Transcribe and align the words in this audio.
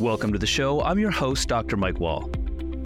Welcome 0.00 0.30
to 0.34 0.38
the 0.38 0.46
show. 0.46 0.82
I'm 0.82 0.98
your 0.98 1.10
host, 1.10 1.48
Dr. 1.48 1.78
Mike 1.78 2.00
Wall. 2.00 2.30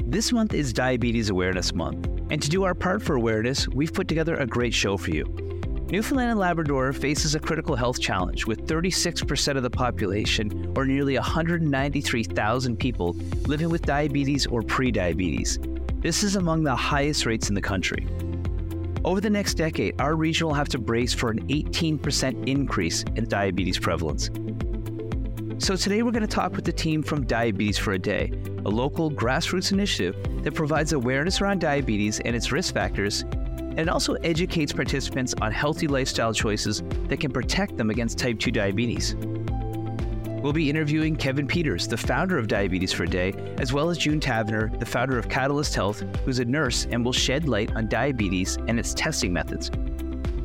This 0.07 0.30
month 0.30 0.54
is 0.54 0.72
Diabetes 0.72 1.29
Awareness 1.29 1.75
Month, 1.75 2.06
and 2.30 2.40
to 2.40 2.48
do 2.48 2.62
our 2.62 2.72
part 2.72 3.02
for 3.02 3.17
awareness, 3.17 3.67
we've 3.67 3.92
put 3.92 4.06
together 4.06 4.36
a 4.36 4.47
great 4.47 4.72
show 4.72 4.97
for 4.97 5.10
you. 5.10 5.25
Newfoundland 5.91 6.31
and 6.31 6.38
Labrador 6.38 6.92
faces 6.92 7.34
a 7.34 7.41
critical 7.41 7.75
health 7.75 7.99
challenge 7.99 8.46
with 8.46 8.64
36% 8.68 9.57
of 9.57 9.64
the 9.64 9.70
population, 9.70 10.73
or 10.77 10.86
nearly 10.86 11.16
193,000 11.16 12.77
people, 12.77 13.16
living 13.46 13.70
with 13.70 13.82
diabetes 13.82 14.46
or 14.46 14.62
prediabetes. 14.62 15.58
This 16.00 16.22
is 16.22 16.36
among 16.36 16.62
the 16.62 16.77
highest 16.77 17.27
rates 17.27 17.48
in 17.48 17.56
the 17.56 17.61
country. 17.61 18.06
Over 19.04 19.20
the 19.20 19.30
next 19.30 19.54
decade, 19.54 20.00
our 20.00 20.14
region 20.14 20.46
will 20.46 20.54
have 20.54 20.68
to 20.68 20.79
brace 20.79 21.12
for 21.12 21.30
an 21.30 21.45
18% 21.48 22.48
increase 22.48 23.02
in 23.16 23.29
diabetes 23.29 23.80
prevalence. 23.80 24.30
So 25.61 25.77
today 25.77 26.02
we're 26.02 26.11
going 26.11 26.22
to 26.22 26.27
talk 26.27 26.56
with 26.56 26.64
the 26.64 26.72
team 26.72 27.02
from 27.02 27.27
Diabetes 27.27 27.77
for 27.77 27.92
a 27.92 27.98
Day, 27.98 28.32
a 28.64 28.69
local 28.70 29.10
grassroots 29.10 29.73
initiative 29.73 30.16
that 30.42 30.55
provides 30.55 30.95
awareness 30.95 31.42
around 31.42 31.60
diabetes 31.60 32.19
and 32.20 32.34
its 32.34 32.50
risk 32.50 32.73
factors, 32.73 33.27
and 33.77 33.91
also 33.91 34.14
educates 34.24 34.73
participants 34.73 35.34
on 35.42 35.52
healthy 35.52 35.86
lifestyle 35.86 36.33
choices 36.33 36.83
that 37.09 37.20
can 37.20 37.30
protect 37.30 37.77
them 37.77 37.91
against 37.91 38.16
type 38.16 38.38
2 38.38 38.50
diabetes. 38.50 39.16
We'll 40.42 40.55
be 40.55 40.70
interviewing 40.70 41.14
Kevin 41.14 41.46
Peters, 41.46 41.86
the 41.86 41.98
founder 41.98 42.38
of 42.38 42.48
Diabetes 42.48 42.95
for 42.95 43.02
a 43.02 43.08
Day, 43.08 43.34
as 43.58 43.70
well 43.70 43.91
as 43.91 43.98
June 43.98 44.19
Taverner, 44.19 44.72
the 44.78 44.86
founder 44.86 45.19
of 45.19 45.28
Catalyst 45.28 45.74
Health, 45.74 46.02
who's 46.24 46.38
a 46.38 46.45
nurse 46.47 46.86
and 46.91 47.05
will 47.05 47.12
shed 47.12 47.50
light 47.50 47.70
on 47.77 47.86
diabetes 47.86 48.56
and 48.66 48.78
its 48.78 48.95
testing 48.95 49.30
methods. 49.30 49.70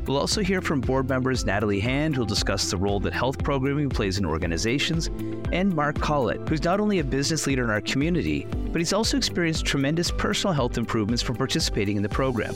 We'll 0.06 0.18
also 0.18 0.40
hear 0.40 0.60
from 0.60 0.80
board 0.80 1.08
members 1.08 1.44
Natalie 1.44 1.80
Hand, 1.80 2.14
who'll 2.14 2.26
discuss 2.26 2.70
the 2.70 2.76
role 2.76 3.00
that 3.00 3.12
health 3.12 3.42
programming 3.42 3.88
plays 3.88 4.18
in 4.18 4.24
organizations, 4.24 5.08
and 5.52 5.74
Mark 5.74 5.98
Collett, 5.98 6.48
who's 6.48 6.62
not 6.62 6.78
only 6.78 7.00
a 7.00 7.04
business 7.04 7.46
leader 7.46 7.64
in 7.64 7.70
our 7.70 7.80
community, 7.80 8.46
but 8.70 8.80
he's 8.80 8.92
also 8.92 9.16
experienced 9.16 9.64
tremendous 9.64 10.12
personal 10.12 10.54
health 10.54 10.78
improvements 10.78 11.22
from 11.22 11.34
participating 11.34 11.96
in 11.96 12.04
the 12.04 12.08
program. 12.08 12.54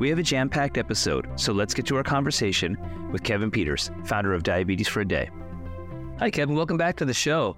We 0.00 0.08
have 0.08 0.18
a 0.18 0.22
jam 0.24 0.48
packed 0.48 0.78
episode, 0.78 1.28
so 1.36 1.52
let's 1.52 1.74
get 1.74 1.86
to 1.86 1.96
our 1.96 2.02
conversation 2.02 2.76
with 3.12 3.22
Kevin 3.22 3.52
Peters, 3.52 3.92
founder 4.06 4.32
of 4.34 4.42
Diabetes 4.42 4.88
for 4.88 5.00
a 5.00 5.04
Day. 5.04 5.30
Hi, 6.18 6.30
Kevin. 6.30 6.56
Welcome 6.56 6.76
back 6.76 6.96
to 6.96 7.04
the 7.04 7.14
show. 7.14 7.56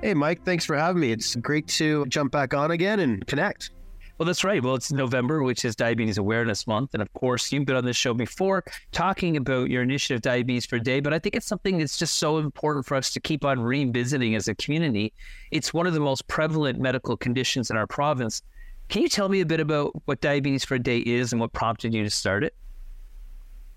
Hey, 0.00 0.14
Mike. 0.14 0.44
Thanks 0.44 0.64
for 0.64 0.76
having 0.76 1.00
me. 1.00 1.10
It's 1.10 1.34
great 1.34 1.66
to 1.68 2.06
jump 2.06 2.30
back 2.30 2.54
on 2.54 2.70
again 2.70 3.00
and 3.00 3.26
connect. 3.26 3.72
Well, 4.18 4.26
that's 4.26 4.42
right. 4.42 4.60
Well, 4.60 4.74
it's 4.74 4.90
November, 4.90 5.44
which 5.44 5.64
is 5.64 5.76
Diabetes 5.76 6.18
Awareness 6.18 6.66
Month. 6.66 6.90
And 6.94 7.00
of 7.00 7.12
course, 7.12 7.52
you've 7.52 7.66
been 7.66 7.76
on 7.76 7.84
this 7.84 7.96
show 7.96 8.14
before 8.14 8.64
talking 8.90 9.36
about 9.36 9.70
your 9.70 9.84
initiative, 9.84 10.22
Diabetes 10.22 10.66
for 10.66 10.74
a 10.74 10.80
Day. 10.80 10.98
But 10.98 11.14
I 11.14 11.20
think 11.20 11.36
it's 11.36 11.46
something 11.46 11.78
that's 11.78 11.96
just 11.96 12.16
so 12.16 12.38
important 12.38 12.84
for 12.84 12.96
us 12.96 13.12
to 13.12 13.20
keep 13.20 13.44
on 13.44 13.60
revisiting 13.60 14.34
as 14.34 14.48
a 14.48 14.56
community. 14.56 15.12
It's 15.52 15.72
one 15.72 15.86
of 15.86 15.94
the 15.94 16.00
most 16.00 16.26
prevalent 16.26 16.80
medical 16.80 17.16
conditions 17.16 17.70
in 17.70 17.76
our 17.76 17.86
province. 17.86 18.42
Can 18.88 19.02
you 19.02 19.08
tell 19.08 19.28
me 19.28 19.40
a 19.40 19.46
bit 19.46 19.60
about 19.60 19.92
what 20.06 20.20
Diabetes 20.20 20.64
for 20.64 20.74
a 20.74 20.80
Day 20.80 20.98
is 20.98 21.32
and 21.32 21.40
what 21.40 21.52
prompted 21.52 21.94
you 21.94 22.02
to 22.02 22.10
start 22.10 22.42
it? 22.42 22.56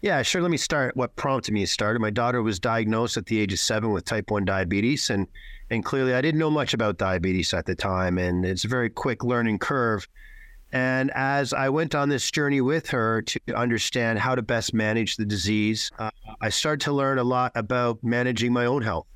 Yeah, 0.02 0.24
sure. 0.24 0.42
Let 0.42 0.50
me 0.50 0.58
start. 0.58 0.98
What 0.98 1.16
prompted 1.18 1.54
me 1.54 1.60
to 1.60 1.68
start 1.68 1.96
it? 1.96 2.00
My 2.00 2.10
daughter 2.10 2.42
was 2.42 2.60
diagnosed 2.60 3.18
at 3.18 3.28
the 3.28 3.40
age 3.40 3.54
of 3.54 3.60
seven 3.60 3.92
with 3.92 4.06
type 4.06 4.32
one 4.32 4.46
diabetes, 4.46 5.12
and 5.12 5.28
and 5.70 5.86
clearly 5.86 6.16
I 6.16 6.22
didn't 6.22 6.40
know 6.40 6.50
much 6.50 6.74
about 6.74 6.98
diabetes 6.98 7.54
at 7.54 7.68
the 7.68 7.76
time, 7.76 8.18
and 8.18 8.44
it's 8.44 8.66
a 8.66 8.68
very 8.68 8.90
quick 8.90 9.24
learning 9.24 9.60
curve. 9.60 10.08
And 10.74 11.12
as 11.12 11.54
I 11.54 11.70
went 11.70 11.96
on 11.96 12.10
this 12.10 12.32
journey 12.32 12.62
with 12.62 12.90
her 12.90 13.22
to 13.24 13.40
understand 13.56 14.20
how 14.20 14.36
to 14.36 14.42
best 14.42 14.74
manage 14.74 15.18
the 15.18 15.26
disease, 15.26 15.92
uh, 16.00 16.12
I 16.40 16.50
started 16.50 16.82
to 16.86 16.94
learn 16.94 17.18
a 17.18 17.24
lot 17.24 17.52
about 17.56 18.00
managing 18.04 18.54
my 18.54 18.66
own 18.66 18.82
health. 18.82 19.08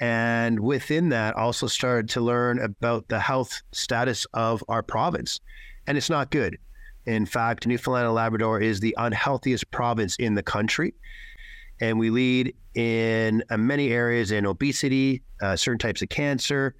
And 0.00 0.60
within 0.60 1.08
that, 1.10 1.34
also 1.34 1.66
started 1.66 2.08
to 2.10 2.20
learn 2.20 2.60
about 2.60 3.08
the 3.08 3.20
health 3.20 3.62
status 3.72 4.26
of 4.32 4.62
our 4.68 4.82
province. 4.82 5.40
And 5.86 5.98
it's 5.98 6.10
not 6.10 6.30
good. 6.30 6.58
In 7.06 7.26
fact, 7.26 7.66
Newfoundland 7.66 8.06
and 8.06 8.14
Labrador 8.14 8.60
is 8.60 8.78
the 8.78 8.94
unhealthiest 8.98 9.70
province 9.72 10.16
in 10.16 10.34
the 10.34 10.42
country. 10.42 10.94
And 11.80 11.98
we 11.98 12.10
lead 12.10 12.54
in 12.74 13.42
uh, 13.50 13.56
many 13.56 13.90
areas 13.90 14.30
in 14.30 14.46
obesity, 14.46 15.22
uh, 15.40 15.56
certain 15.56 15.78
types 15.78 16.00
of 16.02 16.08
cancer, 16.08 16.76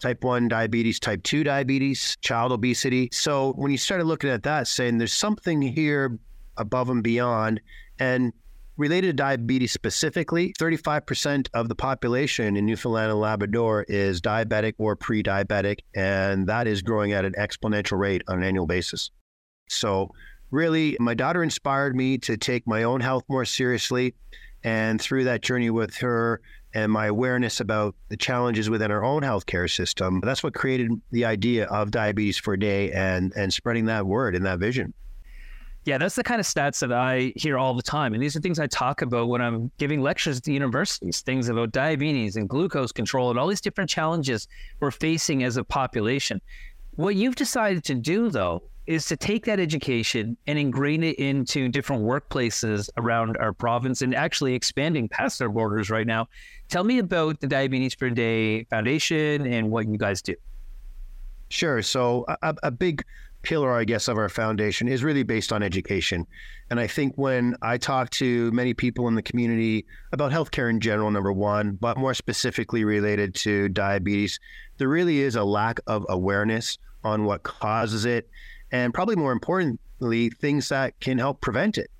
type 0.00 0.22
1 0.22 0.48
diabetes, 0.48 1.00
type 1.00 1.22
2 1.22 1.44
diabetes, 1.44 2.16
child 2.20 2.52
obesity. 2.52 3.08
So 3.12 3.52
when 3.54 3.70
you 3.70 3.78
started 3.78 4.04
looking 4.04 4.30
at 4.30 4.42
that, 4.44 4.68
saying 4.68 4.98
there's 4.98 5.12
something 5.12 5.62
here 5.62 6.18
above 6.56 6.90
and 6.90 7.02
beyond, 7.02 7.60
and 7.98 8.32
related 8.76 9.08
to 9.08 9.12
diabetes 9.14 9.72
specifically, 9.72 10.52
35% 10.58 11.48
of 11.54 11.68
the 11.68 11.74
population 11.74 12.56
in 12.56 12.66
Newfoundland 12.66 13.10
and 13.10 13.20
Labrador 13.20 13.84
is 13.88 14.20
diabetic 14.20 14.74
or 14.78 14.96
pre 14.96 15.22
diabetic, 15.22 15.78
and 15.94 16.46
that 16.46 16.66
is 16.66 16.82
growing 16.82 17.12
at 17.12 17.24
an 17.24 17.34
exponential 17.38 17.98
rate 17.98 18.22
on 18.28 18.38
an 18.38 18.44
annual 18.44 18.66
basis. 18.66 19.10
So, 19.68 20.10
really, 20.50 20.96
my 21.00 21.14
daughter 21.14 21.42
inspired 21.42 21.96
me 21.96 22.18
to 22.18 22.36
take 22.36 22.66
my 22.66 22.84
own 22.84 23.00
health 23.00 23.24
more 23.28 23.44
seriously. 23.44 24.14
And 24.62 25.00
through 25.00 25.24
that 25.24 25.42
journey 25.42 25.70
with 25.70 25.96
her, 25.98 26.40
and 26.76 26.92
my 26.92 27.06
awareness 27.06 27.60
about 27.60 27.94
the 28.10 28.18
challenges 28.18 28.68
within 28.68 28.90
our 28.90 29.02
own 29.02 29.22
healthcare 29.22 29.68
system. 29.74 30.20
That's 30.22 30.42
what 30.42 30.52
created 30.52 30.90
the 31.10 31.24
idea 31.24 31.64
of 31.68 31.90
Diabetes 31.90 32.36
for 32.36 32.52
a 32.52 32.60
Day 32.60 32.92
and, 32.92 33.32
and 33.34 33.50
spreading 33.50 33.86
that 33.86 34.04
word 34.04 34.36
and 34.36 34.44
that 34.44 34.58
vision. 34.58 34.92
Yeah, 35.86 35.96
that's 35.96 36.16
the 36.16 36.22
kind 36.22 36.38
of 36.38 36.44
stats 36.44 36.80
that 36.80 36.92
I 36.92 37.32
hear 37.34 37.56
all 37.56 37.72
the 37.72 37.82
time. 37.82 38.12
And 38.12 38.22
these 38.22 38.36
are 38.36 38.40
things 38.40 38.58
I 38.58 38.66
talk 38.66 39.00
about 39.00 39.28
when 39.28 39.40
I'm 39.40 39.70
giving 39.78 40.02
lectures 40.02 40.36
at 40.36 40.42
the 40.42 40.52
universities, 40.52 41.22
things 41.22 41.48
about 41.48 41.72
diabetes 41.72 42.36
and 42.36 42.46
glucose 42.46 42.92
control 42.92 43.30
and 43.30 43.38
all 43.38 43.46
these 43.46 43.62
different 43.62 43.88
challenges 43.88 44.46
we're 44.78 44.90
facing 44.90 45.44
as 45.44 45.56
a 45.56 45.64
population. 45.64 46.42
What 46.96 47.14
you've 47.14 47.36
decided 47.36 47.84
to 47.84 47.94
do, 47.94 48.28
though, 48.28 48.62
is 48.86 49.06
to 49.06 49.16
take 49.16 49.44
that 49.44 49.58
education 49.58 50.36
and 50.46 50.58
ingrain 50.58 51.02
it 51.02 51.18
into 51.18 51.68
different 51.68 52.02
workplaces 52.02 52.88
around 52.96 53.36
our 53.38 53.52
province 53.52 54.02
and 54.02 54.14
actually 54.14 54.54
expanding 54.54 55.08
past 55.08 55.42
our 55.42 55.48
borders 55.48 55.90
right 55.90 56.06
now. 56.06 56.28
Tell 56.68 56.84
me 56.84 56.98
about 56.98 57.40
the 57.40 57.46
Diabetes 57.46 57.96
a 58.00 58.10
Day 58.10 58.64
Foundation 58.64 59.46
and 59.46 59.70
what 59.70 59.88
you 59.88 59.98
guys 59.98 60.22
do. 60.22 60.34
Sure. 61.48 61.82
So, 61.82 62.24
a, 62.42 62.54
a 62.64 62.70
big 62.70 63.04
pillar, 63.42 63.72
I 63.72 63.84
guess, 63.84 64.08
of 64.08 64.18
our 64.18 64.28
foundation 64.28 64.88
is 64.88 65.04
really 65.04 65.22
based 65.22 65.52
on 65.52 65.62
education. 65.62 66.26
And 66.68 66.80
I 66.80 66.88
think 66.88 67.14
when 67.14 67.54
I 67.62 67.78
talk 67.78 68.10
to 68.10 68.50
many 68.50 68.74
people 68.74 69.06
in 69.06 69.14
the 69.14 69.22
community 69.22 69.86
about 70.12 70.32
healthcare 70.32 70.68
in 70.68 70.80
general, 70.80 71.12
number 71.12 71.32
one, 71.32 71.78
but 71.80 71.96
more 71.96 72.14
specifically 72.14 72.84
related 72.84 73.36
to 73.36 73.68
diabetes, 73.68 74.40
there 74.78 74.88
really 74.88 75.20
is 75.20 75.36
a 75.36 75.44
lack 75.44 75.78
of 75.86 76.04
awareness 76.08 76.78
on 77.04 77.24
what 77.24 77.44
causes 77.44 78.04
it 78.04 78.28
and 78.76 78.92
probably 78.92 79.16
more 79.16 79.32
importantly, 79.32 80.28
things 80.28 80.68
that 80.68 81.00
can 81.00 81.16
help 81.16 81.40
prevent 81.40 81.78
it. 81.78 81.90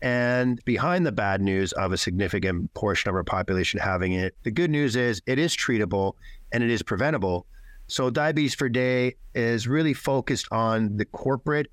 And 0.00 0.60
behind 0.64 1.04
the 1.04 1.12
bad 1.12 1.42
news 1.42 1.72
of 1.72 1.92
a 1.92 1.96
significant 1.96 2.72
portion 2.72 3.10
of 3.10 3.16
our 3.16 3.24
population 3.24 3.80
having 3.80 4.12
it, 4.12 4.34
the 4.44 4.50
good 4.52 4.70
news 4.70 4.94
is 4.96 5.20
it 5.26 5.38
is 5.38 5.56
treatable 5.56 6.14
and 6.52 6.62
it 6.62 6.70
is 6.70 6.82
preventable. 6.82 7.46
So, 7.88 8.08
Diabetes 8.08 8.54
for 8.54 8.68
Day 8.68 9.16
is 9.34 9.66
really 9.66 9.92
focused 9.92 10.46
on 10.52 10.96
the 10.96 11.04
corporate 11.04 11.66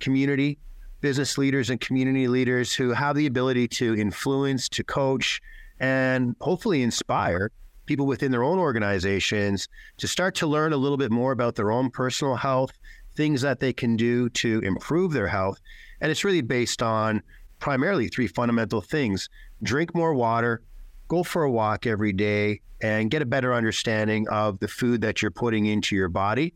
community, 0.00 0.58
business 1.00 1.38
leaders, 1.38 1.70
and 1.70 1.80
community 1.80 2.26
leaders 2.26 2.74
who 2.74 2.90
have 2.90 3.14
the 3.14 3.26
ability 3.26 3.68
to 3.68 3.94
influence, 3.94 4.68
to 4.70 4.82
coach, 4.82 5.40
and 5.78 6.34
hopefully 6.40 6.82
inspire 6.82 7.52
people 7.86 8.06
within 8.06 8.32
their 8.32 8.42
own 8.42 8.58
organizations 8.58 9.68
to 9.98 10.08
start 10.08 10.34
to 10.34 10.46
learn 10.48 10.72
a 10.72 10.76
little 10.76 10.98
bit 10.98 11.12
more 11.12 11.30
about 11.30 11.54
their 11.54 11.70
own 11.70 11.90
personal 11.90 12.34
health 12.34 12.72
things 13.14 13.42
that 13.42 13.60
they 13.60 13.72
can 13.72 13.96
do 13.96 14.28
to 14.30 14.60
improve 14.60 15.12
their 15.12 15.28
health. 15.28 15.60
And 16.00 16.10
it's 16.10 16.24
really 16.24 16.40
based 16.40 16.82
on 16.82 17.22
primarily 17.58 18.08
three 18.08 18.26
fundamental 18.26 18.80
things 18.80 19.28
drink 19.62 19.94
more 19.94 20.14
water, 20.14 20.62
go 21.08 21.22
for 21.22 21.44
a 21.44 21.50
walk 21.50 21.86
every 21.86 22.12
day, 22.12 22.60
and 22.82 23.10
get 23.10 23.22
a 23.22 23.26
better 23.26 23.54
understanding 23.54 24.28
of 24.28 24.58
the 24.58 24.66
food 24.66 25.00
that 25.02 25.22
you're 25.22 25.30
putting 25.30 25.66
into 25.66 25.94
your 25.94 26.08
body. 26.08 26.52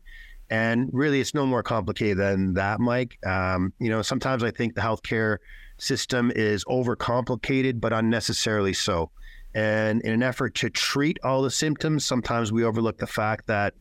And 0.49 0.89
really, 0.93 1.21
it's 1.21 1.33
no 1.33 1.45
more 1.45 1.63
complicated 1.63 2.17
than 2.17 2.53
that, 2.55 2.79
Mike. 2.79 3.17
Um, 3.25 3.73
you 3.79 3.89
know, 3.89 4.01
sometimes 4.01 4.43
I 4.43 4.51
think 4.51 4.75
the 4.75 4.81
healthcare 4.81 5.37
system 5.77 6.31
is 6.35 6.63
overcomplicated, 6.65 7.79
but 7.79 7.93
unnecessarily 7.93 8.73
so. 8.73 9.11
And 9.53 10.01
in 10.01 10.11
an 10.11 10.23
effort 10.23 10.55
to 10.55 10.69
treat 10.69 11.17
all 11.23 11.41
the 11.41 11.51
symptoms, 11.51 12.05
sometimes 12.05 12.51
we 12.51 12.63
overlook 12.63 12.97
the 12.97 13.07
fact 13.07 13.47
that 13.47 13.73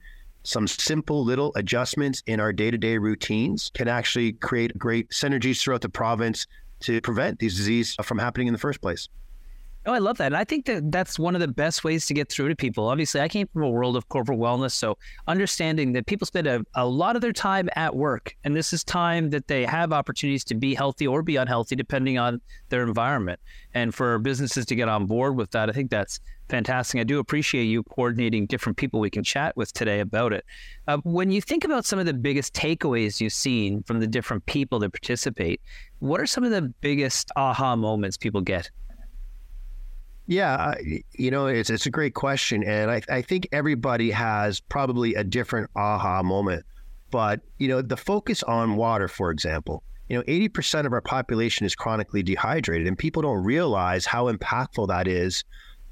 some 0.47 0.67
simple 0.67 1.25
little 1.25 1.53
adjustments 1.57 2.23
in 2.27 2.41
our 2.41 2.53
day 2.53 2.71
to 2.71 2.79
day 2.79 2.99
routines 2.99 3.71
can 3.75 3.89
actually 3.89 4.33
create 4.33 4.79
great 4.79 5.11
synergies 5.11 5.61
throughout 5.61 5.81
the 5.81 5.89
province 5.89 6.47
to 6.81 7.01
prevent 7.01 7.39
these 7.39 7.57
diseases 7.57 7.97
from 8.03 8.19
happening 8.19 8.47
in 8.47 8.53
the 8.53 8.59
first 8.59 8.81
place. 8.81 9.09
Oh, 9.89 9.93
I 9.93 9.99
love 9.99 10.19
that. 10.19 10.27
And 10.27 10.37
I 10.37 10.43
think 10.43 10.67
that 10.67 10.91
that's 10.91 11.17
one 11.17 11.37
of 11.37 11.41
the 11.41 11.47
best 11.47 11.85
ways 11.85 12.07
to 12.07 12.15
get 12.15 12.29
through 12.29 12.49
to 12.49 12.57
people. 12.57 12.89
Obviously, 12.89 13.21
I 13.21 13.29
came 13.29 13.47
from 13.47 13.63
a 13.63 13.71
world 13.71 13.97
of 13.97 14.09
corporate 14.09 14.41
wellness. 14.41 14.73
So, 14.73 14.99
understanding 15.29 15.93
that 15.93 16.07
people 16.07 16.27
spend 16.27 16.49
a, 16.49 16.65
a 16.75 16.85
lot 16.85 17.15
of 17.15 17.23
their 17.23 17.33
time 17.33 17.69
at 17.77 17.95
work, 17.95 18.35
and 18.43 18.57
this 18.57 18.73
is 18.73 18.83
time 18.83 19.31
that 19.31 19.47
they 19.47 19.65
have 19.65 19.93
opportunities 19.93 20.43
to 20.47 20.57
be 20.57 20.75
healthy 20.75 21.07
or 21.07 21.23
be 21.23 21.37
unhealthy 21.37 21.77
depending 21.77 22.19
on 22.19 22.41
their 22.69 22.83
environment. 22.83 23.39
And 23.75 23.95
for 23.95 24.19
businesses 24.19 24.67
to 24.67 24.75
get 24.75 24.89
on 24.89 25.07
board 25.07 25.37
with 25.37 25.53
that, 25.53 25.71
I 25.71 25.73
think 25.73 25.93
that's 25.93 26.19
fantastic. 26.49 27.01
I 27.01 27.05
do 27.05 27.21
appreciate 27.21 27.65
you 27.67 27.85
coordinating 27.85 28.47
different 28.47 28.79
people 28.79 28.99
we 28.99 29.11
can 29.11 29.23
chat 29.23 29.57
with 29.57 29.73
today 29.73 30.01
about 30.01 30.33
it. 30.33 30.45
Uh, 30.89 30.97
when 31.05 31.31
you 31.31 31.41
think 31.41 31.63
about 31.63 31.85
some 31.85 32.01
of 32.01 32.07
the 32.07 32.15
biggest 32.15 32.55
takeaways 32.55 33.21
you've 33.21 33.33
seen 33.33 33.85
from 33.85 34.01
the 34.01 34.09
different 34.09 34.47
people 34.47 34.81
that 34.81 34.91
participate, 34.91 35.61
what 36.01 36.21
are 36.21 36.27
some 36.27 36.43
of 36.43 36.51
the 36.51 36.63
biggest 36.81 37.31
aha 37.37 37.77
moments 37.77 38.17
people 38.17 38.41
get? 38.41 38.69
Yeah, 40.27 40.75
you 41.13 41.31
know, 41.31 41.47
it's 41.47 41.71
it's 41.71 41.87
a 41.87 41.91
great 41.91 42.15
question, 42.15 42.65
and 42.65 42.91
I 42.91 43.01
I 43.09 43.23
think 43.23 43.49
everybody 43.53 44.11
has 44.11 44.59
probably 44.61 45.15
a 45.15 45.23
different 45.23 45.71
aha 45.77 46.23
moment. 46.23 46.65
But 47.13 47.41
you 47.59 47.69
know, 47.69 47.81
the 47.81 47.97
focus 47.97 48.43
on 48.43 48.75
water, 48.75 49.07
for 49.07 49.31
example, 49.31 49.85
you 50.09 50.17
know, 50.17 50.25
eighty 50.27 50.49
percent 50.49 50.87
of 50.87 50.93
our 50.93 51.01
population 51.01 51.65
is 51.65 51.77
chronically 51.77 52.25
dehydrated, 52.25 52.89
and 52.89 52.99
people 52.99 53.23
don't 53.23 53.45
realize 53.45 54.05
how 54.05 54.31
impactful 54.31 54.89
that 54.89 55.07
is 55.07 55.45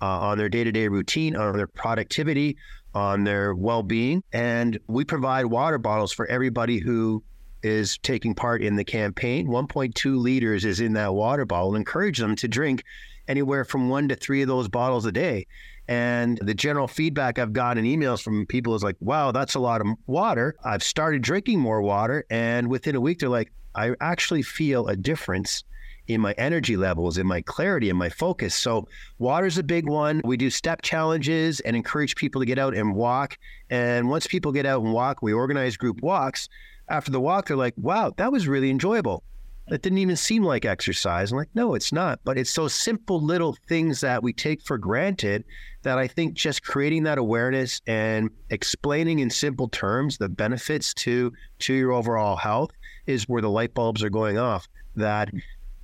uh, 0.03 0.07
on 0.07 0.37
their 0.37 0.49
day 0.49 0.65
to 0.65 0.73
day 0.73 0.89
routine, 0.89 1.37
on 1.37 1.57
their 1.57 1.69
productivity, 1.69 2.57
on 2.93 3.23
their 3.23 3.55
well 3.55 3.85
being. 3.85 4.25
And 4.33 4.81
we 4.89 5.05
provide 5.05 5.47
water 5.47 5.79
bottles 5.79 6.13
for 6.13 6.27
everybody 6.27 6.81
who 6.81 7.23
is 7.63 7.99
taking 7.99 8.35
part 8.35 8.63
in 8.63 8.75
the 8.75 8.85
campaign. 8.85 9.47
1.2 9.47 10.19
liters 10.19 10.65
is 10.65 10.81
in 10.81 10.93
that 10.95 11.15
water 11.15 11.47
bottle. 11.47 11.77
Encourage 11.77 12.19
them 12.19 12.37
to 12.37 12.49
drink 12.49 12.83
anywhere 13.29 13.65
from 13.65 13.89
one 13.89 14.09
to 14.09 14.17
three 14.17 14.43
of 14.43 14.49
those 14.49 14.69
bottles 14.69 15.07
a 15.07 15.13
day. 15.13 15.47
And 15.87 16.39
the 16.39 16.55
general 16.55 16.89
feedback 16.89 17.39
I've 17.39 17.53
gotten 17.53 17.85
in 17.85 18.01
emails 18.01 18.23
from 18.23 18.47
people 18.47 18.75
is 18.75 18.83
like, 18.83 18.97
wow, 19.01 19.33
that's 19.33 19.55
a 19.55 19.61
lot 19.61 19.81
of 19.81 19.87
water. 20.07 20.55
I've 20.65 20.83
started 20.83 21.23
drinking 21.23 21.61
more 21.61 21.83
water. 21.83 22.25
And 22.31 22.69
within 22.69 22.95
a 22.95 23.01
week, 23.01 23.19
they're 23.19 23.29
like, 23.29 23.53
I 23.75 23.95
actually 24.01 24.43
feel 24.43 24.89
a 24.89 24.97
difference 24.97 25.65
in 26.07 26.21
my 26.21 26.33
energy 26.33 26.77
levels, 26.77 27.19
in 27.19 27.27
my 27.27 27.41
clarity, 27.43 27.89
in 27.91 27.97
my 27.97 28.09
focus. 28.09 28.55
So, 28.55 28.89
water's 29.19 29.59
a 29.59 29.63
big 29.63 29.89
one. 29.89 30.21
We 30.25 30.37
do 30.37 30.51
step 30.51 30.83
challenges 30.83 31.61
and 31.61 31.75
encourage 31.75 32.15
people 32.15 32.41
to 32.43 32.47
get 32.47 32.59
out 32.59 32.75
and 32.75 32.95
walk. 32.95 33.39
And 33.71 34.09
once 34.09 34.27
people 34.27 34.53
get 34.53 34.67
out 34.67 34.83
and 34.83 34.93
walk, 34.93 35.23
we 35.23 35.33
organize 35.33 35.77
group 35.77 36.03
walks. 36.03 36.49
After 36.89 37.11
the 37.11 37.21
walk, 37.21 37.47
they're 37.47 37.57
like, 37.57 37.75
wow, 37.79 38.13
that 38.19 38.31
was 38.31 38.47
really 38.47 38.71
enjoyable. 38.71 39.23
It 39.69 39.81
didn't 39.81 39.99
even 39.99 40.17
seem 40.17 40.45
like 40.45 40.67
exercise. 40.67 41.33
I'm 41.33 41.39
like, 41.39 41.49
no, 41.55 41.75
it's 41.75 41.93
not. 41.93 42.21
But 42.23 42.37
it's 42.37 42.55
those 42.55 42.75
simple 42.75 43.23
little 43.23 43.57
things 43.67 44.01
that 44.01 44.23
we 44.23 44.33
take 44.33 44.63
for 44.63 44.77
granted 44.77 45.45
that 45.83 45.99
I 45.99 46.07
think 46.07 46.35
just 46.35 46.63
creating 46.63 47.05
that 47.05 47.17
awareness 47.17 47.81
and 47.87 48.29
explaining 48.51 49.21
in 49.21 49.31
simple 49.31 49.69
terms 49.69 50.19
the 50.19 50.29
benefits 50.29 50.93
to 50.95 51.33
to 51.61 51.75
your 51.75 51.93
overall 51.93 52.37
health 52.37 52.73
is 53.07 53.25
where 53.25 53.43
the 53.43 53.51
light 53.51 53.73
bulbs 53.73 54.03
are 54.03 54.11
going 54.11 54.37
off. 54.37 54.69
That 54.97 55.31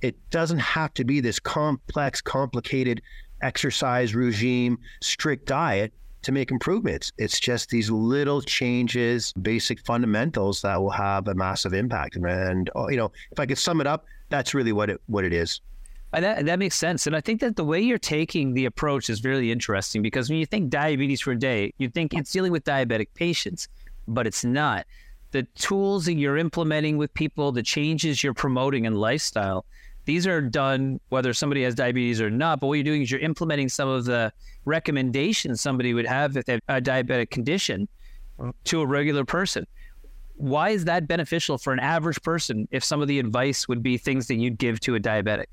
it 0.01 0.15
doesn't 0.29 0.59
have 0.59 0.93
to 0.95 1.03
be 1.03 1.19
this 1.19 1.39
complex, 1.39 2.21
complicated 2.21 3.01
exercise 3.41 4.13
regime, 4.13 4.77
strict 5.01 5.47
diet 5.47 5.91
to 6.23 6.31
make 6.31 6.51
improvements. 6.51 7.11
It's 7.17 7.39
just 7.39 7.69
these 7.69 7.89
little 7.89 8.41
changes, 8.41 9.33
basic 9.41 9.79
fundamentals 9.81 10.61
that 10.61 10.79
will 10.81 10.91
have 10.91 11.27
a 11.27 11.35
massive 11.35 11.73
impact. 11.73 12.15
And 12.15 12.69
uh, 12.75 12.87
you 12.87 12.97
know, 12.97 13.11
if 13.31 13.39
I 13.39 13.45
could 13.45 13.57
sum 13.57 13.81
it 13.81 13.87
up, 13.87 14.05
that's 14.29 14.53
really 14.53 14.71
what 14.71 14.89
it 14.89 15.01
what 15.07 15.23
it 15.23 15.33
is. 15.33 15.61
And 16.13 16.25
that, 16.25 16.45
that 16.45 16.59
makes 16.59 16.75
sense. 16.75 17.07
And 17.07 17.15
I 17.15 17.21
think 17.21 17.39
that 17.39 17.55
the 17.55 17.63
way 17.63 17.79
you're 17.79 17.97
taking 17.97 18.53
the 18.53 18.65
approach 18.65 19.09
is 19.09 19.23
really 19.23 19.51
interesting 19.51 20.01
because 20.01 20.29
when 20.29 20.39
you 20.39 20.45
think 20.45 20.69
diabetes 20.69 21.21
for 21.21 21.31
a 21.31 21.39
day, 21.39 21.73
you 21.77 21.89
think 21.89 22.13
it's 22.13 22.31
dealing 22.31 22.51
with 22.51 22.65
diabetic 22.65 23.07
patients, 23.13 23.69
but 24.07 24.27
it's 24.27 24.43
not. 24.43 24.85
The 25.31 25.43
tools 25.55 26.05
that 26.05 26.15
you're 26.15 26.37
implementing 26.37 26.97
with 26.97 27.13
people, 27.13 27.53
the 27.53 27.63
changes 27.63 28.21
you're 28.21 28.33
promoting 28.33 28.83
in 28.83 28.95
lifestyle, 28.95 29.65
these 30.03 30.27
are 30.27 30.41
done 30.41 30.99
whether 31.09 31.33
somebody 31.33 31.63
has 31.63 31.75
diabetes 31.75 32.19
or 32.19 32.29
not. 32.29 32.59
But 32.59 32.67
what 32.67 32.73
you're 32.73 32.83
doing 32.83 33.03
is 33.03 33.11
you're 33.11 33.21
implementing 33.21 33.69
some 33.69 33.87
of 33.87 34.03
the 34.03 34.33
recommendations 34.65 35.61
somebody 35.61 35.93
would 35.93 36.05
have 36.07 36.37
if 36.37 36.45
they 36.45 36.53
have 36.53 36.61
a 36.67 36.81
diabetic 36.81 37.29
condition 37.29 37.87
to 38.65 38.81
a 38.81 38.85
regular 38.85 39.25
person. 39.25 39.65
Why 40.35 40.69
is 40.69 40.85
that 40.85 41.07
beneficial 41.07 41.57
for 41.57 41.73
an 41.73 41.79
average 41.79 42.21
person 42.23 42.67
if 42.71 42.83
some 42.83 43.01
of 43.01 43.07
the 43.07 43.19
advice 43.19 43.67
would 43.67 43.83
be 43.83 43.97
things 43.97 44.27
that 44.27 44.35
you'd 44.35 44.57
give 44.57 44.79
to 44.81 44.95
a 44.95 44.99
diabetic? 44.99 45.45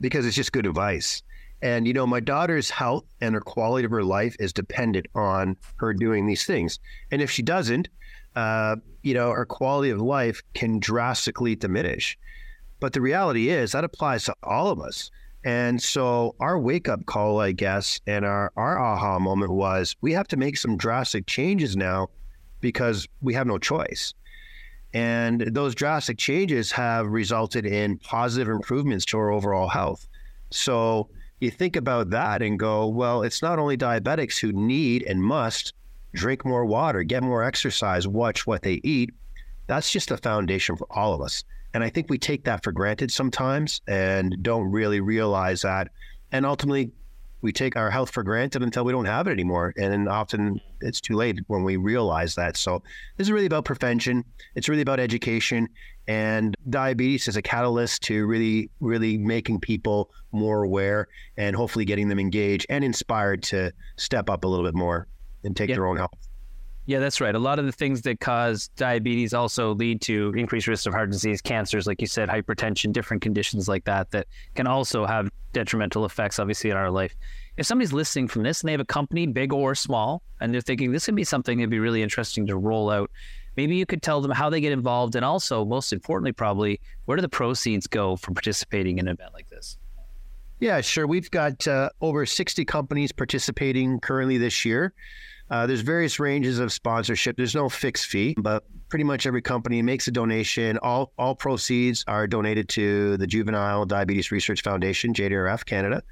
Because 0.00 0.26
it's 0.26 0.36
just 0.36 0.52
good 0.52 0.66
advice. 0.66 1.22
And, 1.62 1.86
you 1.86 1.92
know, 1.92 2.06
my 2.06 2.20
daughter's 2.20 2.70
health 2.70 3.04
and 3.20 3.34
her 3.34 3.40
quality 3.40 3.84
of 3.84 3.90
her 3.90 4.04
life 4.04 4.36
is 4.38 4.52
dependent 4.52 5.06
on 5.14 5.56
her 5.76 5.92
doing 5.92 6.26
these 6.26 6.44
things. 6.44 6.78
And 7.10 7.20
if 7.20 7.30
she 7.30 7.42
doesn't, 7.42 7.88
uh, 8.36 8.76
you 9.02 9.14
know, 9.14 9.32
her 9.32 9.44
quality 9.44 9.90
of 9.90 10.00
life 10.00 10.40
can 10.54 10.78
drastically 10.78 11.56
diminish. 11.56 12.16
But 12.80 12.92
the 12.92 13.00
reality 13.00 13.48
is 13.48 13.72
that 13.72 13.82
applies 13.82 14.24
to 14.24 14.34
all 14.42 14.68
of 14.68 14.80
us. 14.80 15.10
And 15.44 15.80
so 15.80 16.34
our 16.40 16.58
wake 16.58 16.88
up 16.88 17.06
call, 17.06 17.40
I 17.40 17.52
guess, 17.52 18.00
and 18.06 18.24
our, 18.24 18.52
our 18.56 18.78
aha 18.78 19.18
moment 19.18 19.52
was 19.52 19.94
we 20.00 20.12
have 20.12 20.28
to 20.28 20.36
make 20.36 20.56
some 20.56 20.76
drastic 20.76 21.26
changes 21.26 21.76
now 21.76 22.08
because 22.60 23.06
we 23.20 23.34
have 23.34 23.46
no 23.46 23.58
choice. 23.58 24.14
And 24.94 25.40
those 25.40 25.74
drastic 25.74 26.18
changes 26.18 26.72
have 26.72 27.06
resulted 27.06 27.66
in 27.66 27.98
positive 27.98 28.48
improvements 28.48 29.04
to 29.06 29.18
our 29.18 29.30
overall 29.30 29.68
health. 29.68 30.08
So 30.50 31.08
you 31.40 31.50
think 31.50 31.76
about 31.76 32.10
that 32.10 32.42
and 32.42 32.58
go, 32.58 32.86
well, 32.88 33.22
it's 33.22 33.42
not 33.42 33.58
only 33.58 33.76
diabetics 33.76 34.38
who 34.38 34.52
need 34.52 35.04
and 35.04 35.22
must 35.22 35.72
drink 36.14 36.44
more 36.44 36.64
water, 36.64 37.02
get 37.02 37.22
more 37.22 37.44
exercise, 37.44 38.08
watch 38.08 38.46
what 38.46 38.62
they 38.62 38.80
eat. 38.82 39.10
That's 39.68 39.92
just 39.92 40.10
a 40.10 40.16
foundation 40.16 40.76
for 40.76 40.86
all 40.90 41.14
of 41.14 41.20
us. 41.20 41.44
And 41.74 41.84
I 41.84 41.90
think 41.90 42.10
we 42.10 42.18
take 42.18 42.44
that 42.44 42.64
for 42.64 42.72
granted 42.72 43.12
sometimes 43.12 43.80
and 43.86 44.42
don't 44.42 44.70
really 44.70 45.00
realize 45.00 45.62
that. 45.62 45.90
And 46.32 46.44
ultimately, 46.44 46.90
we 47.40 47.52
take 47.52 47.76
our 47.76 47.90
health 47.90 48.10
for 48.10 48.22
granted 48.22 48.62
until 48.62 48.84
we 48.84 48.92
don't 48.92 49.04
have 49.04 49.28
it 49.28 49.30
anymore. 49.30 49.72
And 49.76 49.92
then 49.92 50.08
often 50.08 50.60
it's 50.80 51.00
too 51.00 51.14
late 51.14 51.38
when 51.46 51.62
we 51.62 51.76
realize 51.76 52.34
that. 52.34 52.56
So 52.56 52.82
this 53.16 53.28
is 53.28 53.32
really 53.32 53.46
about 53.46 53.64
prevention. 53.64 54.24
It's 54.54 54.68
really 54.68 54.82
about 54.82 54.98
education. 54.98 55.68
And 56.08 56.56
diabetes 56.68 57.28
is 57.28 57.36
a 57.36 57.42
catalyst 57.42 58.02
to 58.04 58.26
really, 58.26 58.70
really 58.80 59.18
making 59.18 59.60
people 59.60 60.10
more 60.32 60.64
aware 60.64 61.06
and 61.36 61.54
hopefully 61.54 61.84
getting 61.84 62.08
them 62.08 62.18
engaged 62.18 62.66
and 62.70 62.82
inspired 62.82 63.42
to 63.44 63.72
step 63.96 64.28
up 64.30 64.44
a 64.44 64.48
little 64.48 64.64
bit 64.64 64.74
more 64.74 65.06
and 65.44 65.56
take 65.56 65.68
their 65.68 65.86
own 65.86 65.96
health. 65.96 66.27
Yeah, 66.88 67.00
that's 67.00 67.20
right. 67.20 67.34
A 67.34 67.38
lot 67.38 67.58
of 67.58 67.66
the 67.66 67.72
things 67.72 68.00
that 68.02 68.18
cause 68.18 68.68
diabetes 68.76 69.34
also 69.34 69.74
lead 69.74 70.00
to 70.00 70.32
increased 70.34 70.66
risk 70.66 70.86
of 70.86 70.94
heart 70.94 71.10
disease, 71.10 71.42
cancers, 71.42 71.86
like 71.86 72.00
you 72.00 72.06
said, 72.06 72.30
hypertension, 72.30 72.94
different 72.94 73.22
conditions 73.22 73.68
like 73.68 73.84
that, 73.84 74.10
that 74.12 74.26
can 74.54 74.66
also 74.66 75.04
have 75.04 75.28
detrimental 75.52 76.06
effects, 76.06 76.38
obviously, 76.38 76.70
in 76.70 76.78
our 76.78 76.90
life. 76.90 77.14
If 77.58 77.66
somebody's 77.66 77.92
listening 77.92 78.26
from 78.26 78.42
this 78.42 78.62
and 78.62 78.68
they 78.68 78.72
have 78.72 78.80
a 78.80 78.86
company, 78.86 79.26
big 79.26 79.52
or 79.52 79.74
small, 79.74 80.22
and 80.40 80.54
they're 80.54 80.62
thinking 80.62 80.90
this 80.90 81.04
could 81.04 81.14
be 81.14 81.24
something 81.24 81.58
that'd 81.58 81.68
be 81.68 81.78
really 81.78 82.02
interesting 82.02 82.46
to 82.46 82.56
roll 82.56 82.88
out, 82.88 83.10
maybe 83.54 83.76
you 83.76 83.84
could 83.84 84.00
tell 84.00 84.22
them 84.22 84.30
how 84.30 84.48
they 84.48 84.62
get 84.62 84.72
involved 84.72 85.14
and 85.14 85.26
also, 85.26 85.66
most 85.66 85.92
importantly, 85.92 86.32
probably, 86.32 86.80
where 87.04 87.16
do 87.16 87.20
the 87.20 87.28
proceeds 87.28 87.86
go 87.86 88.16
from 88.16 88.32
participating 88.32 88.96
in 88.96 89.08
an 89.08 89.12
event 89.12 89.34
like 89.34 89.50
this? 89.50 89.76
Yeah, 90.58 90.80
sure. 90.80 91.06
We've 91.06 91.30
got 91.30 91.68
uh, 91.68 91.90
over 92.00 92.24
60 92.24 92.64
companies 92.64 93.12
participating 93.12 94.00
currently 94.00 94.38
this 94.38 94.64
year. 94.64 94.94
Uh, 95.50 95.66
there's 95.66 95.80
various 95.80 96.20
ranges 96.20 96.58
of 96.58 96.72
sponsorship. 96.72 97.36
There's 97.36 97.54
no 97.54 97.68
fixed 97.68 98.06
fee, 98.06 98.34
but 98.38 98.64
pretty 98.88 99.04
much 99.04 99.26
every 99.26 99.42
company 99.42 99.80
makes 99.82 100.06
a 100.06 100.10
donation. 100.10 100.78
All 100.78 101.12
all 101.18 101.34
proceeds 101.34 102.04
are 102.06 102.26
donated 102.26 102.68
to 102.70 103.16
the 103.16 103.26
Juvenile 103.26 103.86
Diabetes 103.86 104.30
Research 104.30 104.62
Foundation, 104.62 105.14
JDRF 105.14 105.64
Canada, 105.64 106.02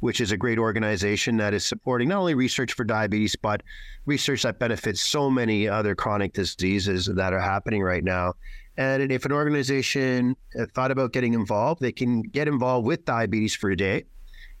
which 0.00 0.20
is 0.20 0.30
a 0.30 0.36
great 0.36 0.58
organization 0.58 1.36
that 1.38 1.54
is 1.54 1.64
supporting 1.64 2.08
not 2.08 2.18
only 2.18 2.34
research 2.34 2.72
for 2.72 2.84
diabetes, 2.84 3.34
but 3.36 3.62
research 4.06 4.42
that 4.42 4.58
benefits 4.58 5.02
so 5.02 5.28
many 5.28 5.68
other 5.68 5.94
chronic 5.94 6.32
diseases 6.32 7.06
that 7.06 7.32
are 7.32 7.40
happening 7.40 7.82
right 7.82 8.04
now. 8.04 8.34
And 8.76 9.12
if 9.12 9.24
an 9.24 9.32
organization 9.32 10.36
thought 10.74 10.90
about 10.90 11.12
getting 11.12 11.34
involved, 11.34 11.80
they 11.80 11.92
can 11.92 12.22
get 12.22 12.48
involved 12.48 12.86
with 12.86 13.04
Diabetes 13.04 13.54
for 13.54 13.70
a 13.70 13.76
Day 13.76 14.04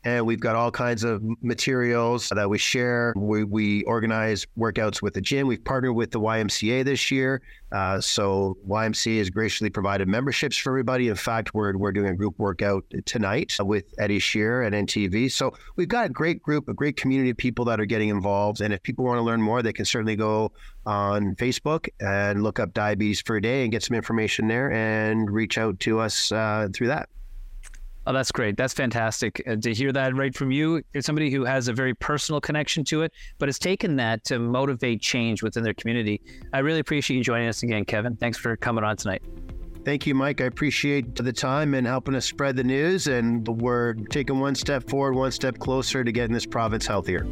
and 0.04 0.26
we've 0.26 0.40
got 0.40 0.54
all 0.54 0.70
kinds 0.70 1.02
of 1.02 1.22
materials 1.42 2.28
that 2.28 2.48
we 2.48 2.58
share. 2.58 3.14
We, 3.16 3.44
we 3.44 3.82
organize 3.84 4.46
workouts 4.58 5.00
with 5.00 5.14
the 5.14 5.20
gym. 5.20 5.46
We've 5.46 5.64
partnered 5.64 5.94
with 5.94 6.10
the 6.10 6.20
YMCA 6.20 6.84
this 6.84 7.10
year. 7.10 7.40
Uh, 7.72 8.00
so 8.00 8.56
YMCA 8.68 9.18
has 9.18 9.30
graciously 9.30 9.70
provided 9.70 10.06
memberships 10.06 10.56
for 10.56 10.70
everybody. 10.70 11.08
In 11.08 11.14
fact, 11.14 11.54
we're, 11.54 11.76
we're 11.76 11.90
doing 11.90 12.08
a 12.08 12.14
group 12.14 12.38
workout 12.38 12.84
tonight 13.06 13.56
with 13.58 13.94
Eddie 13.98 14.20
Sheerr 14.20 14.66
at 14.66 14.72
NTV. 14.72 15.32
So 15.32 15.54
we've 15.76 15.88
got 15.88 16.06
a 16.06 16.10
great 16.10 16.42
group, 16.42 16.68
a 16.68 16.74
great 16.74 16.96
community 16.96 17.30
of 17.30 17.36
people 17.38 17.64
that 17.64 17.80
are 17.80 17.86
getting 17.86 18.10
involved. 18.10 18.60
And 18.60 18.74
if 18.74 18.82
people 18.82 19.06
want 19.06 19.18
to 19.18 19.22
learn 19.22 19.40
more, 19.40 19.62
they 19.62 19.72
can 19.72 19.86
certainly 19.86 20.16
go 20.16 20.52
on 20.84 21.34
Facebook 21.36 21.88
and 22.00 22.42
look 22.42 22.60
up 22.60 22.74
Diabetes 22.74 23.22
for 23.22 23.36
a 23.36 23.42
Day 23.42 23.62
and 23.62 23.72
get 23.72 23.82
some 23.82 23.96
information 23.96 24.48
there 24.48 24.70
and 24.70 25.30
reach 25.30 25.56
out 25.56 25.80
to 25.80 25.98
us 25.98 26.30
uh, 26.30 26.68
through 26.74 26.88
that. 26.88 27.08
Oh, 28.06 28.12
that's 28.12 28.30
great. 28.30 28.56
That's 28.58 28.74
fantastic 28.74 29.42
uh, 29.46 29.56
to 29.56 29.72
hear 29.72 29.90
that 29.92 30.14
right 30.14 30.34
from 30.34 30.50
you. 30.50 30.82
It's 30.92 31.06
somebody 31.06 31.30
who 31.30 31.44
has 31.44 31.68
a 31.68 31.72
very 31.72 31.94
personal 31.94 32.38
connection 32.38 32.84
to 32.84 33.00
it, 33.02 33.12
but 33.38 33.48
has 33.48 33.58
taken 33.58 33.96
that 33.96 34.24
to 34.24 34.38
motivate 34.38 35.00
change 35.00 35.42
within 35.42 35.62
their 35.62 35.72
community. 35.72 36.20
I 36.52 36.58
really 36.58 36.80
appreciate 36.80 37.16
you 37.16 37.24
joining 37.24 37.48
us 37.48 37.62
again, 37.62 37.86
Kevin. 37.86 38.16
Thanks 38.16 38.36
for 38.36 38.56
coming 38.56 38.84
on 38.84 38.96
tonight. 38.96 39.22
Thank 39.86 40.06
you, 40.06 40.14
Mike. 40.14 40.42
I 40.42 40.44
appreciate 40.44 41.14
the 41.14 41.32
time 41.32 41.72
and 41.74 41.86
helping 41.86 42.14
us 42.14 42.26
spread 42.26 42.56
the 42.56 42.64
news. 42.64 43.06
And 43.06 43.46
we're 43.48 43.94
taking 43.94 44.38
one 44.38 44.54
step 44.54 44.88
forward, 44.88 45.14
one 45.14 45.32
step 45.32 45.58
closer 45.58 46.04
to 46.04 46.12
getting 46.12 46.34
this 46.34 46.46
province 46.46 46.86
healthier. 46.86 47.26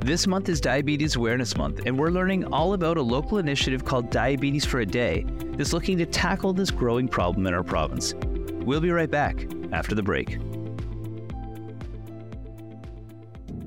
This 0.00 0.26
month 0.26 0.48
is 0.48 0.60
Diabetes 0.60 1.14
Awareness 1.14 1.56
Month, 1.56 1.82
and 1.86 1.96
we're 1.96 2.10
learning 2.10 2.52
all 2.52 2.74
about 2.74 2.96
a 2.96 3.02
local 3.02 3.38
initiative 3.38 3.84
called 3.84 4.10
Diabetes 4.10 4.64
for 4.64 4.80
a 4.80 4.86
Day 4.86 5.24
that's 5.56 5.72
looking 5.72 5.96
to 5.98 6.06
tackle 6.06 6.52
this 6.52 6.72
growing 6.72 7.06
problem 7.06 7.46
in 7.46 7.54
our 7.54 7.62
province. 7.62 8.12
We'll 8.64 8.80
be 8.80 8.90
right 8.90 9.10
back 9.10 9.44
after 9.72 9.96
the 9.96 10.04
break. 10.04 10.38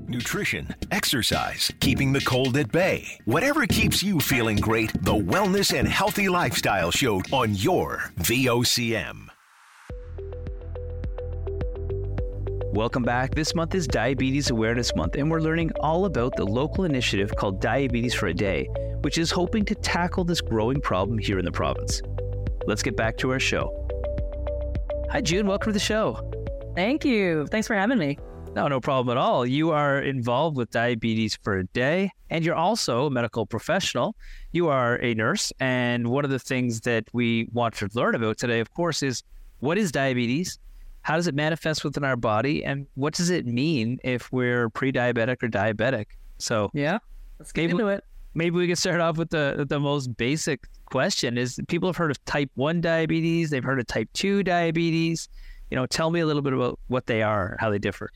Nutrition, 0.08 0.74
exercise, 0.90 1.70
keeping 1.80 2.12
the 2.12 2.20
cold 2.20 2.56
at 2.56 2.72
bay. 2.72 3.18
Whatever 3.26 3.66
keeps 3.66 4.02
you 4.02 4.20
feeling 4.20 4.56
great, 4.56 4.92
the 5.04 5.12
Wellness 5.12 5.78
and 5.78 5.86
Healthy 5.86 6.30
Lifestyle 6.30 6.90
Show 6.90 7.20
on 7.30 7.54
your 7.56 8.10
VOCM. 8.20 9.28
Welcome 12.72 13.02
back. 13.02 13.34
This 13.34 13.54
month 13.54 13.74
is 13.74 13.86
Diabetes 13.86 14.48
Awareness 14.48 14.94
Month, 14.96 15.16
and 15.16 15.30
we're 15.30 15.40
learning 15.40 15.72
all 15.80 16.06
about 16.06 16.36
the 16.36 16.46
local 16.46 16.84
initiative 16.84 17.34
called 17.36 17.60
Diabetes 17.60 18.14
for 18.14 18.28
a 18.28 18.34
Day, 18.34 18.66
which 19.02 19.18
is 19.18 19.30
hoping 19.30 19.64
to 19.66 19.74
tackle 19.74 20.24
this 20.24 20.40
growing 20.40 20.80
problem 20.80 21.18
here 21.18 21.38
in 21.38 21.44
the 21.44 21.52
province. 21.52 22.00
Let's 22.66 22.82
get 22.82 22.96
back 22.96 23.18
to 23.18 23.32
our 23.32 23.40
show. 23.40 23.85
Hi, 25.10 25.20
June. 25.20 25.46
Welcome 25.46 25.70
to 25.70 25.72
the 25.72 25.78
show. 25.78 26.18
Thank 26.74 27.04
you. 27.04 27.46
Thanks 27.46 27.68
for 27.68 27.74
having 27.74 27.96
me. 27.96 28.18
No, 28.56 28.66
no 28.66 28.80
problem 28.80 29.16
at 29.16 29.20
all. 29.20 29.46
You 29.46 29.70
are 29.70 30.00
involved 30.00 30.56
with 30.56 30.70
Diabetes 30.70 31.38
for 31.42 31.58
a 31.58 31.64
Day, 31.68 32.10
and 32.28 32.44
you're 32.44 32.56
also 32.56 33.06
a 33.06 33.10
medical 33.10 33.46
professional. 33.46 34.16
You 34.50 34.68
are 34.68 34.96
a 34.96 35.14
nurse. 35.14 35.52
And 35.60 36.08
one 36.08 36.24
of 36.24 36.32
the 36.32 36.40
things 36.40 36.80
that 36.80 37.04
we 37.12 37.48
want 37.52 37.74
to 37.76 37.88
learn 37.94 38.16
about 38.16 38.36
today, 38.36 38.58
of 38.58 38.74
course, 38.74 39.02
is 39.02 39.22
what 39.60 39.78
is 39.78 39.92
diabetes? 39.92 40.58
How 41.02 41.14
does 41.14 41.28
it 41.28 41.36
manifest 41.36 41.84
within 41.84 42.02
our 42.02 42.16
body? 42.16 42.64
And 42.64 42.88
what 42.94 43.14
does 43.14 43.30
it 43.30 43.46
mean 43.46 44.00
if 44.02 44.32
we're 44.32 44.70
pre 44.70 44.90
diabetic 44.90 45.40
or 45.40 45.48
diabetic? 45.48 46.06
So, 46.38 46.68
yeah, 46.74 46.98
let's 47.38 47.52
get 47.52 47.62
maybe, 47.62 47.72
into 47.72 47.88
it. 47.88 48.04
Maybe 48.36 48.56
we 48.56 48.66
can 48.66 48.76
start 48.76 49.00
off 49.00 49.16
with 49.16 49.30
the, 49.30 49.64
the 49.66 49.80
most 49.80 50.14
basic 50.18 50.68
question 50.84 51.38
is 51.38 51.58
people 51.68 51.88
have 51.88 51.96
heard 51.96 52.10
of 52.10 52.22
type 52.26 52.50
1 52.54 52.82
diabetes, 52.82 53.48
they've 53.48 53.64
heard 53.64 53.80
of 53.80 53.86
type 53.86 54.10
2 54.12 54.42
diabetes. 54.42 55.30
You 55.70 55.76
know, 55.76 55.86
tell 55.86 56.10
me 56.10 56.20
a 56.20 56.26
little 56.26 56.42
bit 56.42 56.52
about 56.52 56.78
what 56.88 57.06
they 57.06 57.22
are, 57.22 57.56
how 57.58 57.70
they 57.70 57.78
differ. 57.78 58.10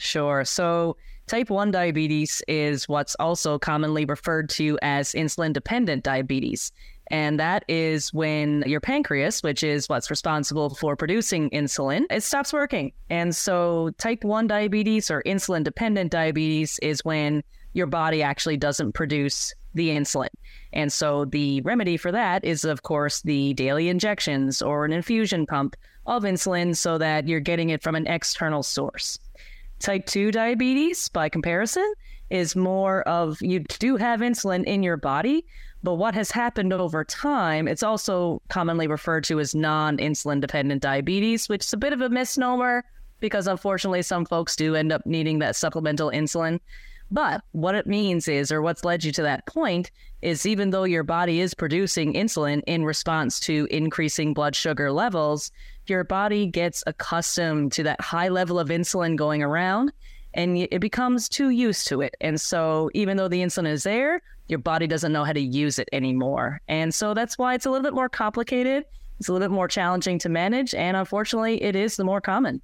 Sure. 0.00 0.44
So, 0.44 0.96
type 1.28 1.50
1 1.50 1.70
diabetes 1.70 2.42
is 2.48 2.88
what's 2.88 3.14
also 3.20 3.60
commonly 3.60 4.04
referred 4.04 4.50
to 4.50 4.76
as 4.82 5.12
insulin 5.12 5.52
dependent 5.52 6.02
diabetes. 6.02 6.72
And 7.06 7.38
that 7.38 7.64
is 7.68 8.12
when 8.12 8.64
your 8.66 8.80
pancreas, 8.80 9.40
which 9.40 9.62
is 9.62 9.88
what's 9.88 10.10
responsible 10.10 10.70
for 10.70 10.96
producing 10.96 11.48
insulin, 11.50 12.06
it 12.10 12.24
stops 12.24 12.52
working. 12.52 12.90
And 13.08 13.36
so, 13.36 13.90
type 13.98 14.24
1 14.24 14.48
diabetes 14.48 15.12
or 15.12 15.22
insulin 15.22 15.62
dependent 15.62 16.10
diabetes 16.10 16.80
is 16.82 17.04
when 17.04 17.44
your 17.72 17.86
body 17.86 18.20
actually 18.20 18.56
doesn't 18.56 18.92
produce 18.92 19.54
the 19.74 19.90
insulin. 19.90 20.28
And 20.72 20.92
so 20.92 21.24
the 21.24 21.60
remedy 21.62 21.96
for 21.96 22.12
that 22.12 22.44
is, 22.44 22.64
of 22.64 22.82
course, 22.82 23.22
the 23.22 23.54
daily 23.54 23.88
injections 23.88 24.62
or 24.62 24.84
an 24.84 24.92
infusion 24.92 25.46
pump 25.46 25.76
of 26.06 26.22
insulin 26.22 26.76
so 26.76 26.98
that 26.98 27.28
you're 27.28 27.40
getting 27.40 27.70
it 27.70 27.82
from 27.82 27.94
an 27.94 28.06
external 28.06 28.62
source. 28.62 29.18
Type 29.78 30.06
2 30.06 30.30
diabetes, 30.30 31.08
by 31.08 31.28
comparison, 31.28 31.92
is 32.28 32.54
more 32.54 33.02
of 33.02 33.40
you 33.42 33.60
do 33.60 33.96
have 33.96 34.20
insulin 34.20 34.64
in 34.64 34.82
your 34.82 34.96
body, 34.96 35.44
but 35.82 35.94
what 35.94 36.14
has 36.14 36.30
happened 36.30 36.72
over 36.72 37.04
time, 37.04 37.66
it's 37.66 37.82
also 37.82 38.42
commonly 38.48 38.86
referred 38.86 39.24
to 39.24 39.40
as 39.40 39.54
non 39.54 39.96
insulin 39.98 40.40
dependent 40.40 40.82
diabetes, 40.82 41.48
which 41.48 41.64
is 41.64 41.72
a 41.72 41.76
bit 41.76 41.92
of 41.92 42.00
a 42.00 42.08
misnomer 42.08 42.84
because 43.20 43.46
unfortunately 43.46 44.02
some 44.02 44.24
folks 44.24 44.56
do 44.56 44.74
end 44.74 44.92
up 44.92 45.04
needing 45.06 45.38
that 45.38 45.56
supplemental 45.56 46.10
insulin. 46.10 46.58
But 47.10 47.42
what 47.52 47.74
it 47.74 47.86
means 47.86 48.28
is, 48.28 48.52
or 48.52 48.62
what's 48.62 48.84
led 48.84 49.02
you 49.02 49.12
to 49.12 49.22
that 49.22 49.46
point, 49.46 49.90
is 50.22 50.46
even 50.46 50.70
though 50.70 50.84
your 50.84 51.02
body 51.02 51.40
is 51.40 51.54
producing 51.54 52.14
insulin 52.14 52.62
in 52.66 52.84
response 52.84 53.40
to 53.40 53.66
increasing 53.70 54.32
blood 54.32 54.54
sugar 54.54 54.92
levels, 54.92 55.50
your 55.86 56.04
body 56.04 56.46
gets 56.46 56.84
accustomed 56.86 57.72
to 57.72 57.82
that 57.82 58.00
high 58.00 58.28
level 58.28 58.58
of 58.58 58.68
insulin 58.68 59.16
going 59.16 59.42
around 59.42 59.92
and 60.34 60.56
it 60.56 60.80
becomes 60.80 61.28
too 61.28 61.50
used 61.50 61.88
to 61.88 62.00
it. 62.00 62.14
And 62.20 62.40
so, 62.40 62.90
even 62.94 63.16
though 63.16 63.28
the 63.28 63.42
insulin 63.42 63.66
is 63.66 63.82
there, 63.82 64.22
your 64.48 64.58
body 64.58 64.86
doesn't 64.86 65.12
know 65.12 65.24
how 65.24 65.32
to 65.32 65.40
use 65.40 65.78
it 65.78 65.88
anymore. 65.92 66.60
And 66.68 66.94
so, 66.94 67.14
that's 67.14 67.36
why 67.36 67.54
it's 67.54 67.66
a 67.66 67.70
little 67.70 67.82
bit 67.82 67.94
more 67.94 68.08
complicated. 68.08 68.84
It's 69.18 69.28
a 69.28 69.32
little 69.32 69.48
bit 69.48 69.52
more 69.52 69.68
challenging 69.68 70.18
to 70.20 70.28
manage. 70.28 70.74
And 70.74 70.96
unfortunately, 70.96 71.62
it 71.62 71.76
is 71.76 71.96
the 71.96 72.04
more 72.04 72.20
common. 72.20 72.62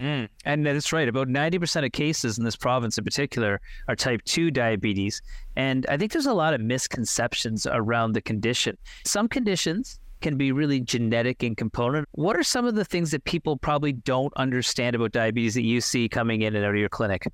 Mm. 0.00 0.28
And 0.44 0.66
that's 0.66 0.92
right. 0.92 1.08
About 1.08 1.28
90% 1.28 1.84
of 1.84 1.92
cases 1.92 2.36
in 2.36 2.44
this 2.44 2.56
province 2.56 2.98
in 2.98 3.04
particular 3.04 3.60
are 3.88 3.94
type 3.94 4.22
2 4.24 4.50
diabetes. 4.50 5.22
And 5.56 5.86
I 5.88 5.96
think 5.96 6.12
there's 6.12 6.26
a 6.26 6.34
lot 6.34 6.52
of 6.54 6.60
misconceptions 6.60 7.66
around 7.66 8.12
the 8.12 8.20
condition. 8.20 8.76
Some 9.04 9.28
conditions 9.28 10.00
can 10.20 10.36
be 10.36 10.52
really 10.52 10.80
genetic 10.80 11.42
in 11.44 11.54
component. 11.54 12.08
What 12.12 12.36
are 12.36 12.42
some 12.42 12.64
of 12.64 12.74
the 12.74 12.84
things 12.84 13.10
that 13.12 13.24
people 13.24 13.56
probably 13.56 13.92
don't 13.92 14.32
understand 14.36 14.96
about 14.96 15.12
diabetes 15.12 15.54
that 15.54 15.64
you 15.64 15.80
see 15.80 16.08
coming 16.08 16.42
in 16.42 16.56
and 16.56 16.64
out 16.64 16.70
of 16.70 16.76
your 16.76 16.88
clinic? 16.88 17.26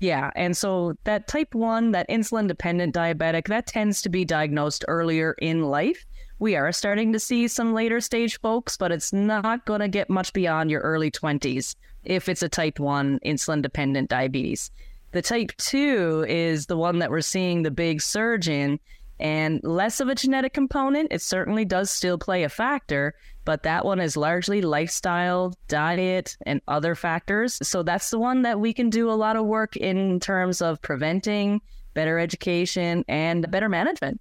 Yeah. 0.00 0.32
And 0.34 0.56
so 0.56 0.94
that 1.04 1.28
type 1.28 1.54
1, 1.54 1.92
that 1.92 2.08
insulin 2.08 2.48
dependent 2.48 2.94
diabetic, 2.94 3.46
that 3.46 3.68
tends 3.68 4.02
to 4.02 4.08
be 4.08 4.24
diagnosed 4.24 4.84
earlier 4.88 5.36
in 5.40 5.62
life. 5.62 6.04
We 6.42 6.56
are 6.56 6.72
starting 6.72 7.12
to 7.12 7.20
see 7.20 7.46
some 7.46 7.72
later 7.72 8.00
stage 8.00 8.40
folks, 8.40 8.76
but 8.76 8.90
it's 8.90 9.12
not 9.12 9.64
going 9.64 9.78
to 9.78 9.86
get 9.86 10.10
much 10.10 10.32
beyond 10.32 10.72
your 10.72 10.80
early 10.80 11.08
20s 11.08 11.76
if 12.02 12.28
it's 12.28 12.42
a 12.42 12.48
type 12.48 12.80
1 12.80 13.20
insulin 13.24 13.62
dependent 13.62 14.10
diabetes. 14.10 14.72
The 15.12 15.22
type 15.22 15.52
2 15.58 16.26
is 16.28 16.66
the 16.66 16.76
one 16.76 16.98
that 16.98 17.12
we're 17.12 17.20
seeing 17.20 17.62
the 17.62 17.70
big 17.70 18.02
surge 18.02 18.48
in 18.48 18.80
and 19.20 19.60
less 19.62 20.00
of 20.00 20.08
a 20.08 20.16
genetic 20.16 20.52
component. 20.52 21.12
It 21.12 21.22
certainly 21.22 21.64
does 21.64 21.92
still 21.92 22.18
play 22.18 22.42
a 22.42 22.48
factor, 22.48 23.14
but 23.44 23.62
that 23.62 23.84
one 23.84 24.00
is 24.00 24.16
largely 24.16 24.62
lifestyle, 24.62 25.54
diet, 25.68 26.36
and 26.44 26.60
other 26.66 26.96
factors. 26.96 27.56
So 27.62 27.84
that's 27.84 28.10
the 28.10 28.18
one 28.18 28.42
that 28.42 28.58
we 28.58 28.72
can 28.72 28.90
do 28.90 29.08
a 29.08 29.14
lot 29.14 29.36
of 29.36 29.46
work 29.46 29.76
in 29.76 30.18
terms 30.18 30.60
of 30.60 30.82
preventing, 30.82 31.60
better 31.94 32.18
education, 32.18 33.04
and 33.06 33.48
better 33.48 33.68
management. 33.68 34.20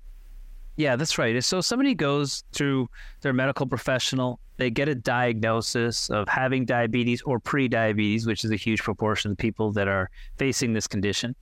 Yeah, 0.81 0.95
that's 0.95 1.19
right. 1.19 1.43
So 1.43 1.61
somebody 1.61 1.93
goes 1.93 2.43
through 2.53 2.89
their 3.21 3.33
medical 3.33 3.67
professional, 3.67 4.39
they 4.57 4.71
get 4.71 4.89
a 4.89 4.95
diagnosis 4.95 6.09
of 6.09 6.27
having 6.27 6.65
diabetes 6.65 7.21
or 7.21 7.39
pre-diabetes, 7.39 8.25
which 8.25 8.43
is 8.43 8.49
a 8.49 8.55
huge 8.55 8.81
proportion 8.81 9.33
of 9.33 9.37
people 9.37 9.71
that 9.73 9.87
are 9.87 10.09
facing 10.39 10.73
this 10.73 10.87
condition. 10.87 11.35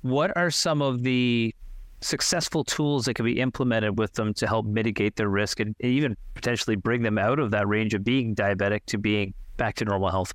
What 0.00 0.34
are 0.34 0.50
some 0.50 0.80
of 0.80 1.02
the 1.02 1.54
successful 2.00 2.64
tools 2.64 3.04
that 3.04 3.12
can 3.12 3.26
be 3.26 3.38
implemented 3.38 3.98
with 3.98 4.14
them 4.14 4.32
to 4.32 4.46
help 4.46 4.64
mitigate 4.64 5.14
their 5.14 5.28
risk 5.28 5.60
and 5.60 5.76
even 5.80 6.16
potentially 6.32 6.74
bring 6.74 7.02
them 7.02 7.18
out 7.18 7.38
of 7.38 7.50
that 7.50 7.68
range 7.68 7.92
of 7.92 8.02
being 8.02 8.34
diabetic 8.34 8.86
to 8.86 8.96
being 8.96 9.34
back 9.58 9.74
to 9.74 9.84
normal 9.84 10.08
health? 10.08 10.32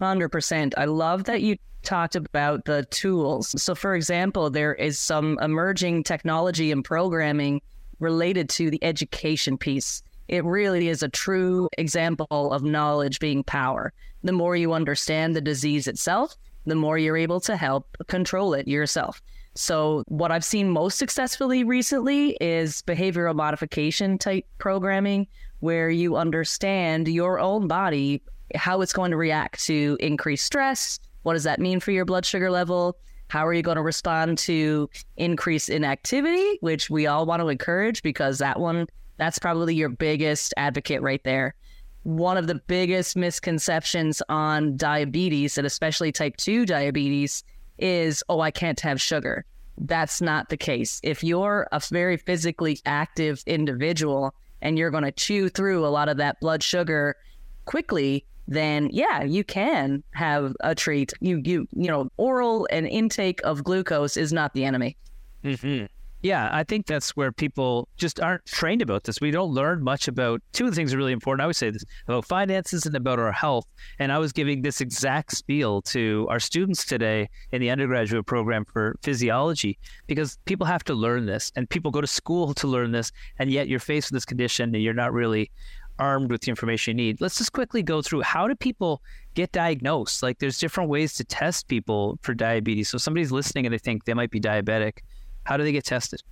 100%. 0.00 0.74
I 0.76 0.84
love 0.84 1.24
that 1.24 1.42
you 1.42 1.56
talked 1.84 2.16
about 2.16 2.64
the 2.64 2.84
tools. 2.90 3.54
So, 3.62 3.74
for 3.74 3.94
example, 3.94 4.50
there 4.50 4.74
is 4.74 4.98
some 4.98 5.38
emerging 5.40 6.04
technology 6.04 6.72
and 6.72 6.84
programming 6.84 7.60
related 8.00 8.48
to 8.50 8.70
the 8.70 8.82
education 8.82 9.56
piece. 9.56 10.02
It 10.28 10.44
really 10.44 10.88
is 10.88 11.02
a 11.02 11.08
true 11.08 11.68
example 11.78 12.52
of 12.52 12.62
knowledge 12.62 13.20
being 13.20 13.44
power. 13.44 13.92
The 14.22 14.32
more 14.32 14.56
you 14.56 14.72
understand 14.72 15.36
the 15.36 15.40
disease 15.40 15.86
itself, 15.86 16.34
the 16.66 16.74
more 16.74 16.96
you're 16.96 17.16
able 17.16 17.40
to 17.40 17.56
help 17.56 17.96
control 18.08 18.54
it 18.54 18.66
yourself. 18.66 19.20
So, 19.54 20.02
what 20.08 20.32
I've 20.32 20.44
seen 20.44 20.70
most 20.70 20.98
successfully 20.98 21.62
recently 21.62 22.36
is 22.40 22.82
behavioral 22.82 23.36
modification 23.36 24.18
type 24.18 24.46
programming, 24.58 25.28
where 25.60 25.90
you 25.90 26.16
understand 26.16 27.06
your 27.06 27.38
own 27.38 27.68
body, 27.68 28.22
how 28.56 28.80
it's 28.80 28.92
going 28.92 29.12
to 29.12 29.16
react 29.16 29.62
to 29.64 29.96
increased 30.00 30.44
stress, 30.44 30.98
what 31.24 31.32
does 31.32 31.44
that 31.44 31.58
mean 31.58 31.80
for 31.80 31.90
your 31.90 32.04
blood 32.04 32.24
sugar 32.24 32.50
level? 32.50 32.96
How 33.28 33.46
are 33.46 33.52
you 33.52 33.62
going 33.62 33.76
to 33.76 33.82
respond 33.82 34.38
to 34.38 34.88
increase 35.16 35.68
in 35.68 35.84
activity, 35.84 36.58
which 36.60 36.88
we 36.88 37.06
all 37.06 37.26
want 37.26 37.40
to 37.40 37.48
encourage 37.48 38.02
because 38.02 38.38
that 38.38 38.60
one, 38.60 38.86
that's 39.16 39.38
probably 39.38 39.74
your 39.74 39.88
biggest 39.88 40.54
advocate 40.56 41.02
right 41.02 41.22
there. 41.24 41.54
One 42.02 42.36
of 42.36 42.46
the 42.46 42.56
biggest 42.56 43.16
misconceptions 43.16 44.22
on 44.28 44.76
diabetes, 44.76 45.56
and 45.56 45.66
especially 45.66 46.12
type 46.12 46.36
2 46.36 46.66
diabetes, 46.66 47.42
is, 47.78 48.22
oh, 48.28 48.40
I 48.40 48.50
can't 48.50 48.78
have 48.80 49.00
sugar. 49.00 49.46
That's 49.78 50.20
not 50.20 50.50
the 50.50 50.56
case. 50.56 51.00
If 51.02 51.24
you're 51.24 51.66
a 51.72 51.80
very 51.90 52.18
physically 52.18 52.78
active 52.84 53.42
individual 53.46 54.34
and 54.60 54.78
you're 54.78 54.90
going 54.90 55.04
to 55.04 55.12
chew 55.12 55.48
through 55.48 55.84
a 55.84 55.88
lot 55.88 56.08
of 56.08 56.18
that 56.18 56.38
blood 56.40 56.62
sugar 56.62 57.16
quickly, 57.64 58.26
then 58.46 58.90
yeah, 58.92 59.22
you 59.22 59.44
can 59.44 60.02
have 60.12 60.54
a 60.60 60.74
treat. 60.74 61.12
You 61.20 61.40
you 61.44 61.66
you 61.72 61.88
know, 61.88 62.10
oral 62.16 62.66
and 62.70 62.86
intake 62.86 63.40
of 63.44 63.64
glucose 63.64 64.16
is 64.16 64.32
not 64.32 64.52
the 64.54 64.64
enemy. 64.64 64.96
Mm-hmm. 65.42 65.86
Yeah, 66.24 66.48
I 66.50 66.64
think 66.64 66.86
that's 66.86 67.14
where 67.14 67.32
people 67.32 67.86
just 67.98 68.18
aren't 68.18 68.46
trained 68.46 68.80
about 68.80 69.04
this. 69.04 69.20
We 69.20 69.30
don't 69.30 69.50
learn 69.50 69.84
much 69.84 70.08
about 70.08 70.40
two 70.54 70.64
of 70.64 70.70
the 70.70 70.74
things 70.74 70.94
are 70.94 70.96
really 70.96 71.12
important. 71.12 71.44
I 71.44 71.46
would 71.46 71.54
say 71.54 71.68
this 71.68 71.84
about 72.08 72.24
finances 72.24 72.86
and 72.86 72.96
about 72.96 73.18
our 73.18 73.30
health. 73.30 73.66
And 73.98 74.10
I 74.10 74.16
was 74.16 74.32
giving 74.32 74.62
this 74.62 74.80
exact 74.80 75.36
spiel 75.36 75.82
to 75.82 76.26
our 76.30 76.40
students 76.40 76.86
today 76.86 77.28
in 77.52 77.60
the 77.60 77.68
undergraduate 77.68 78.24
program 78.24 78.64
for 78.64 78.96
physiology 79.02 79.78
because 80.06 80.38
people 80.46 80.66
have 80.66 80.82
to 80.84 80.94
learn 80.94 81.26
this 81.26 81.52
and 81.56 81.68
people 81.68 81.90
go 81.90 82.00
to 82.00 82.06
school 82.06 82.54
to 82.54 82.66
learn 82.68 82.92
this. 82.92 83.12
And 83.38 83.50
yet 83.50 83.68
you're 83.68 83.78
faced 83.78 84.10
with 84.10 84.16
this 84.16 84.24
condition 84.24 84.74
and 84.74 84.82
you're 84.82 84.94
not 84.94 85.12
really 85.12 85.50
armed 85.98 86.30
with 86.30 86.42
the 86.42 86.50
information 86.50 86.98
you 86.98 87.06
need. 87.06 87.20
Let's 87.20 87.38
just 87.38 87.52
quickly 87.52 87.82
go 87.82 88.02
through 88.02 88.22
how 88.22 88.48
do 88.48 88.54
people 88.54 89.02
get 89.34 89.52
diagnosed? 89.52 90.22
Like 90.22 90.38
there's 90.38 90.58
different 90.58 90.90
ways 90.90 91.14
to 91.14 91.24
test 91.24 91.68
people 91.68 92.18
for 92.22 92.34
diabetes. 92.34 92.88
So 92.88 92.98
somebody's 92.98 93.32
listening 93.32 93.66
and 93.66 93.72
they 93.72 93.78
think 93.78 94.04
they 94.04 94.14
might 94.14 94.30
be 94.30 94.40
diabetic 94.40 94.98
how 95.44 95.56
do 95.56 95.62
they 95.62 95.72
get 95.72 95.84
tested? 95.84 96.22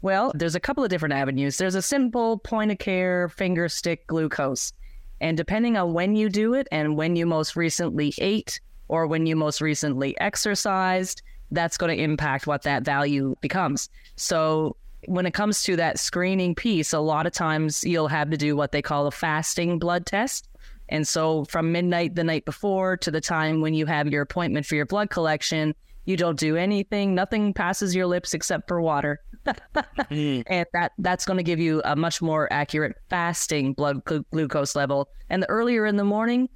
Well, 0.00 0.32
there's 0.34 0.54
a 0.54 0.60
couple 0.60 0.84
of 0.84 0.90
different 0.90 1.14
avenues. 1.14 1.58
There's 1.58 1.74
a 1.74 1.82
simple 1.82 2.38
point 2.38 2.70
of 2.70 2.78
care 2.78 3.28
finger 3.28 3.68
stick 3.68 4.06
glucose. 4.06 4.72
And 5.20 5.36
depending 5.36 5.76
on 5.76 5.92
when 5.92 6.14
you 6.14 6.28
do 6.28 6.54
it 6.54 6.68
and 6.70 6.96
when 6.96 7.16
you 7.16 7.26
most 7.26 7.56
recently 7.56 8.14
ate 8.18 8.60
or 8.86 9.08
when 9.08 9.26
you 9.26 9.34
most 9.34 9.60
recently 9.60 10.18
exercised, 10.20 11.22
that's 11.50 11.76
going 11.76 11.96
to 11.96 12.02
impact 12.02 12.46
what 12.46 12.62
that 12.62 12.84
value 12.84 13.34
becomes. 13.40 13.90
So, 14.14 14.76
when 15.06 15.26
it 15.26 15.34
comes 15.34 15.62
to 15.64 15.76
that 15.76 15.98
screening 15.98 16.54
piece, 16.54 16.92
a 16.92 16.98
lot 16.98 17.26
of 17.26 17.32
times 17.32 17.84
you'll 17.84 18.08
have 18.08 18.30
to 18.30 18.36
do 18.36 18.56
what 18.56 18.72
they 18.72 18.82
call 18.82 19.06
a 19.06 19.10
fasting 19.10 19.78
blood 19.78 20.06
test. 20.06 20.48
And 20.88 21.06
so, 21.06 21.44
from 21.44 21.70
midnight 21.70 22.14
the 22.14 22.24
night 22.24 22.44
before 22.44 22.96
to 22.98 23.10
the 23.10 23.20
time 23.20 23.60
when 23.60 23.74
you 23.74 23.86
have 23.86 24.08
your 24.08 24.22
appointment 24.22 24.66
for 24.66 24.74
your 24.74 24.86
blood 24.86 25.10
collection, 25.10 25.74
you 26.06 26.16
don't 26.16 26.38
do 26.38 26.56
anything, 26.56 27.14
nothing 27.14 27.52
passes 27.52 27.94
your 27.94 28.06
lips 28.06 28.32
except 28.32 28.66
for 28.66 28.80
water. 28.80 29.20
mm. 29.46 30.42
And 30.46 30.66
that 30.72 30.92
that's 30.98 31.26
going 31.26 31.36
to 31.36 31.42
give 31.42 31.60
you 31.60 31.82
a 31.84 31.94
much 31.94 32.22
more 32.22 32.50
accurate 32.50 32.96
fasting 33.10 33.74
blood 33.74 34.04
glu- 34.04 34.24
glucose 34.32 34.74
level. 34.74 35.10
And 35.28 35.42
the 35.42 35.50
earlier 35.50 35.84
in 35.84 35.96
the 35.96 36.04
morning, 36.04 36.48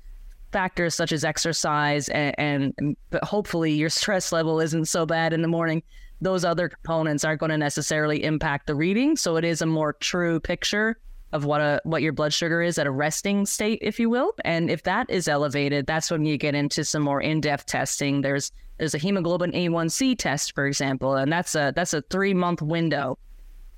factors 0.53 0.95
such 0.95 1.13
as 1.13 1.25
exercise 1.25 2.09
and, 2.11 2.75
and 2.77 2.97
hopefully 3.23 3.73
your 3.73 3.89
stress 3.89 4.33
level 4.33 4.61
isn't 4.61 4.87
so 4.87 5.07
bad 5.07 5.33
in 5.33 5.43
the 5.43 5.49
morning 5.49 5.83
those 6.23 6.45
other 6.45 6.69
components 6.69 7.25
aren't 7.25 7.41
going 7.41 7.51
to 7.51 7.59
necessarily 7.59 8.25
impact 8.25 8.67
the 8.67 8.75
reading 8.75 9.17
so 9.17 9.37
it 9.37 9.45
is 9.45 9.61
a 9.61 9.67
more 9.67 9.93
true 9.95 10.41
picture 10.41 10.99
of 11.33 11.45
what 11.45 11.61
a 11.61 11.81
what 11.85 12.03
your 12.03 12.13
blood 12.13 12.33
sugar 12.33 12.63
is 12.63 12.79
at 12.79 12.87
a 12.87 12.91
resting 12.91 13.45
state 13.45 13.79
if 13.83 13.99
you 13.99 14.09
will 14.09 14.35
and 14.45 14.71
if 14.71 14.83
that 14.83 15.09
is 15.11 15.29
elevated 15.29 15.87
that's 15.87 16.11
when 16.11 16.25
you 16.25 16.37
get 16.37 16.55
into 16.55 16.85
some 16.85 17.03
more 17.03 17.21
in-depth 17.21 17.67
testing 17.67 18.21
there's 18.21 18.53
there's 18.83 18.95
a 18.97 18.99
hemoglobin 18.99 19.53
A1C 19.53 20.19
test, 20.19 20.57
for 20.57 20.67
example, 20.67 21.15
and 21.15 21.33
that's 21.33 21.55
a 21.55 21.73
that's 21.77 21.95
a 21.95 22.03
three 22.03 22.35
month 22.35 22.61
window 22.63 23.17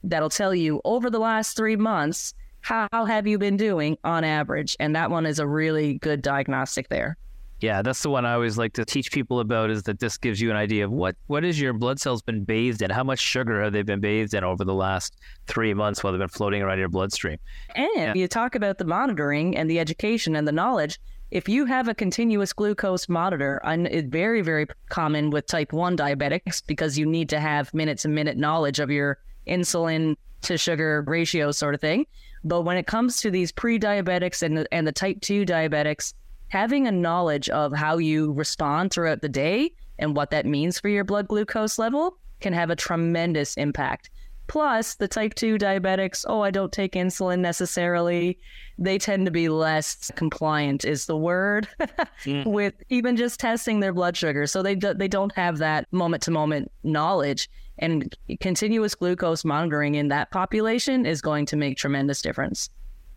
that'll 0.02 0.30
tell 0.30 0.54
you 0.54 0.80
over 0.84 1.10
the 1.10 1.18
last 1.18 1.58
three 1.58 1.76
months 1.76 2.32
how 2.62 2.88
have 2.90 3.26
you 3.26 3.36
been 3.36 3.58
doing 3.58 3.98
on 4.02 4.24
average, 4.24 4.76
and 4.80 4.96
that 4.96 5.10
one 5.10 5.26
is 5.26 5.38
a 5.38 5.46
really 5.46 5.98
good 5.98 6.22
diagnostic 6.22 6.88
there. 6.88 7.18
Yeah, 7.64 7.80
that's 7.80 8.02
the 8.02 8.10
one 8.10 8.26
I 8.26 8.34
always 8.34 8.58
like 8.58 8.74
to 8.74 8.84
teach 8.84 9.10
people 9.10 9.40
about 9.40 9.70
is 9.70 9.84
that 9.84 9.98
this 9.98 10.18
gives 10.18 10.38
you 10.38 10.50
an 10.50 10.56
idea 10.56 10.84
of 10.84 10.92
what 10.92 11.16
what 11.28 11.46
is 11.46 11.58
your 11.58 11.72
blood 11.72 11.98
cells 11.98 12.20
been 12.20 12.44
bathed 12.44 12.82
in? 12.82 12.90
How 12.90 13.02
much 13.02 13.20
sugar 13.20 13.62
have 13.62 13.72
they 13.72 13.80
been 13.80 14.00
bathed 14.00 14.34
in 14.34 14.44
over 14.44 14.64
the 14.64 14.74
last 14.74 15.16
three 15.46 15.72
months 15.72 16.04
while 16.04 16.12
they've 16.12 16.18
been 16.18 16.28
floating 16.28 16.60
around 16.60 16.78
your 16.78 16.90
bloodstream? 16.90 17.38
And 17.74 17.88
yeah. 17.96 18.12
you 18.14 18.28
talk 18.28 18.54
about 18.54 18.76
the 18.76 18.84
monitoring 18.84 19.56
and 19.56 19.70
the 19.70 19.80
education 19.80 20.36
and 20.36 20.46
the 20.46 20.52
knowledge 20.52 21.00
if 21.30 21.48
you 21.48 21.64
have 21.64 21.88
a 21.88 21.94
continuous 21.94 22.52
glucose 22.52 23.08
monitor, 23.08 23.60
and 23.64 23.86
it's 23.86 24.08
very, 24.08 24.42
very 24.42 24.66
common 24.90 25.30
with 25.30 25.46
type 25.46 25.72
1 25.72 25.96
diabetics 25.96 26.62
because 26.64 26.98
you 26.98 27.06
need 27.06 27.30
to 27.30 27.40
have 27.40 27.72
minute 27.72 27.98
to 28.00 28.08
minute 28.08 28.36
knowledge 28.36 28.78
of 28.78 28.90
your 28.90 29.18
insulin 29.48 30.16
to 30.42 30.58
sugar 30.58 31.02
ratio 31.06 31.50
sort 31.50 31.74
of 31.74 31.80
thing. 31.80 32.06
But 32.44 32.62
when 32.62 32.76
it 32.76 32.86
comes 32.86 33.22
to 33.22 33.30
these 33.30 33.50
pre 33.50 33.78
diabetics 33.78 34.42
and 34.42 34.68
and 34.70 34.86
the 34.86 34.92
type 34.92 35.22
2 35.22 35.46
diabetics, 35.46 36.12
having 36.54 36.86
a 36.86 36.92
knowledge 36.92 37.48
of 37.48 37.72
how 37.72 37.98
you 37.98 38.32
respond 38.32 38.92
throughout 38.92 39.20
the 39.20 39.28
day 39.28 39.72
and 39.98 40.14
what 40.14 40.30
that 40.30 40.46
means 40.46 40.78
for 40.78 40.88
your 40.88 41.02
blood 41.02 41.26
glucose 41.26 41.80
level 41.80 42.16
can 42.40 42.52
have 42.52 42.70
a 42.70 42.76
tremendous 42.76 43.54
impact. 43.54 44.08
Plus, 44.46 44.94
the 44.94 45.08
type 45.08 45.34
2 45.34 45.58
diabetics, 45.58 46.24
oh, 46.28 46.42
I 46.42 46.52
don't 46.52 46.70
take 46.70 46.92
insulin 46.92 47.40
necessarily. 47.40 48.38
They 48.78 48.98
tend 48.98 49.24
to 49.24 49.32
be 49.32 49.48
less 49.48 50.12
compliant, 50.14 50.84
is 50.84 51.06
the 51.06 51.16
word, 51.16 51.66
mm. 52.24 52.46
with 52.46 52.74
even 52.88 53.16
just 53.16 53.40
testing 53.40 53.80
their 53.80 53.92
blood 53.92 54.16
sugar. 54.16 54.46
So 54.46 54.62
they, 54.62 54.76
do, 54.76 54.94
they 54.94 55.08
don't 55.08 55.34
have 55.34 55.58
that 55.58 55.92
moment 55.92 56.22
to 56.24 56.30
moment 56.30 56.70
knowledge. 56.84 57.50
And 57.80 58.16
continuous 58.38 58.94
glucose 58.94 59.44
monitoring 59.44 59.96
in 59.96 60.06
that 60.08 60.30
population 60.30 61.04
is 61.04 61.20
going 61.20 61.46
to 61.46 61.56
make 61.56 61.78
tremendous 61.78 62.22
difference. 62.22 62.70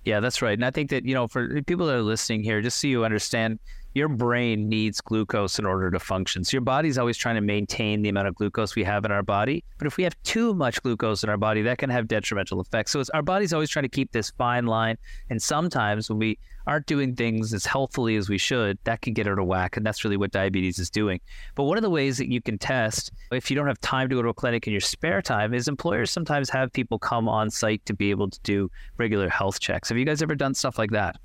Yeah, 0.07 0.21
that's 0.21 0.41
right. 0.41 0.53
And 0.53 0.63
I 0.63 0.71
think 0.71 0.89
that, 0.91 1.03
you 1.03 1.13
know, 1.13 1.27
for 1.27 1.61
people 1.63 1.87
that 1.87 1.95
are 1.95 2.01
listening 2.01 2.41
here, 2.41 2.61
just 2.61 2.79
so 2.79 2.87
you 2.87 3.03
understand, 3.03 3.59
your 3.93 4.07
brain 4.07 4.69
needs 4.69 5.01
glucose 5.01 5.59
in 5.59 5.65
order 5.65 5.89
to 5.91 5.99
function. 5.99 6.43
So 6.43 6.55
your 6.55 6.61
body's 6.61 6.97
always 6.97 7.17
trying 7.17 7.35
to 7.35 7.41
maintain 7.41 8.01
the 8.01 8.09
amount 8.09 8.27
of 8.27 8.35
glucose 8.35 8.75
we 8.75 8.83
have 8.83 9.05
in 9.05 9.11
our 9.11 9.23
body. 9.23 9.63
But 9.77 9.87
if 9.87 9.97
we 9.97 10.03
have 10.03 10.15
too 10.23 10.53
much 10.53 10.81
glucose 10.83 11.23
in 11.23 11.29
our 11.29 11.37
body, 11.37 11.61
that 11.63 11.77
can 11.77 11.89
have 11.89 12.07
detrimental 12.07 12.61
effects. 12.61 12.91
So 12.91 13.03
our 13.13 13.21
body's 13.21 13.53
always 13.53 13.69
trying 13.69 13.83
to 13.83 13.89
keep 13.89 14.11
this 14.11 14.31
fine 14.37 14.65
line. 14.67 14.97
And 15.29 15.41
sometimes 15.41 16.09
when 16.09 16.19
we 16.19 16.37
aren't 16.67 16.85
doing 16.85 17.15
things 17.15 17.53
as 17.53 17.65
healthfully 17.65 18.17
as 18.17 18.29
we 18.29 18.37
should, 18.37 18.77
that 18.83 19.01
can 19.01 19.13
get 19.13 19.27
out 19.27 19.39
of 19.39 19.45
whack. 19.47 19.77
And 19.77 19.85
that's 19.85 20.03
really 20.03 20.17
what 20.17 20.31
diabetes 20.31 20.79
is 20.79 20.89
doing. 20.89 21.19
But 21.55 21.63
one 21.63 21.77
of 21.77 21.83
the 21.83 21.89
ways 21.89 22.17
that 22.17 22.29
you 22.29 22.41
can 22.41 22.57
test, 22.57 23.11
if 23.31 23.49
you 23.49 23.55
don't 23.55 23.67
have 23.67 23.79
time 23.79 24.09
to 24.09 24.15
go 24.15 24.21
to 24.21 24.29
a 24.29 24.33
clinic 24.33 24.67
in 24.67 24.73
your 24.73 24.81
spare 24.81 25.21
time, 25.21 25.53
is 25.53 25.67
employers 25.67 26.11
sometimes 26.11 26.49
have 26.49 26.71
people 26.73 26.99
come 26.99 27.27
on 27.27 27.49
site 27.49 27.85
to 27.85 27.93
be 27.93 28.11
able 28.11 28.29
to 28.29 28.39
do 28.43 28.69
regular 28.97 29.29
health 29.29 29.59
checks. 29.59 29.89
Have 29.89 29.97
you 29.97 30.05
guys 30.05 30.21
ever 30.21 30.35
done 30.35 30.53
stuff 30.53 30.77
like 30.77 30.91
that? 30.91 31.15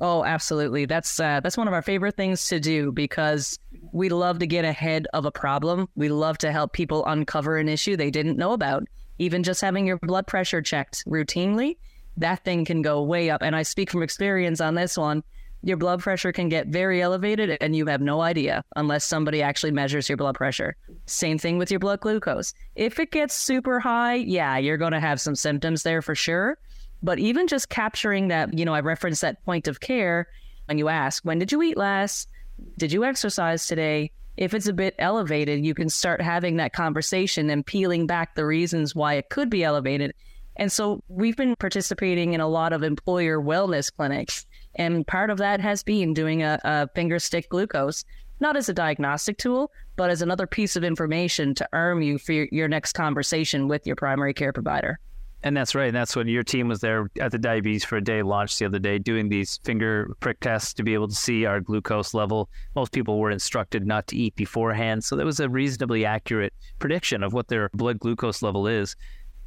Oh, 0.00 0.24
absolutely. 0.24 0.84
That's 0.84 1.18
uh, 1.18 1.40
that's 1.40 1.56
one 1.56 1.66
of 1.66 1.74
our 1.74 1.82
favorite 1.82 2.16
things 2.16 2.46
to 2.48 2.60
do 2.60 2.92
because 2.92 3.58
we 3.92 4.08
love 4.08 4.38
to 4.38 4.46
get 4.46 4.64
ahead 4.64 5.08
of 5.12 5.24
a 5.24 5.32
problem. 5.32 5.88
We 5.96 6.08
love 6.08 6.38
to 6.38 6.52
help 6.52 6.72
people 6.72 7.04
uncover 7.06 7.58
an 7.58 7.68
issue 7.68 7.96
they 7.96 8.10
didn't 8.10 8.38
know 8.38 8.52
about. 8.52 8.84
Even 9.18 9.42
just 9.42 9.60
having 9.60 9.86
your 9.86 9.98
blood 9.98 10.28
pressure 10.28 10.62
checked 10.62 11.04
routinely, 11.06 11.76
that 12.16 12.44
thing 12.44 12.64
can 12.64 12.82
go 12.82 13.02
way 13.02 13.30
up. 13.30 13.42
And 13.42 13.56
I 13.56 13.62
speak 13.62 13.90
from 13.90 14.02
experience 14.02 14.60
on 14.60 14.76
this 14.76 14.96
one. 14.96 15.24
Your 15.64 15.76
blood 15.76 16.00
pressure 16.00 16.30
can 16.30 16.48
get 16.48 16.68
very 16.68 17.02
elevated 17.02 17.58
and 17.60 17.74
you 17.74 17.86
have 17.86 18.00
no 18.00 18.20
idea 18.20 18.62
unless 18.76 19.04
somebody 19.04 19.42
actually 19.42 19.72
measures 19.72 20.08
your 20.08 20.16
blood 20.16 20.36
pressure. 20.36 20.76
Same 21.06 21.36
thing 21.36 21.58
with 21.58 21.72
your 21.72 21.80
blood 21.80 21.98
glucose. 21.98 22.54
If 22.76 23.00
it 23.00 23.10
gets 23.10 23.34
super 23.34 23.80
high, 23.80 24.14
yeah, 24.14 24.56
you're 24.58 24.76
going 24.76 24.92
to 24.92 25.00
have 25.00 25.20
some 25.20 25.34
symptoms 25.34 25.82
there 25.82 26.00
for 26.00 26.14
sure. 26.14 26.58
But 27.02 27.18
even 27.18 27.46
just 27.46 27.68
capturing 27.68 28.28
that, 28.28 28.56
you 28.56 28.64
know, 28.64 28.74
I 28.74 28.80
referenced 28.80 29.20
that 29.22 29.44
point 29.44 29.68
of 29.68 29.80
care 29.80 30.28
and 30.68 30.78
you 30.78 30.88
ask, 30.88 31.24
when 31.24 31.38
did 31.38 31.52
you 31.52 31.62
eat 31.62 31.76
last? 31.76 32.28
Did 32.76 32.92
you 32.92 33.04
exercise 33.04 33.66
today? 33.66 34.10
If 34.36 34.54
it's 34.54 34.66
a 34.66 34.72
bit 34.72 34.94
elevated, 34.98 35.64
you 35.64 35.74
can 35.74 35.88
start 35.88 36.20
having 36.20 36.56
that 36.56 36.72
conversation 36.72 37.50
and 37.50 37.66
peeling 37.66 38.06
back 38.06 38.34
the 38.34 38.46
reasons 38.46 38.94
why 38.94 39.14
it 39.14 39.30
could 39.30 39.50
be 39.50 39.64
elevated. 39.64 40.12
And 40.56 40.70
so 40.70 41.02
we've 41.08 41.36
been 41.36 41.56
participating 41.56 42.34
in 42.34 42.40
a 42.40 42.48
lot 42.48 42.72
of 42.72 42.82
employer 42.82 43.40
wellness 43.40 43.92
clinics. 43.94 44.44
And 44.74 45.06
part 45.06 45.30
of 45.30 45.38
that 45.38 45.60
has 45.60 45.82
been 45.82 46.14
doing 46.14 46.42
a, 46.42 46.58
a 46.64 46.88
finger 46.94 47.18
stick 47.18 47.48
glucose, 47.48 48.04
not 48.40 48.56
as 48.56 48.68
a 48.68 48.74
diagnostic 48.74 49.38
tool, 49.38 49.70
but 49.96 50.10
as 50.10 50.22
another 50.22 50.46
piece 50.46 50.76
of 50.76 50.84
information 50.84 51.54
to 51.54 51.68
arm 51.72 52.02
you 52.02 52.18
for 52.18 52.32
your, 52.32 52.48
your 52.50 52.68
next 52.68 52.92
conversation 52.92 53.68
with 53.68 53.86
your 53.86 53.96
primary 53.96 54.34
care 54.34 54.52
provider. 54.52 54.98
And 55.42 55.56
that's 55.56 55.74
right. 55.74 55.86
And 55.86 55.96
that's 55.96 56.16
when 56.16 56.26
your 56.26 56.42
team 56.42 56.66
was 56.68 56.80
there 56.80 57.08
at 57.20 57.30
the 57.30 57.38
Diabetes 57.38 57.84
for 57.84 57.96
a 57.96 58.00
Day 58.02 58.22
launch 58.22 58.58
the 58.58 58.64
other 58.64 58.80
day, 58.80 58.98
doing 58.98 59.28
these 59.28 59.60
finger 59.62 60.12
prick 60.18 60.40
tests 60.40 60.74
to 60.74 60.82
be 60.82 60.94
able 60.94 61.08
to 61.08 61.14
see 61.14 61.44
our 61.46 61.60
glucose 61.60 62.12
level. 62.12 62.48
Most 62.74 62.92
people 62.92 63.18
were 63.18 63.30
instructed 63.30 63.86
not 63.86 64.08
to 64.08 64.16
eat 64.16 64.34
beforehand. 64.34 65.04
So 65.04 65.14
that 65.16 65.24
was 65.24 65.38
a 65.38 65.48
reasonably 65.48 66.04
accurate 66.04 66.52
prediction 66.80 67.22
of 67.22 67.32
what 67.32 67.48
their 67.48 67.70
blood 67.72 68.00
glucose 68.00 68.42
level 68.42 68.66
is. 68.66 68.96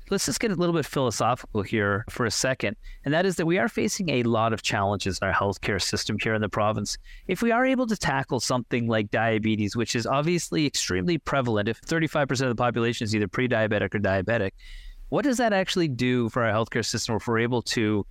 Let's 0.09 0.25
just 0.25 0.41
get 0.41 0.51
a 0.51 0.55
little 0.55 0.75
bit 0.75 0.85
philosophical 0.85 1.61
here 1.61 2.03
for 2.09 2.25
a 2.25 2.31
second. 2.31 2.75
And 3.05 3.13
that 3.13 3.25
is 3.25 3.35
that 3.37 3.45
we 3.45 3.57
are 3.57 3.69
facing 3.69 4.09
a 4.09 4.23
lot 4.23 4.51
of 4.51 4.61
challenges 4.61 5.19
in 5.21 5.27
our 5.27 5.33
healthcare 5.33 5.81
system 5.81 6.17
here 6.21 6.33
in 6.33 6.41
the 6.41 6.49
province. 6.49 6.97
If 7.27 7.41
we 7.41 7.51
are 7.51 7.65
able 7.65 7.87
to 7.87 7.95
tackle 7.95 8.41
something 8.41 8.87
like 8.87 9.09
diabetes, 9.09 9.75
which 9.75 9.95
is 9.95 10.05
obviously 10.05 10.65
extremely 10.65 11.17
prevalent, 11.17 11.69
if 11.69 11.79
35% 11.81 12.29
of 12.41 12.49
the 12.49 12.55
population 12.55 13.05
is 13.05 13.15
either 13.15 13.27
pre 13.27 13.47
diabetic 13.47 13.95
or 13.95 13.99
diabetic, 13.99 14.51
what 15.11 15.25
does 15.25 15.37
that 15.37 15.51
actually 15.51 15.89
do 15.89 16.29
for 16.29 16.41
our 16.41 16.53
healthcare 16.53 16.85
system 16.85 17.17
if 17.17 17.27
we're 17.27 17.39
able 17.39 17.61
to 17.61 18.05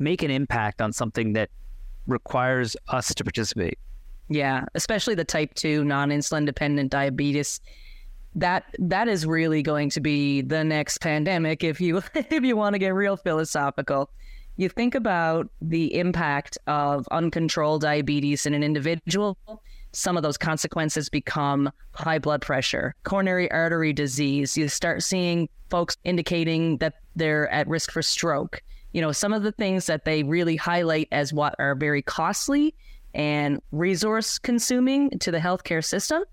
make 0.00 0.24
an 0.24 0.30
impact 0.32 0.82
on 0.82 0.92
something 0.92 1.34
that 1.34 1.50
requires 2.08 2.76
us 2.88 3.14
to 3.14 3.22
participate? 3.22 3.78
Yeah, 4.28 4.64
especially 4.74 5.14
the 5.14 5.24
type 5.24 5.54
2 5.54 5.84
non-insulin 5.84 6.44
dependent 6.44 6.90
diabetes. 6.90 7.60
That 8.34 8.64
that 8.80 9.06
is 9.06 9.24
really 9.24 9.62
going 9.62 9.88
to 9.90 10.00
be 10.00 10.42
the 10.42 10.64
next 10.64 10.98
pandemic 10.98 11.62
if 11.62 11.80
you 11.80 12.02
if 12.14 12.42
you 12.42 12.56
want 12.56 12.74
to 12.74 12.80
get 12.80 12.88
real 12.88 13.16
philosophical. 13.16 14.10
you 14.56 14.68
think 14.68 14.96
about 14.96 15.48
the 15.62 15.96
impact 15.96 16.58
of 16.66 17.06
uncontrolled 17.12 17.82
diabetes 17.82 18.46
in 18.46 18.52
an 18.52 18.64
individual, 18.64 19.38
some 19.96 20.18
of 20.18 20.22
those 20.22 20.36
consequences 20.36 21.08
become 21.08 21.72
high 21.92 22.18
blood 22.18 22.42
pressure, 22.42 22.94
coronary 23.04 23.50
artery 23.50 23.94
disease. 23.94 24.54
You 24.54 24.68
start 24.68 25.02
seeing 25.02 25.48
folks 25.70 25.96
indicating 26.04 26.76
that 26.78 26.96
they're 27.16 27.48
at 27.48 27.66
risk 27.66 27.90
for 27.90 28.02
stroke. 28.02 28.62
You 28.92 29.00
know, 29.00 29.10
some 29.10 29.32
of 29.32 29.42
the 29.42 29.52
things 29.52 29.86
that 29.86 30.04
they 30.04 30.22
really 30.22 30.54
highlight 30.54 31.08
as 31.12 31.32
what 31.32 31.54
are 31.58 31.74
very 31.74 32.02
costly 32.02 32.74
and 33.14 33.62
resource 33.72 34.38
consuming 34.38 35.18
to 35.20 35.30
the 35.30 35.38
healthcare 35.38 35.82
system, 35.82 36.24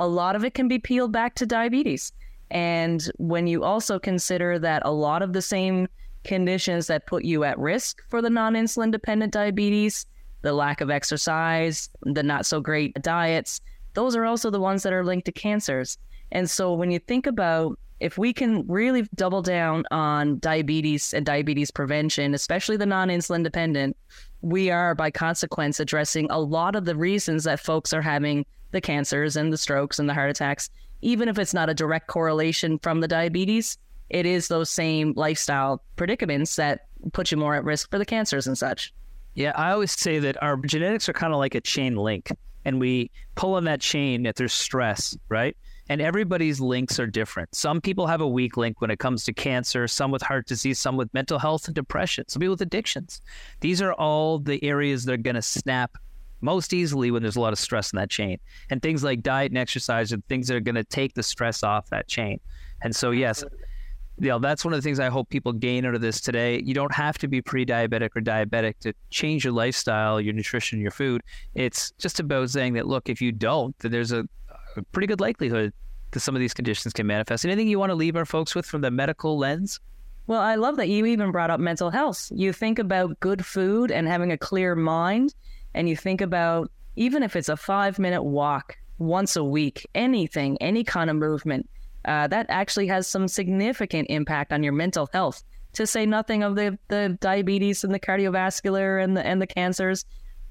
a 0.00 0.08
lot 0.08 0.34
of 0.34 0.44
it 0.44 0.54
can 0.54 0.66
be 0.66 0.80
peeled 0.80 1.12
back 1.12 1.36
to 1.36 1.46
diabetes. 1.46 2.12
And 2.50 3.08
when 3.18 3.46
you 3.46 3.62
also 3.62 4.00
consider 4.00 4.58
that 4.58 4.82
a 4.84 4.90
lot 4.90 5.22
of 5.22 5.32
the 5.32 5.42
same 5.42 5.86
conditions 6.24 6.88
that 6.88 7.06
put 7.06 7.24
you 7.24 7.44
at 7.44 7.56
risk 7.56 8.02
for 8.08 8.20
the 8.20 8.30
non 8.30 8.54
insulin 8.54 8.90
dependent 8.90 9.32
diabetes, 9.32 10.06
the 10.42 10.52
lack 10.52 10.80
of 10.80 10.90
exercise, 10.90 11.88
the 12.02 12.22
not 12.22 12.46
so 12.46 12.60
great 12.60 12.94
diets, 13.02 13.60
those 13.94 14.16
are 14.16 14.24
also 14.24 14.50
the 14.50 14.60
ones 14.60 14.82
that 14.82 14.92
are 14.92 15.04
linked 15.04 15.26
to 15.26 15.32
cancers. 15.32 15.98
And 16.30 16.48
so 16.48 16.72
when 16.74 16.90
you 16.90 16.98
think 16.98 17.26
about 17.26 17.78
if 18.00 18.18
we 18.18 18.32
can 18.32 18.66
really 18.66 19.06
double 19.14 19.42
down 19.42 19.84
on 19.92 20.40
diabetes 20.40 21.14
and 21.14 21.24
diabetes 21.24 21.70
prevention, 21.70 22.34
especially 22.34 22.76
the 22.76 22.86
non 22.86 23.08
insulin 23.08 23.44
dependent, 23.44 23.96
we 24.40 24.70
are 24.70 24.94
by 24.94 25.10
consequence 25.10 25.78
addressing 25.78 26.26
a 26.28 26.40
lot 26.40 26.74
of 26.74 26.84
the 26.84 26.96
reasons 26.96 27.44
that 27.44 27.60
folks 27.60 27.92
are 27.92 28.02
having 28.02 28.44
the 28.72 28.80
cancers 28.80 29.36
and 29.36 29.52
the 29.52 29.58
strokes 29.58 30.00
and 30.00 30.08
the 30.08 30.14
heart 30.14 30.30
attacks, 30.30 30.68
even 31.00 31.28
if 31.28 31.38
it's 31.38 31.54
not 31.54 31.70
a 31.70 31.74
direct 31.74 32.08
correlation 32.08 32.78
from 32.80 33.00
the 33.00 33.08
diabetes. 33.08 33.78
It 34.10 34.26
is 34.26 34.48
those 34.48 34.68
same 34.68 35.12
lifestyle 35.14 35.80
predicaments 35.94 36.56
that 36.56 36.86
put 37.12 37.30
you 37.30 37.36
more 37.36 37.54
at 37.54 37.64
risk 37.64 37.88
for 37.90 37.98
the 37.98 38.04
cancers 38.04 38.48
and 38.48 38.58
such. 38.58 38.92
Yeah, 39.34 39.52
I 39.56 39.72
always 39.72 39.92
say 39.92 40.18
that 40.18 40.42
our 40.42 40.56
genetics 40.56 41.08
are 41.08 41.14
kind 41.14 41.32
of 41.32 41.38
like 41.38 41.54
a 41.54 41.60
chain 41.60 41.96
link, 41.96 42.30
and 42.64 42.78
we 42.78 43.10
pull 43.34 43.54
on 43.54 43.64
that 43.64 43.80
chain 43.80 44.26
if 44.26 44.34
there's 44.36 44.52
stress, 44.52 45.16
right? 45.28 45.56
And 45.88 46.00
everybody's 46.00 46.60
links 46.60 47.00
are 47.00 47.06
different. 47.06 47.54
Some 47.54 47.80
people 47.80 48.06
have 48.06 48.20
a 48.20 48.28
weak 48.28 48.56
link 48.56 48.80
when 48.80 48.90
it 48.90 48.98
comes 48.98 49.24
to 49.24 49.32
cancer, 49.32 49.88
some 49.88 50.10
with 50.10 50.22
heart 50.22 50.46
disease, 50.46 50.78
some 50.78 50.96
with 50.96 51.12
mental 51.12 51.38
health 51.38 51.66
and 51.66 51.74
depression, 51.74 52.28
some 52.28 52.40
people 52.40 52.52
with 52.52 52.62
addictions. 52.62 53.20
These 53.60 53.82
are 53.82 53.92
all 53.94 54.38
the 54.38 54.62
areas 54.62 55.04
that 55.04 55.12
are 55.12 55.16
going 55.16 55.34
to 55.34 55.42
snap 55.42 55.96
most 56.40 56.72
easily 56.72 57.10
when 57.10 57.22
there's 57.22 57.36
a 57.36 57.40
lot 57.40 57.52
of 57.52 57.58
stress 57.58 57.92
in 57.92 57.96
that 57.96 58.10
chain. 58.10 58.38
And 58.70 58.82
things 58.82 59.02
like 59.02 59.22
diet 59.22 59.50
and 59.50 59.58
exercise 59.58 60.12
are 60.12 60.18
things 60.28 60.48
that 60.48 60.56
are 60.56 60.60
going 60.60 60.74
to 60.76 60.84
take 60.84 61.14
the 61.14 61.22
stress 61.22 61.62
off 61.62 61.88
that 61.90 62.08
chain. 62.08 62.40
And 62.82 62.94
so, 62.94 63.10
yes, 63.10 63.44
you 64.18 64.28
know, 64.28 64.38
that's 64.38 64.64
one 64.64 64.74
of 64.74 64.78
the 64.78 64.82
things 64.82 65.00
I 65.00 65.08
hope 65.08 65.28
people 65.30 65.52
gain 65.52 65.84
out 65.84 65.94
of 65.94 66.00
this 66.00 66.20
today. 66.20 66.60
You 66.64 66.74
don't 66.74 66.92
have 66.94 67.18
to 67.18 67.28
be 67.28 67.40
pre-diabetic 67.40 68.10
or 68.14 68.20
diabetic 68.20 68.78
to 68.80 68.92
change 69.10 69.44
your 69.44 69.52
lifestyle, 69.52 70.20
your 70.20 70.34
nutrition, 70.34 70.80
your 70.80 70.90
food. 70.90 71.22
It's 71.54 71.92
just 71.92 72.20
about 72.20 72.50
saying 72.50 72.74
that 72.74 72.86
look, 72.86 73.08
if 73.08 73.20
you 73.20 73.32
don't, 73.32 73.76
then 73.78 73.90
there's 73.90 74.12
a, 74.12 74.24
a 74.76 74.82
pretty 74.92 75.06
good 75.06 75.20
likelihood 75.20 75.72
that 76.10 76.20
some 76.20 76.36
of 76.36 76.40
these 76.40 76.54
conditions 76.54 76.92
can 76.92 77.06
manifest. 77.06 77.44
Anything 77.44 77.68
you 77.68 77.78
want 77.78 77.90
to 77.90 77.94
leave 77.94 78.16
our 78.16 78.26
folks 78.26 78.54
with 78.54 78.66
from 78.66 78.82
the 78.82 78.90
medical 78.90 79.38
lens? 79.38 79.80
Well, 80.26 80.40
I 80.40 80.54
love 80.54 80.76
that 80.76 80.88
you 80.88 81.04
even 81.06 81.32
brought 81.32 81.50
up 81.50 81.58
mental 81.58 81.90
health. 81.90 82.30
You 82.32 82.52
think 82.52 82.78
about 82.78 83.18
good 83.20 83.44
food 83.44 83.90
and 83.90 84.06
having 84.06 84.30
a 84.30 84.38
clear 84.38 84.76
mind, 84.76 85.34
and 85.74 85.88
you 85.88 85.96
think 85.96 86.20
about 86.20 86.70
even 86.96 87.22
if 87.22 87.34
it's 87.34 87.48
a 87.48 87.56
five 87.56 87.98
minute 87.98 88.22
walk 88.22 88.76
once 88.98 89.34
a 89.36 89.42
week, 89.42 89.88
anything, 89.94 90.58
any 90.60 90.84
kind 90.84 91.10
of 91.10 91.16
movement 91.16 91.68
uh, 92.04 92.26
that 92.28 92.46
actually 92.48 92.86
has 92.88 93.06
some 93.06 93.28
significant 93.28 94.08
impact 94.10 94.52
on 94.52 94.62
your 94.62 94.72
mental 94.72 95.08
health. 95.12 95.42
To 95.74 95.86
say 95.86 96.04
nothing 96.04 96.42
of 96.42 96.54
the, 96.54 96.78
the 96.88 97.16
diabetes 97.20 97.82
and 97.82 97.94
the 97.94 98.00
cardiovascular 98.00 99.02
and 99.02 99.16
the 99.16 99.26
and 99.26 99.40
the 99.40 99.46
cancers, 99.46 100.04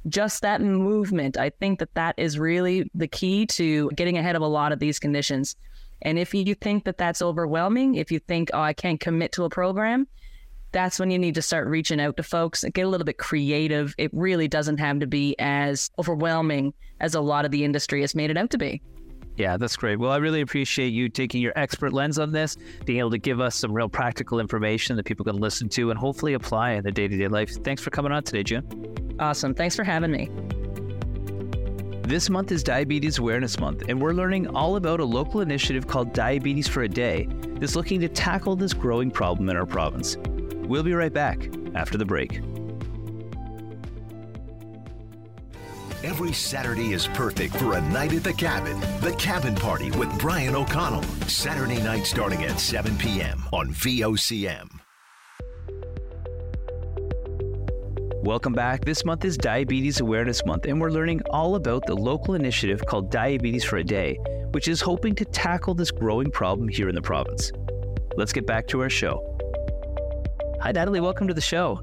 just 0.07 0.41
that 0.41 0.61
movement. 0.61 1.37
I 1.37 1.51
think 1.51 1.79
that 1.79 1.93
that 1.93 2.15
is 2.17 2.39
really 2.39 2.89
the 2.95 3.07
key 3.07 3.45
to 3.47 3.91
getting 3.91 4.17
ahead 4.17 4.35
of 4.35 4.41
a 4.41 4.47
lot 4.47 4.71
of 4.71 4.79
these 4.79 4.97
conditions. 4.97 5.55
And 6.01 6.17
if 6.17 6.33
you 6.33 6.55
think 6.55 6.85
that 6.85 6.97
that's 6.97 7.21
overwhelming, 7.21 7.95
if 7.95 8.11
you 8.11 8.17
think, 8.17 8.49
oh, 8.53 8.61
I 8.61 8.73
can't 8.73 8.99
commit 8.99 9.31
to 9.33 9.43
a 9.43 9.49
program, 9.49 10.07
that's 10.71 10.99
when 10.99 11.11
you 11.11 11.19
need 11.19 11.35
to 11.35 11.41
start 11.41 11.67
reaching 11.67 11.99
out 11.99 12.17
to 12.17 12.23
folks 12.23 12.63
and 12.63 12.73
get 12.73 12.85
a 12.85 12.89
little 12.89 13.05
bit 13.05 13.17
creative. 13.17 13.93
It 13.97 14.09
really 14.13 14.47
doesn't 14.47 14.77
have 14.77 14.99
to 14.99 15.07
be 15.07 15.35
as 15.37 15.91
overwhelming 15.99 16.73
as 16.99 17.13
a 17.13 17.21
lot 17.21 17.45
of 17.45 17.51
the 17.51 17.63
industry 17.63 18.01
has 18.01 18.15
made 18.15 18.31
it 18.31 18.37
out 18.37 18.49
to 18.51 18.57
be. 18.57 18.81
Yeah, 19.37 19.57
that's 19.57 19.75
great. 19.75 19.97
Well, 19.97 20.11
I 20.11 20.17
really 20.17 20.41
appreciate 20.41 20.89
you 20.89 21.09
taking 21.09 21.41
your 21.41 21.53
expert 21.55 21.93
lens 21.93 22.19
on 22.19 22.31
this, 22.31 22.57
being 22.85 22.99
able 22.99 23.11
to 23.11 23.17
give 23.17 23.39
us 23.39 23.55
some 23.55 23.73
real 23.73 23.89
practical 23.89 24.39
information 24.39 24.95
that 24.97 25.05
people 25.05 25.25
can 25.25 25.37
listen 25.37 25.69
to 25.69 25.89
and 25.89 25.97
hopefully 25.97 26.33
apply 26.33 26.71
in 26.71 26.83
their 26.83 26.91
day 26.91 27.07
to 27.07 27.17
day 27.17 27.27
life. 27.27 27.51
Thanks 27.63 27.81
for 27.81 27.89
coming 27.89 28.11
on 28.11 28.23
today, 28.23 28.43
June. 28.43 29.15
Awesome. 29.19 29.53
Thanks 29.53 29.75
for 29.75 29.83
having 29.83 30.11
me. 30.11 30.29
This 32.03 32.29
month 32.29 32.51
is 32.51 32.61
Diabetes 32.61 33.19
Awareness 33.19 33.57
Month, 33.57 33.83
and 33.87 34.01
we're 34.01 34.11
learning 34.11 34.47
all 34.47 34.75
about 34.75 34.99
a 34.99 35.05
local 35.05 35.39
initiative 35.39 35.87
called 35.87 36.11
Diabetes 36.11 36.67
for 36.67 36.83
a 36.83 36.89
Day 36.89 37.27
that's 37.53 37.75
looking 37.75 38.01
to 38.01 38.09
tackle 38.09 38.57
this 38.57 38.73
growing 38.73 39.09
problem 39.09 39.49
in 39.49 39.55
our 39.55 39.65
province. 39.65 40.17
We'll 40.53 40.83
be 40.83 40.93
right 40.93 41.13
back 41.13 41.49
after 41.73 41.97
the 41.97 42.05
break. 42.05 42.41
Every 46.03 46.33
Saturday 46.33 46.93
is 46.93 47.05
perfect 47.09 47.55
for 47.57 47.75
a 47.75 47.81
night 47.81 48.11
at 48.13 48.23
the 48.23 48.33
cabin. 48.33 48.79
The 49.01 49.15
Cabin 49.19 49.53
Party 49.53 49.91
with 49.91 50.09
Brian 50.17 50.55
O'Connell. 50.55 51.03
Saturday 51.27 51.79
night 51.79 52.07
starting 52.07 52.43
at 52.43 52.59
7 52.59 52.97
p.m. 52.97 53.43
on 53.53 53.69
VOCM. 53.69 54.67
Welcome 58.23 58.53
back. 58.53 58.83
This 58.83 59.05
month 59.05 59.25
is 59.25 59.37
Diabetes 59.37 59.99
Awareness 59.99 60.43
Month, 60.43 60.65
and 60.65 60.81
we're 60.81 60.89
learning 60.89 61.21
all 61.29 61.53
about 61.53 61.85
the 61.85 61.93
local 61.93 62.33
initiative 62.33 62.83
called 62.87 63.11
Diabetes 63.11 63.63
for 63.63 63.77
a 63.77 63.83
Day, 63.83 64.17
which 64.53 64.67
is 64.67 64.81
hoping 64.81 65.13
to 65.13 65.25
tackle 65.25 65.75
this 65.75 65.91
growing 65.91 66.31
problem 66.31 66.67
here 66.67 66.89
in 66.89 66.95
the 66.95 67.01
province. 67.03 67.51
Let's 68.17 68.33
get 68.33 68.47
back 68.47 68.67
to 68.69 68.81
our 68.81 68.89
show. 68.89 69.21
Hi, 70.61 70.71
Natalie. 70.71 70.99
Welcome 70.99 71.27
to 71.27 71.35
the 71.35 71.41
show. 71.41 71.79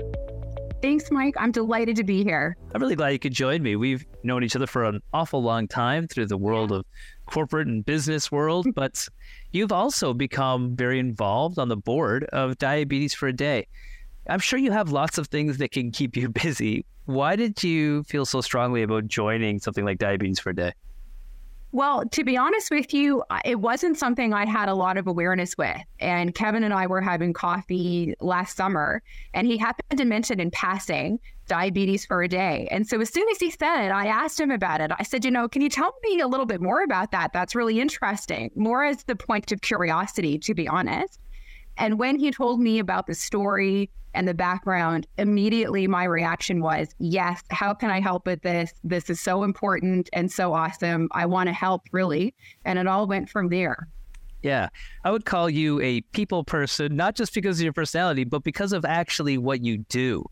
Thanks, 0.81 1.11
Mike. 1.11 1.35
I'm 1.39 1.51
delighted 1.51 1.97
to 1.97 2.05
be 2.05 2.23
here. 2.23 2.57
I'm 2.73 2.81
really 2.81 2.95
glad 2.95 3.09
you 3.09 3.19
could 3.19 3.33
join 3.33 3.63
me. 3.63 3.75
We've 3.75 4.07
known 4.23 4.45
each 4.45 4.55
other 4.55 4.69
for 4.69 4.85
an 4.85 5.01
awful 5.13 5.43
long 5.43 5.67
time 5.67 6.07
through 6.07 6.27
the 6.27 6.37
world 6.37 6.71
of 6.71 6.87
corporate 7.27 7.67
and 7.67 7.85
business 7.85 8.31
world, 8.31 8.67
mm-hmm. 8.67 8.73
but 8.73 9.09
you've 9.51 9.73
also 9.73 10.15
become 10.15 10.77
very 10.77 11.01
involved 11.01 11.59
on 11.59 11.69
the 11.69 11.77
board 11.77 12.25
of 12.33 12.59
Diabetes 12.59 13.13
for 13.13 13.27
a 13.27 13.33
Day. 13.33 13.67
I'm 14.29 14.39
sure 14.39 14.59
you 14.59 14.71
have 14.71 14.93
lots 14.93 15.19
of 15.19 15.27
things 15.27 15.59
that 15.59 15.73
can 15.73 15.91
keep 15.91 16.17
you 16.17 16.29
busy. 16.45 16.85
Why 17.07 17.35
did 17.35 17.63
you 17.65 18.05
feel 18.05 18.25
so 18.25 18.41
strongly 18.41 18.83
about 18.83 19.09
joining 19.09 19.59
something 19.59 19.85
like 19.85 19.99
Diabetes 19.99 20.39
for 20.39 20.51
a 20.51 20.55
Day? 20.55 20.75
Well, 21.71 22.07
to 22.13 22.25
be 22.25 22.37
honest 22.37 22.71
with 22.71 22.95
you, 22.95 23.23
it 23.45 23.61
wasn't 23.61 23.99
something 23.99 24.33
I 24.33 24.47
had 24.47 24.71
a 24.71 24.75
lot 24.75 24.97
of 24.97 25.07
awareness 25.07 25.59
with. 25.59 25.77
And 26.01 26.35
Kevin 26.35 26.65
and 26.65 26.73
I 26.73 26.87
were 26.87 27.03
having 27.03 27.35
coffee 27.35 28.15
last 28.21 28.57
summer, 28.57 29.03
and 29.35 29.47
he 29.47 29.59
happened 29.59 29.99
to 29.99 30.07
mention 30.07 30.41
in 30.41 30.51
passing 30.51 31.21
diabetes 31.47 32.07
for 32.07 32.23
a 32.23 32.29
day. 32.29 32.69
And 32.71 32.87
so 32.87 33.01
as 33.01 33.11
soon 33.11 33.29
as 33.31 33.39
he 33.39 33.51
said 33.51 33.87
it, 33.87 33.91
I 33.91 34.07
asked 34.07 34.41
him 34.41 34.51
about 34.51 34.81
it. 34.81 34.93
I 34.99 35.03
said, 35.03 35.25
you 35.25 35.31
know, 35.31 35.47
can 35.47 35.61
you 35.61 35.69
tell 35.69 35.95
me 36.03 36.21
a 36.21 36.27
little 36.27 36.47
bit 36.47 36.63
more 36.63 36.83
about 36.83 37.11
that? 37.11 37.33
That's 37.33 37.55
really 37.55 37.81
interesting, 37.81 38.51
more 38.55 38.85
as 38.85 39.05
the 39.05 39.17
point 39.17 39.53
of 39.53 39.61
curiosity, 39.61 40.39
to 40.39 40.55
be 40.55 40.67
honest. 40.69 41.21
And 41.79 41.99
when 41.99 42.19
he 42.19 42.31
told 42.31 42.61
me 42.61 42.79
about 42.79 43.07
the 43.07 43.15
story 43.15 43.89
and 44.15 44.27
the 44.27 44.35
background, 44.35 45.07
immediately 45.17 45.87
my 45.87 46.05
reaction 46.05 46.61
was, 46.61 46.89
yes, 46.99 47.43
how 47.51 47.73
can 47.73 47.89
I 47.91 48.01
help 48.01 48.27
with 48.27 48.43
this? 48.43 48.73
This 48.83 49.09
is 49.09 49.21
so 49.21 49.45
important 49.45 50.11
and 50.13 50.31
so 50.31 50.53
awesome. 50.53 51.09
I 51.13 51.25
want 51.27 51.47
to 51.47 51.53
help, 51.53 51.83
really. 51.93 52.35
And 52.65 52.79
it 52.79 52.87
all 52.87 53.07
went 53.07 53.31
from 53.31 53.49
there. 53.49 53.89
Yeah, 54.43 54.69
I 55.05 55.11
would 55.11 55.25
call 55.25 55.51
you 55.51 55.81
a 55.81 56.01
people 56.13 56.45
person, 56.45 56.95
not 56.97 57.17
just 57.17 57.35
because 57.35 57.59
of 57.59 57.65
your 57.65 57.73
personality, 57.73 58.25
but 58.25 58.45
because 58.45 58.73
of 58.73 58.85
actually 58.85 59.37
what 59.37 59.65
you 59.65 59.79
do. 59.89 60.25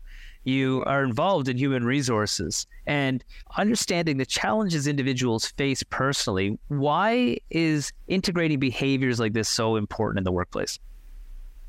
You 0.43 0.83
are 0.85 1.03
involved 1.03 1.49
in 1.49 1.57
human 1.57 1.83
resources 1.83 2.67
and 2.85 3.21
understanding 3.57 4.15
the 4.15 4.25
challenges 4.25 4.87
individuals 4.87 5.47
face 5.47 5.83
personally. 5.89 6.57
Why 6.69 7.37
is 7.49 7.91
integrating 8.07 8.59
behaviors 8.59 9.19
like 9.19 9.33
this 9.33 9.49
so 9.49 9.75
important 9.75 10.19
in 10.19 10.23
the 10.23 10.31
workplace? 10.31 10.79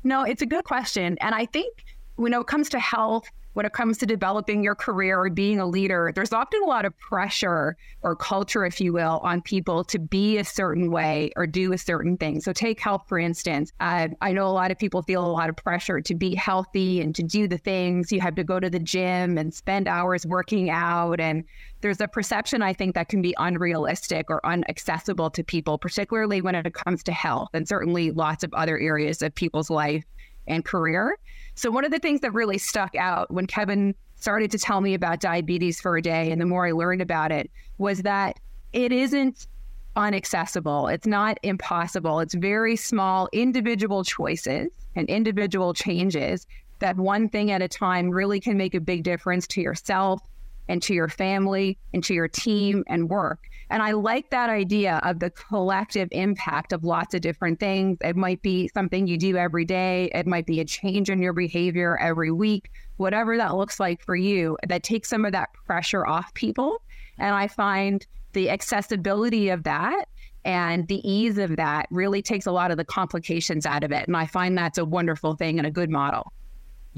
No, 0.03 0.23
it's 0.23 0.41
a 0.41 0.45
good 0.45 0.63
question. 0.63 1.17
And 1.21 1.35
I 1.35 1.45
think 1.45 1.83
when 2.15 2.33
it 2.33 2.47
comes 2.47 2.69
to 2.69 2.79
health, 2.79 3.29
when 3.53 3.65
it 3.65 3.73
comes 3.73 3.97
to 3.97 4.05
developing 4.05 4.63
your 4.63 4.75
career 4.75 5.19
or 5.19 5.29
being 5.29 5.59
a 5.59 5.65
leader, 5.65 6.11
there's 6.13 6.31
often 6.31 6.61
a 6.63 6.65
lot 6.65 6.85
of 6.85 6.97
pressure 6.99 7.75
or 8.01 8.15
culture, 8.15 8.65
if 8.65 8.79
you 8.79 8.93
will, 8.93 9.19
on 9.23 9.41
people 9.41 9.83
to 9.85 9.99
be 9.99 10.37
a 10.37 10.45
certain 10.45 10.91
way 10.91 11.31
or 11.35 11.47
do 11.47 11.73
a 11.73 11.77
certain 11.77 12.15
thing. 12.17 12.39
So, 12.41 12.53
take 12.53 12.79
health, 12.79 13.03
for 13.07 13.17
instance. 13.17 13.71
Uh, 13.79 14.09
I 14.21 14.31
know 14.31 14.47
a 14.47 14.49
lot 14.49 14.71
of 14.71 14.77
people 14.77 15.01
feel 15.01 15.25
a 15.25 15.27
lot 15.27 15.49
of 15.49 15.55
pressure 15.55 15.99
to 15.99 16.15
be 16.15 16.35
healthy 16.35 17.01
and 17.01 17.15
to 17.15 17.23
do 17.23 17.47
the 17.47 17.57
things. 17.57 18.11
You 18.11 18.21
have 18.21 18.35
to 18.35 18.43
go 18.43 18.59
to 18.59 18.69
the 18.69 18.79
gym 18.79 19.37
and 19.37 19.53
spend 19.53 19.87
hours 19.87 20.25
working 20.25 20.69
out. 20.69 21.19
And 21.19 21.43
there's 21.81 22.01
a 22.01 22.07
perception, 22.07 22.61
I 22.61 22.73
think, 22.73 22.95
that 22.95 23.09
can 23.09 23.21
be 23.21 23.33
unrealistic 23.37 24.29
or 24.29 24.41
unaccessible 24.45 25.33
to 25.33 25.43
people, 25.43 25.77
particularly 25.77 26.41
when 26.41 26.55
it 26.55 26.73
comes 26.73 27.03
to 27.03 27.11
health 27.11 27.49
and 27.53 27.67
certainly 27.67 28.11
lots 28.11 28.43
of 28.43 28.53
other 28.53 28.77
areas 28.77 29.21
of 29.21 29.33
people's 29.33 29.69
life 29.69 30.03
and 30.49 30.65
career. 30.65 31.17
So, 31.55 31.71
one 31.71 31.85
of 31.85 31.91
the 31.91 31.99
things 31.99 32.21
that 32.21 32.33
really 32.33 32.57
stuck 32.57 32.95
out 32.95 33.31
when 33.31 33.47
Kevin 33.47 33.95
started 34.15 34.51
to 34.51 34.59
tell 34.59 34.81
me 34.81 34.93
about 34.93 35.21
diabetes 35.21 35.79
for 35.79 35.95
a 35.95 36.01
day, 36.01 36.31
and 36.31 36.41
the 36.41 36.45
more 36.45 36.67
I 36.67 36.71
learned 36.71 37.01
about 37.01 37.31
it, 37.31 37.49
was 37.77 38.01
that 38.01 38.39
it 38.73 38.91
isn't 38.91 39.47
unaccessible. 39.95 40.91
It's 40.93 41.07
not 41.07 41.37
impossible. 41.43 42.19
It's 42.19 42.33
very 42.33 42.75
small 42.75 43.29
individual 43.31 44.03
choices 44.03 44.69
and 44.95 45.09
individual 45.09 45.73
changes 45.73 46.45
that 46.79 46.97
one 46.97 47.29
thing 47.29 47.51
at 47.51 47.61
a 47.61 47.67
time 47.67 48.09
really 48.09 48.39
can 48.39 48.57
make 48.57 48.73
a 48.73 48.79
big 48.79 49.03
difference 49.03 49.47
to 49.47 49.61
yourself 49.61 50.21
and 50.69 50.81
to 50.83 50.93
your 50.93 51.09
family 51.09 51.77
and 51.93 52.01
to 52.05 52.13
your 52.13 52.29
team 52.29 52.77
mm-hmm. 52.77 52.93
and 52.93 53.09
work. 53.09 53.43
And 53.71 53.83
I 53.83 53.91
like 53.91 54.29
that 54.29 54.49
idea 54.49 55.01
of 55.03 55.19
the 55.19 55.29
collective 55.31 56.07
impact 56.11 56.71
of 56.71 56.83
lots 56.83 57.13
of 57.13 57.21
different 57.21 57.59
things. 57.59 57.97
It 58.01 58.15
might 58.15 58.41
be 58.41 58.69
something 58.73 59.05
you 59.05 59.17
do 59.17 59.35
every 59.35 59.65
day, 59.65 60.09
it 60.15 60.25
might 60.25 60.45
be 60.45 60.61
a 60.61 60.65
change 60.65 61.09
in 61.09 61.21
your 61.21 61.33
behavior 61.33 61.97
every 61.99 62.31
week, 62.31 62.71
whatever 62.97 63.35
that 63.35 63.55
looks 63.55 63.79
like 63.79 64.01
for 64.01 64.15
you, 64.15 64.57
that 64.67 64.83
takes 64.83 65.09
some 65.09 65.25
of 65.25 65.33
that 65.33 65.49
pressure 65.65 66.07
off 66.07 66.33
people. 66.33 66.81
And 67.17 67.35
I 67.35 67.47
find 67.47 68.05
the 68.33 68.49
accessibility 68.49 69.49
of 69.49 69.63
that 69.63 70.05
and 70.45 70.87
the 70.87 71.07
ease 71.09 71.37
of 71.37 71.57
that 71.57 71.87
really 71.91 72.21
takes 72.21 72.45
a 72.45 72.51
lot 72.51 72.71
of 72.71 72.77
the 72.77 72.85
complications 72.85 73.65
out 73.65 73.83
of 73.83 73.91
it. 73.91 74.07
And 74.07 74.15
I 74.15 74.25
find 74.25 74.57
that's 74.57 74.77
a 74.77 74.85
wonderful 74.85 75.35
thing 75.35 75.57
and 75.57 75.67
a 75.67 75.71
good 75.71 75.89
model. 75.89 76.31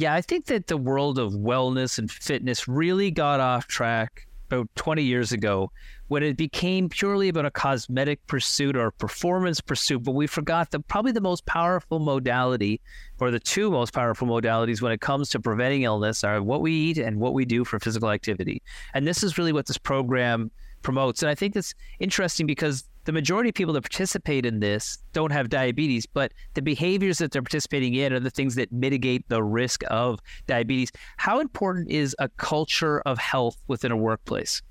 Yeah, 0.01 0.15
I 0.15 0.21
think 0.21 0.47
that 0.47 0.65
the 0.65 0.77
world 0.77 1.19
of 1.19 1.33
wellness 1.33 1.99
and 1.99 2.09
fitness 2.09 2.67
really 2.67 3.11
got 3.11 3.39
off 3.39 3.67
track 3.67 4.27
about 4.47 4.67
20 4.73 5.03
years 5.03 5.31
ago 5.31 5.71
when 6.07 6.23
it 6.23 6.37
became 6.37 6.89
purely 6.89 7.29
about 7.29 7.45
a 7.45 7.51
cosmetic 7.51 8.25
pursuit 8.25 8.75
or 8.75 8.89
performance 8.89 9.61
pursuit. 9.61 9.99
But 9.99 10.13
we 10.13 10.25
forgot 10.25 10.71
that 10.71 10.87
probably 10.87 11.11
the 11.11 11.21
most 11.21 11.45
powerful 11.45 11.99
modality, 11.99 12.81
or 13.19 13.29
the 13.29 13.39
two 13.39 13.69
most 13.69 13.93
powerful 13.93 14.27
modalities 14.27 14.81
when 14.81 14.91
it 14.91 15.01
comes 15.01 15.29
to 15.29 15.39
preventing 15.39 15.83
illness, 15.83 16.23
are 16.23 16.41
what 16.41 16.61
we 16.61 16.71
eat 16.73 16.97
and 16.97 17.19
what 17.19 17.35
we 17.35 17.45
do 17.45 17.63
for 17.63 17.79
physical 17.79 18.09
activity. 18.09 18.63
And 18.95 19.05
this 19.05 19.21
is 19.21 19.37
really 19.37 19.53
what 19.53 19.67
this 19.67 19.77
program 19.77 20.49
promotes. 20.81 21.21
And 21.21 21.29
I 21.29 21.35
think 21.35 21.53
that's 21.53 21.75
interesting 21.99 22.47
because 22.47 22.85
the 23.05 23.11
majority 23.11 23.49
of 23.49 23.55
people 23.55 23.73
that 23.73 23.81
participate 23.81 24.45
in 24.45 24.59
this 24.59 24.99
don't 25.13 25.31
have 25.31 25.49
diabetes, 25.49 26.05
but 26.05 26.31
the 26.53 26.61
behaviors 26.61 27.17
that 27.17 27.31
they're 27.31 27.41
participating 27.41 27.95
in 27.95 28.13
are 28.13 28.19
the 28.19 28.29
things 28.29 28.55
that 28.55 28.71
mitigate 28.71 29.27
the 29.29 29.41
risk 29.43 29.83
of 29.89 30.19
diabetes. 30.47 30.91
How 31.17 31.39
important 31.39 31.89
is 31.89 32.15
a 32.19 32.29
culture 32.29 33.01
of 33.01 33.17
health 33.17 33.57
within 33.67 33.91
a 33.91 33.97
workplace? 33.97 34.61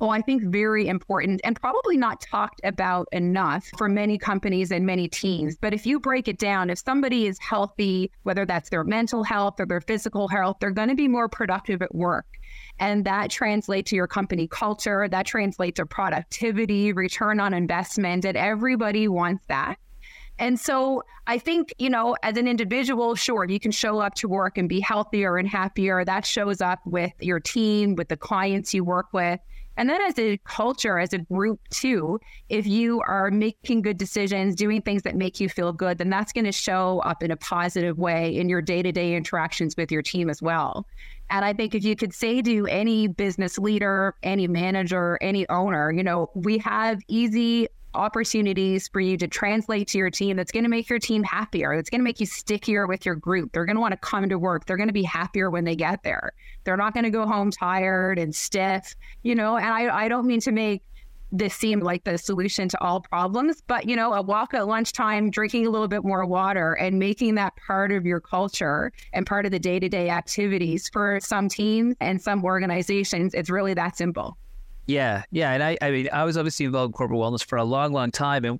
Well, 0.00 0.10
I 0.10 0.22
think 0.22 0.44
very 0.44 0.88
important 0.88 1.42
and 1.44 1.60
probably 1.60 1.98
not 1.98 2.22
talked 2.22 2.62
about 2.64 3.06
enough 3.12 3.66
for 3.76 3.86
many 3.86 4.16
companies 4.16 4.70
and 4.70 4.86
many 4.86 5.08
teams. 5.08 5.58
But 5.60 5.74
if 5.74 5.84
you 5.84 6.00
break 6.00 6.26
it 6.26 6.38
down, 6.38 6.70
if 6.70 6.78
somebody 6.78 7.26
is 7.26 7.38
healthy, 7.38 8.10
whether 8.22 8.46
that's 8.46 8.70
their 8.70 8.82
mental 8.82 9.22
health 9.22 9.60
or 9.60 9.66
their 9.66 9.82
physical 9.82 10.26
health, 10.26 10.56
they're 10.58 10.70
going 10.70 10.88
to 10.88 10.94
be 10.94 11.06
more 11.06 11.28
productive 11.28 11.82
at 11.82 11.94
work. 11.94 12.24
And 12.80 13.04
that 13.04 13.30
translates 13.30 13.90
to 13.90 13.96
your 13.96 14.06
company 14.06 14.48
culture, 14.48 15.06
that 15.06 15.26
translates 15.26 15.76
to 15.76 15.86
productivity, 15.86 16.92
return 16.92 17.38
on 17.38 17.54
investment, 17.54 18.24
and 18.24 18.36
everybody 18.36 19.06
wants 19.06 19.44
that. 19.48 19.76
And 20.38 20.58
so 20.58 21.02
I 21.26 21.38
think, 21.38 21.74
you 21.78 21.90
know, 21.90 22.16
as 22.22 22.38
an 22.38 22.48
individual, 22.48 23.14
sure, 23.14 23.44
you 23.44 23.60
can 23.60 23.70
show 23.70 24.00
up 24.00 24.14
to 24.14 24.28
work 24.28 24.56
and 24.56 24.66
be 24.66 24.80
healthier 24.80 25.36
and 25.36 25.46
happier. 25.46 26.02
That 26.02 26.24
shows 26.24 26.62
up 26.62 26.80
with 26.86 27.12
your 27.20 27.38
team, 27.38 27.94
with 27.94 28.08
the 28.08 28.16
clients 28.16 28.72
you 28.72 28.82
work 28.82 29.08
with. 29.12 29.38
And 29.80 29.88
then 29.88 30.02
as 30.02 30.18
a 30.18 30.36
culture, 30.44 30.98
as 30.98 31.14
a 31.14 31.18
group 31.18 31.58
too, 31.70 32.20
if 32.50 32.66
you 32.66 33.00
are 33.08 33.30
making 33.30 33.80
good 33.80 33.96
decisions, 33.96 34.54
doing 34.54 34.82
things 34.82 35.04
that 35.04 35.16
make 35.16 35.40
you 35.40 35.48
feel 35.48 35.72
good, 35.72 35.96
then 35.96 36.10
that's 36.10 36.34
going 36.34 36.44
to 36.44 36.52
show 36.52 36.98
up 37.06 37.22
in 37.22 37.30
a 37.30 37.36
positive 37.38 37.96
way 37.96 38.36
in 38.36 38.50
your 38.50 38.60
day 38.60 38.82
to 38.82 38.92
day 38.92 39.14
interactions 39.14 39.78
with 39.78 39.90
your 39.90 40.02
team 40.02 40.28
as 40.28 40.42
well. 40.42 40.86
And 41.30 41.46
I 41.46 41.54
think 41.54 41.74
if 41.74 41.82
you 41.82 41.96
could 41.96 42.12
say 42.12 42.42
to 42.42 42.66
any 42.66 43.08
business 43.08 43.56
leader, 43.56 44.16
any 44.22 44.46
manager, 44.46 45.16
any 45.22 45.48
owner, 45.48 45.90
you 45.90 46.02
know, 46.02 46.28
we 46.34 46.58
have 46.58 47.00
easy 47.08 47.66
opportunities 47.94 48.88
for 48.88 49.00
you 49.00 49.16
to 49.16 49.28
translate 49.28 49.88
to 49.88 49.98
your 49.98 50.10
team 50.10 50.36
that's 50.36 50.52
going 50.52 50.64
to 50.64 50.70
make 50.70 50.88
your 50.88 50.98
team 50.98 51.22
happier. 51.22 51.72
It's 51.72 51.90
going 51.90 52.00
to 52.00 52.04
make 52.04 52.20
you 52.20 52.26
stickier 52.26 52.86
with 52.86 53.04
your 53.04 53.14
group. 53.14 53.52
They're 53.52 53.64
going 53.64 53.76
to 53.76 53.80
want 53.80 53.92
to 53.92 53.98
come 53.98 54.28
to 54.28 54.38
work. 54.38 54.66
They're 54.66 54.76
going 54.76 54.88
to 54.88 54.92
be 54.92 55.02
happier 55.02 55.50
when 55.50 55.64
they 55.64 55.76
get 55.76 56.02
there. 56.02 56.32
They're 56.64 56.76
not 56.76 56.94
going 56.94 57.04
to 57.04 57.10
go 57.10 57.26
home 57.26 57.50
tired 57.50 58.18
and 58.18 58.34
stiff, 58.34 58.94
you 59.22 59.34
know, 59.34 59.56
and 59.56 59.66
I, 59.66 60.04
I 60.04 60.08
don't 60.08 60.26
mean 60.26 60.40
to 60.40 60.52
make 60.52 60.82
this 61.32 61.54
seem 61.54 61.80
like 61.80 62.04
the 62.04 62.18
solution 62.18 62.68
to 62.68 62.80
all 62.82 63.00
problems. 63.00 63.62
But, 63.66 63.88
you 63.88 63.96
know, 63.96 64.12
a 64.12 64.22
walk 64.22 64.54
at 64.54 64.66
lunchtime, 64.66 65.30
drinking 65.30 65.66
a 65.66 65.70
little 65.70 65.88
bit 65.88 66.04
more 66.04 66.26
water 66.26 66.74
and 66.74 66.98
making 66.98 67.36
that 67.36 67.54
part 67.56 67.92
of 67.92 68.04
your 68.04 68.20
culture 68.20 68.92
and 69.12 69.26
part 69.26 69.46
of 69.46 69.52
the 69.52 69.58
day 69.58 69.78
to 69.78 69.88
day 69.88 70.10
activities 70.10 70.88
for 70.88 71.20
some 71.22 71.48
teams 71.48 71.94
and 72.00 72.20
some 72.20 72.44
organizations, 72.44 73.34
it's 73.34 73.50
really 73.50 73.74
that 73.74 73.96
simple. 73.96 74.36
Yeah. 74.86 75.22
Yeah. 75.30 75.52
And 75.52 75.62
I, 75.62 75.78
I 75.80 75.90
mean, 75.90 76.08
I 76.12 76.24
was 76.24 76.36
obviously 76.36 76.66
involved 76.66 76.90
in 76.90 76.92
corporate 76.92 77.20
wellness 77.20 77.44
for 77.44 77.56
a 77.56 77.64
long, 77.64 77.92
long 77.92 78.10
time. 78.10 78.44
And 78.44 78.58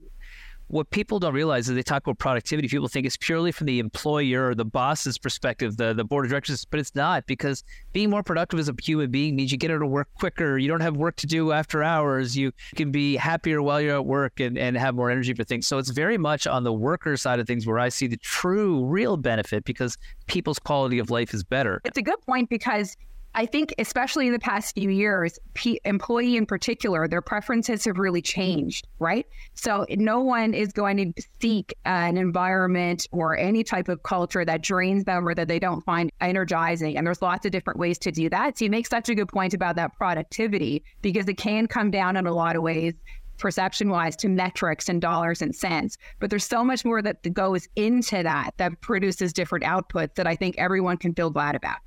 what 0.70 0.88
people 0.90 1.18
don't 1.18 1.34
realize 1.34 1.68
is 1.68 1.74
they 1.74 1.82
talk 1.82 2.04
about 2.04 2.18
productivity. 2.18 2.68
People 2.68 2.86
think 2.86 3.04
it's 3.04 3.16
purely 3.16 3.50
from 3.50 3.66
the 3.66 3.80
employer 3.80 4.50
or 4.50 4.54
the 4.54 4.64
boss's 4.64 5.18
perspective, 5.18 5.76
the, 5.76 5.92
the 5.92 6.04
board 6.04 6.24
of 6.24 6.30
directors, 6.30 6.64
but 6.64 6.78
it's 6.78 6.94
not 6.94 7.26
because 7.26 7.64
being 7.92 8.08
more 8.08 8.22
productive 8.22 8.60
as 8.60 8.68
a 8.68 8.74
human 8.80 9.10
being 9.10 9.34
means 9.34 9.50
you 9.50 9.58
get 9.58 9.72
out 9.72 9.82
of 9.82 9.88
work 9.88 10.08
quicker. 10.14 10.58
You 10.58 10.68
don't 10.68 10.80
have 10.80 10.96
work 10.96 11.16
to 11.16 11.26
do 11.26 11.50
after 11.50 11.82
hours. 11.82 12.36
You 12.36 12.52
can 12.76 12.92
be 12.92 13.16
happier 13.16 13.62
while 13.62 13.80
you're 13.80 13.96
at 13.96 14.06
work 14.06 14.38
and, 14.38 14.56
and 14.56 14.76
have 14.76 14.94
more 14.94 15.10
energy 15.10 15.34
for 15.34 15.42
things. 15.42 15.66
So 15.66 15.78
it's 15.78 15.90
very 15.90 16.18
much 16.18 16.46
on 16.46 16.62
the 16.62 16.72
worker 16.72 17.16
side 17.16 17.40
of 17.40 17.48
things 17.48 17.66
where 17.66 17.80
I 17.80 17.88
see 17.88 18.06
the 18.06 18.18
true, 18.18 18.84
real 18.84 19.16
benefit 19.16 19.64
because 19.64 19.98
people's 20.28 20.60
quality 20.60 21.00
of 21.00 21.10
life 21.10 21.34
is 21.34 21.42
better. 21.42 21.80
It's 21.84 21.98
a 21.98 22.02
good 22.02 22.20
point 22.22 22.48
because 22.48 22.96
I 23.34 23.46
think, 23.46 23.72
especially 23.78 24.26
in 24.26 24.32
the 24.32 24.40
past 24.40 24.74
few 24.74 24.90
years, 24.90 25.38
P- 25.54 25.80
employee 25.84 26.36
in 26.36 26.46
particular, 26.46 27.06
their 27.06 27.22
preferences 27.22 27.84
have 27.84 27.96
really 27.96 28.22
changed, 28.22 28.88
right? 28.98 29.24
So 29.54 29.86
no 29.88 30.20
one 30.20 30.52
is 30.52 30.72
going 30.72 30.96
to 31.14 31.22
seek 31.40 31.72
an 31.84 32.16
environment 32.16 33.06
or 33.12 33.36
any 33.36 33.62
type 33.62 33.88
of 33.88 34.02
culture 34.02 34.44
that 34.44 34.62
drains 34.62 35.04
them 35.04 35.28
or 35.28 35.34
that 35.36 35.46
they 35.46 35.60
don't 35.60 35.84
find 35.84 36.10
energizing. 36.20 36.96
And 36.96 37.06
there's 37.06 37.22
lots 37.22 37.46
of 37.46 37.52
different 37.52 37.78
ways 37.78 37.98
to 38.00 38.10
do 38.10 38.28
that. 38.30 38.58
So 38.58 38.64
you 38.64 38.70
make 38.70 38.88
such 38.88 39.08
a 39.08 39.14
good 39.14 39.28
point 39.28 39.54
about 39.54 39.76
that 39.76 39.96
productivity 39.96 40.82
because 41.00 41.28
it 41.28 41.34
can 41.34 41.68
come 41.68 41.92
down 41.92 42.16
in 42.16 42.26
a 42.26 42.34
lot 42.34 42.56
of 42.56 42.62
ways 42.62 42.94
perception 43.38 43.88
wise 43.88 44.14
to 44.16 44.28
metrics 44.28 44.88
and 44.88 45.00
dollars 45.00 45.40
and 45.40 45.54
cents. 45.54 45.96
But 46.18 46.30
there's 46.30 46.44
so 46.44 46.62
much 46.62 46.84
more 46.84 47.00
that 47.00 47.32
goes 47.32 47.68
into 47.74 48.22
that 48.22 48.50
that 48.58 48.80
produces 48.82 49.32
different 49.32 49.64
outputs 49.64 50.16
that 50.16 50.26
I 50.26 50.36
think 50.36 50.56
everyone 50.58 50.98
can 50.98 51.14
feel 51.14 51.30
glad 51.30 51.54
about. 51.54 51.78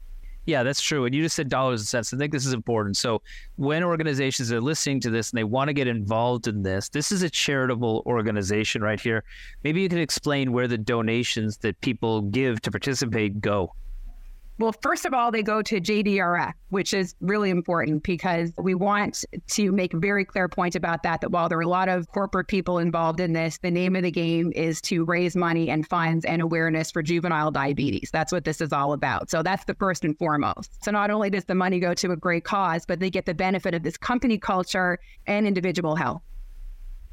Yeah, 0.45 0.63
that's 0.63 0.81
true. 0.81 1.05
And 1.05 1.15
you 1.15 1.23
just 1.23 1.35
said 1.35 1.47
dollars 1.47 1.81
and 1.81 1.87
cents. 1.87 2.13
I 2.13 2.17
think 2.17 2.33
this 2.33 2.45
is 2.45 2.53
important. 2.53 2.97
So, 2.97 3.21
when 3.55 3.83
organizations 3.83 4.51
are 4.51 4.59
listening 4.59 4.99
to 5.01 5.09
this 5.09 5.31
and 5.31 5.37
they 5.37 5.43
want 5.45 5.69
to 5.69 5.73
get 5.73 5.87
involved 5.87 6.47
in 6.47 6.63
this, 6.63 6.89
this 6.89 7.11
is 7.11 7.21
a 7.21 7.29
charitable 7.29 8.03
organization 8.05 8.81
right 8.81 8.99
here. 8.99 9.23
Maybe 9.63 9.81
you 9.81 9.89
can 9.89 9.99
explain 9.99 10.51
where 10.51 10.67
the 10.67 10.77
donations 10.77 11.57
that 11.57 11.79
people 11.81 12.21
give 12.23 12.61
to 12.63 12.71
participate 12.71 13.39
go. 13.39 13.73
Well, 14.63 14.71
first 14.81 15.05
of 15.05 15.13
all, 15.13 15.29
they 15.29 15.43
go 15.43 15.61
to 15.61 15.81
JDRF, 15.81 16.53
which 16.69 16.93
is 16.93 17.15
really 17.19 17.49
important 17.49 18.03
because 18.03 18.53
we 18.57 18.75
want 18.75 19.25
to 19.47 19.73
make 19.73 19.91
very 19.91 20.23
clear 20.23 20.47
point 20.47 20.73
about 20.73 21.03
that. 21.03 21.19
That 21.19 21.31
while 21.31 21.49
there 21.49 21.57
are 21.57 21.63
a 21.63 21.67
lot 21.67 21.89
of 21.89 22.07
corporate 22.13 22.47
people 22.47 22.77
involved 22.77 23.19
in 23.19 23.33
this, 23.33 23.57
the 23.57 23.69
name 23.69 23.93
of 23.97 24.03
the 24.03 24.11
game 24.11 24.53
is 24.55 24.79
to 24.83 25.03
raise 25.03 25.35
money 25.35 25.69
and 25.69 25.85
funds 25.85 26.23
and 26.23 26.41
awareness 26.41 26.91
for 26.91 27.03
juvenile 27.03 27.51
diabetes. 27.51 28.09
That's 28.13 28.31
what 28.31 28.45
this 28.45 28.61
is 28.61 28.71
all 28.71 28.93
about. 28.93 29.29
So 29.29 29.43
that's 29.43 29.65
the 29.65 29.75
first 29.75 30.05
and 30.05 30.17
foremost. 30.17 30.81
So 30.81 30.91
not 30.91 31.11
only 31.11 31.29
does 31.29 31.43
the 31.43 31.55
money 31.55 31.81
go 31.81 31.93
to 31.95 32.13
a 32.13 32.15
great 32.15 32.45
cause, 32.45 32.85
but 32.85 33.01
they 33.01 33.09
get 33.09 33.25
the 33.25 33.33
benefit 33.33 33.73
of 33.73 33.83
this 33.83 33.97
company 33.97 34.37
culture 34.37 34.97
and 35.27 35.45
individual 35.45 35.97
health. 35.97 36.21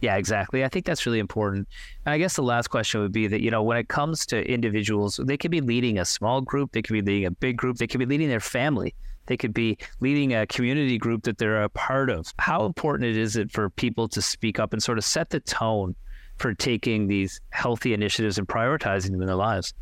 Yeah, 0.01 0.17
exactly. 0.17 0.65
I 0.65 0.69
think 0.69 0.87
that's 0.87 1.05
really 1.05 1.19
important. 1.19 1.69
I 2.07 2.17
guess 2.17 2.37
the 2.37 2.43
last 2.43 2.69
question 2.69 3.03
would 3.03 3.13
be 3.13 3.27
that, 3.27 3.43
you 3.43 3.51
know, 3.51 3.63
when 3.63 3.77
it 3.77 3.89
comes 3.89 4.25
to 4.27 4.43
individuals, 4.51 5.21
they 5.23 5.37
could 5.37 5.51
be 5.51 5.61
leading 5.61 5.99
a 5.99 6.05
small 6.05 6.41
group, 6.41 6.73
they 6.73 6.81
could 6.81 6.95
be 6.95 7.03
leading 7.03 7.27
a 7.27 7.31
big 7.31 7.57
group, 7.57 7.77
they 7.77 7.87
could 7.87 7.99
be 7.99 8.07
leading 8.07 8.29
their 8.29 8.41
family, 8.41 8.95
they 9.27 9.37
could 9.37 9.53
be 9.53 9.77
leading 10.01 10.33
a 10.35 10.47
community 10.47 10.97
group 10.97 11.25
that 11.25 11.37
they're 11.37 11.63
a 11.63 11.69
part 11.69 12.09
of. 12.09 12.33
How 12.39 12.65
important 12.65 13.15
is 13.17 13.37
it 13.37 13.51
for 13.51 13.69
people 13.69 14.09
to 14.09 14.23
speak 14.23 14.59
up 14.59 14.73
and 14.73 14.83
sort 14.83 14.97
of 14.97 15.05
set 15.05 15.29
the 15.31 15.41
tone 15.41 15.95
for 16.39 16.55
taking 16.55 17.07
these 17.07 17.39
healthy 17.51 17.93
initiatives 17.93 18.39
and 18.39 18.49
prioritizing 18.49 19.11
them 19.11 19.21
in 19.21 19.27
their 19.27 19.37
lives? 19.37 19.75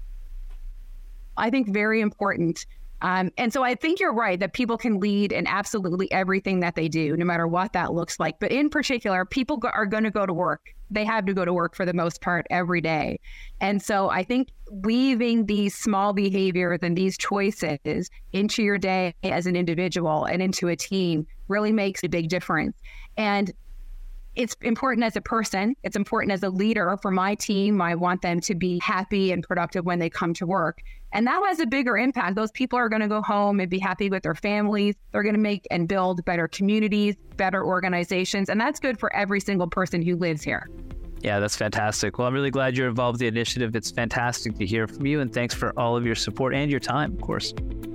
I 1.36 1.50
think 1.50 1.68
very 1.72 2.00
important. 2.00 2.66
Um, 3.00 3.30
and 3.38 3.52
so 3.52 3.62
I 3.62 3.74
think 3.74 4.00
you're 4.00 4.12
right 4.12 4.40
that 4.40 4.52
people 4.52 4.76
can 4.76 4.98
lead 4.98 5.32
in 5.32 5.46
absolutely 5.46 6.10
everything 6.10 6.60
that 6.60 6.74
they 6.74 6.88
do, 6.88 7.16
no 7.16 7.24
matter 7.24 7.46
what 7.46 7.72
that 7.72 7.92
looks 7.92 8.18
like. 8.18 8.40
But 8.40 8.50
in 8.50 8.68
particular, 8.70 9.24
people 9.24 9.56
go- 9.56 9.70
are 9.74 9.86
going 9.86 10.04
to 10.04 10.10
go 10.10 10.26
to 10.26 10.32
work. 10.32 10.74
They 10.90 11.04
have 11.04 11.26
to 11.26 11.34
go 11.34 11.44
to 11.44 11.52
work 11.52 11.76
for 11.76 11.84
the 11.84 11.92
most 11.92 12.20
part 12.20 12.46
every 12.50 12.80
day. 12.80 13.20
And 13.60 13.82
so 13.82 14.08
I 14.10 14.24
think 14.24 14.48
weaving 14.70 15.46
these 15.46 15.74
small 15.74 16.12
behaviors 16.12 16.80
and 16.82 16.96
these 16.96 17.16
choices 17.18 18.10
into 18.32 18.62
your 18.62 18.78
day 18.78 19.14
as 19.22 19.46
an 19.46 19.54
individual 19.54 20.24
and 20.24 20.42
into 20.42 20.68
a 20.68 20.76
team 20.76 21.26
really 21.48 21.72
makes 21.72 22.02
a 22.04 22.08
big 22.08 22.28
difference. 22.28 22.76
And 23.16 23.52
it's 24.38 24.54
important 24.62 25.04
as 25.04 25.16
a 25.16 25.20
person. 25.20 25.74
It's 25.82 25.96
important 25.96 26.30
as 26.30 26.44
a 26.44 26.48
leader 26.48 26.96
for 27.02 27.10
my 27.10 27.34
team. 27.34 27.82
I 27.82 27.96
want 27.96 28.22
them 28.22 28.40
to 28.42 28.54
be 28.54 28.78
happy 28.78 29.32
and 29.32 29.42
productive 29.42 29.84
when 29.84 29.98
they 29.98 30.08
come 30.08 30.32
to 30.34 30.46
work. 30.46 30.78
And 31.12 31.26
that 31.26 31.42
has 31.44 31.58
a 31.58 31.66
bigger 31.66 31.98
impact. 31.98 32.36
Those 32.36 32.52
people 32.52 32.78
are 32.78 32.88
going 32.88 33.02
to 33.02 33.08
go 33.08 33.20
home 33.20 33.58
and 33.58 33.68
be 33.68 33.80
happy 33.80 34.08
with 34.08 34.22
their 34.22 34.36
families. 34.36 34.94
They're 35.10 35.24
going 35.24 35.34
to 35.34 35.40
make 35.40 35.66
and 35.72 35.88
build 35.88 36.24
better 36.24 36.46
communities, 36.46 37.16
better 37.36 37.64
organizations. 37.64 38.48
And 38.48 38.60
that's 38.60 38.78
good 38.78 39.00
for 39.00 39.12
every 39.12 39.40
single 39.40 39.66
person 39.66 40.02
who 40.02 40.14
lives 40.14 40.44
here. 40.44 40.68
Yeah, 41.20 41.40
that's 41.40 41.56
fantastic. 41.56 42.16
Well, 42.16 42.28
I'm 42.28 42.34
really 42.34 42.52
glad 42.52 42.76
you're 42.76 42.88
involved 42.88 43.20
in 43.20 43.24
the 43.24 43.26
initiative. 43.26 43.74
It's 43.74 43.90
fantastic 43.90 44.56
to 44.58 44.66
hear 44.66 44.86
from 44.86 45.04
you. 45.04 45.20
And 45.20 45.34
thanks 45.34 45.52
for 45.52 45.76
all 45.76 45.96
of 45.96 46.06
your 46.06 46.14
support 46.14 46.54
and 46.54 46.70
your 46.70 46.78
time, 46.78 47.14
of 47.14 47.22
course. 47.22 47.52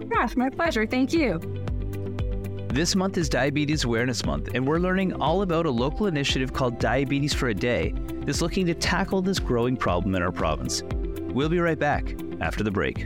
Gosh, 0.10 0.36
my 0.36 0.50
pleasure. 0.50 0.86
Thank 0.86 1.14
you. 1.14 1.40
This 2.74 2.96
month 2.96 3.20
is 3.20 3.30
Diabetes 3.30 3.84
Awareness 3.84 4.26
Month, 4.26 4.50
and 4.56 4.68
we're 4.68 4.80
learning 4.80 5.14
all 5.22 5.44
about 5.44 5.68
a 5.68 5.70
local 5.70 6.08
initiative 6.08 6.54
called 6.54 6.80
Diabetes 6.80 7.32
for 7.32 7.50
a 7.50 7.54
Day 7.54 7.94
that's 8.26 8.42
looking 8.42 8.66
to 8.66 8.74
tackle 8.74 9.22
this 9.22 9.38
growing 9.38 9.78
problem 9.78 10.16
in 10.16 10.24
our 10.24 10.32
province. 10.32 10.82
We'll 11.22 11.50
be 11.50 11.60
right 11.60 11.78
back 11.78 12.16
after 12.42 12.64
the 12.64 12.72
break. 12.72 13.06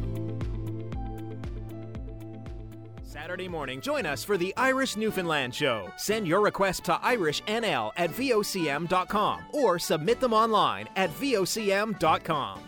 Saturday 3.03 3.49
morning, 3.49 3.81
join 3.81 4.05
us 4.05 4.23
for 4.23 4.37
the 4.37 4.53
Irish 4.55 4.95
Newfoundland 4.95 5.53
Show. 5.53 5.91
Send 5.97 6.25
your 6.25 6.39
request 6.39 6.85
to 6.85 6.93
irishnl 6.93 7.91
at 7.97 8.11
vocm.com 8.11 9.41
or 9.51 9.79
submit 9.79 10.21
them 10.21 10.31
online 10.31 10.87
at 10.95 11.09
vocm.com. 11.19 12.61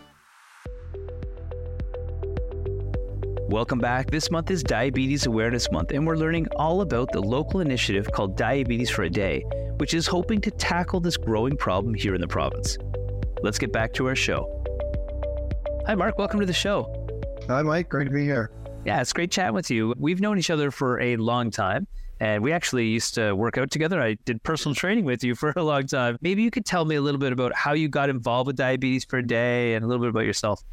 Welcome 3.50 3.80
back. 3.80 4.12
This 4.12 4.30
month 4.30 4.52
is 4.52 4.62
Diabetes 4.62 5.26
Awareness 5.26 5.72
Month, 5.72 5.90
and 5.90 6.06
we're 6.06 6.18
learning 6.18 6.46
all 6.58 6.82
about 6.82 7.12
the 7.12 7.20
local 7.20 7.62
initiative 7.62 8.12
called 8.12 8.38
Diabetes 8.38 8.92
for 8.92 9.02
a 9.02 9.10
Day, 9.10 9.44
which 9.78 9.96
is 9.96 10.06
hoping 10.06 10.40
to 10.42 10.52
tackle 10.52 11.00
this 11.00 11.18
growing 11.18 11.58
problem 11.58 11.96
here 11.96 12.14
in 12.14 12.22
the 12.22 12.28
province. 12.28 12.78
Let's 13.42 13.58
get 13.58 13.74
back 13.74 13.92
to 13.94 14.06
our 14.06 14.16
show. 14.16 14.46
Hi, 15.88 15.96
Mark. 15.96 16.20
Welcome 16.20 16.40
to 16.42 16.46
the 16.46 16.54
show. 16.54 16.94
Hi, 17.48 17.64
Mike. 17.64 17.90
Great 17.90 18.06
to 18.06 18.12
be 18.12 18.24
here. 18.24 18.52
Yeah, 18.86 19.02
it's 19.02 19.14
great 19.14 19.32
chatting 19.32 19.56
with 19.56 19.72
you. 19.72 19.96
We've 19.98 20.22
known 20.22 20.38
each 20.38 20.52
other 20.52 20.70
for 20.70 21.02
a 21.02 21.16
long 21.16 21.50
time. 21.50 21.88
And 22.20 22.44
we 22.44 22.52
actually 22.52 22.86
used 22.86 23.16
to 23.16 23.34
work 23.34 23.58
out 23.58 23.72
together. 23.72 24.00
I 24.00 24.18
did 24.26 24.44
personal 24.44 24.76
training 24.76 25.06
with 25.06 25.24
you 25.24 25.34
for 25.42 25.54
a 25.56 25.64
long 25.64 25.88
time. 25.88 26.20
Maybe 26.22 26.44
you 26.44 26.52
could 26.52 26.68
tell 26.68 26.86
me 26.86 26.98
a 26.98 27.02
little 27.02 27.20
bit 27.20 27.34
about 27.34 27.56
how 27.56 27.74
you 27.74 27.88
got 27.88 28.12
involved 28.12 28.46
with 28.46 28.58
Diabetes 28.58 29.06
for 29.06 29.18
a 29.18 29.26
Day 29.26 29.74
and 29.74 29.84
a 29.84 29.88
little 29.88 30.04
bit 30.04 30.10
about 30.10 30.26
yourself. 30.26 30.64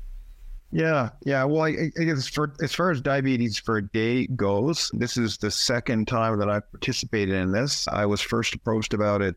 Yeah, 0.72 1.10
yeah. 1.24 1.44
Well, 1.44 1.62
I, 1.62 1.90
I 1.98 2.04
guess 2.04 2.28
for, 2.28 2.52
as 2.62 2.74
far 2.74 2.90
as 2.90 3.00
diabetes 3.00 3.58
for 3.58 3.78
a 3.78 3.82
day 3.82 4.26
goes, 4.26 4.90
this 4.94 5.16
is 5.16 5.38
the 5.38 5.50
second 5.50 6.08
time 6.08 6.38
that 6.38 6.48
I've 6.48 6.70
participated 6.72 7.34
in 7.34 7.52
this. 7.52 7.86
I 7.88 8.04
was 8.06 8.20
first 8.20 8.54
approached 8.54 8.92
about 8.92 9.22
it, 9.22 9.36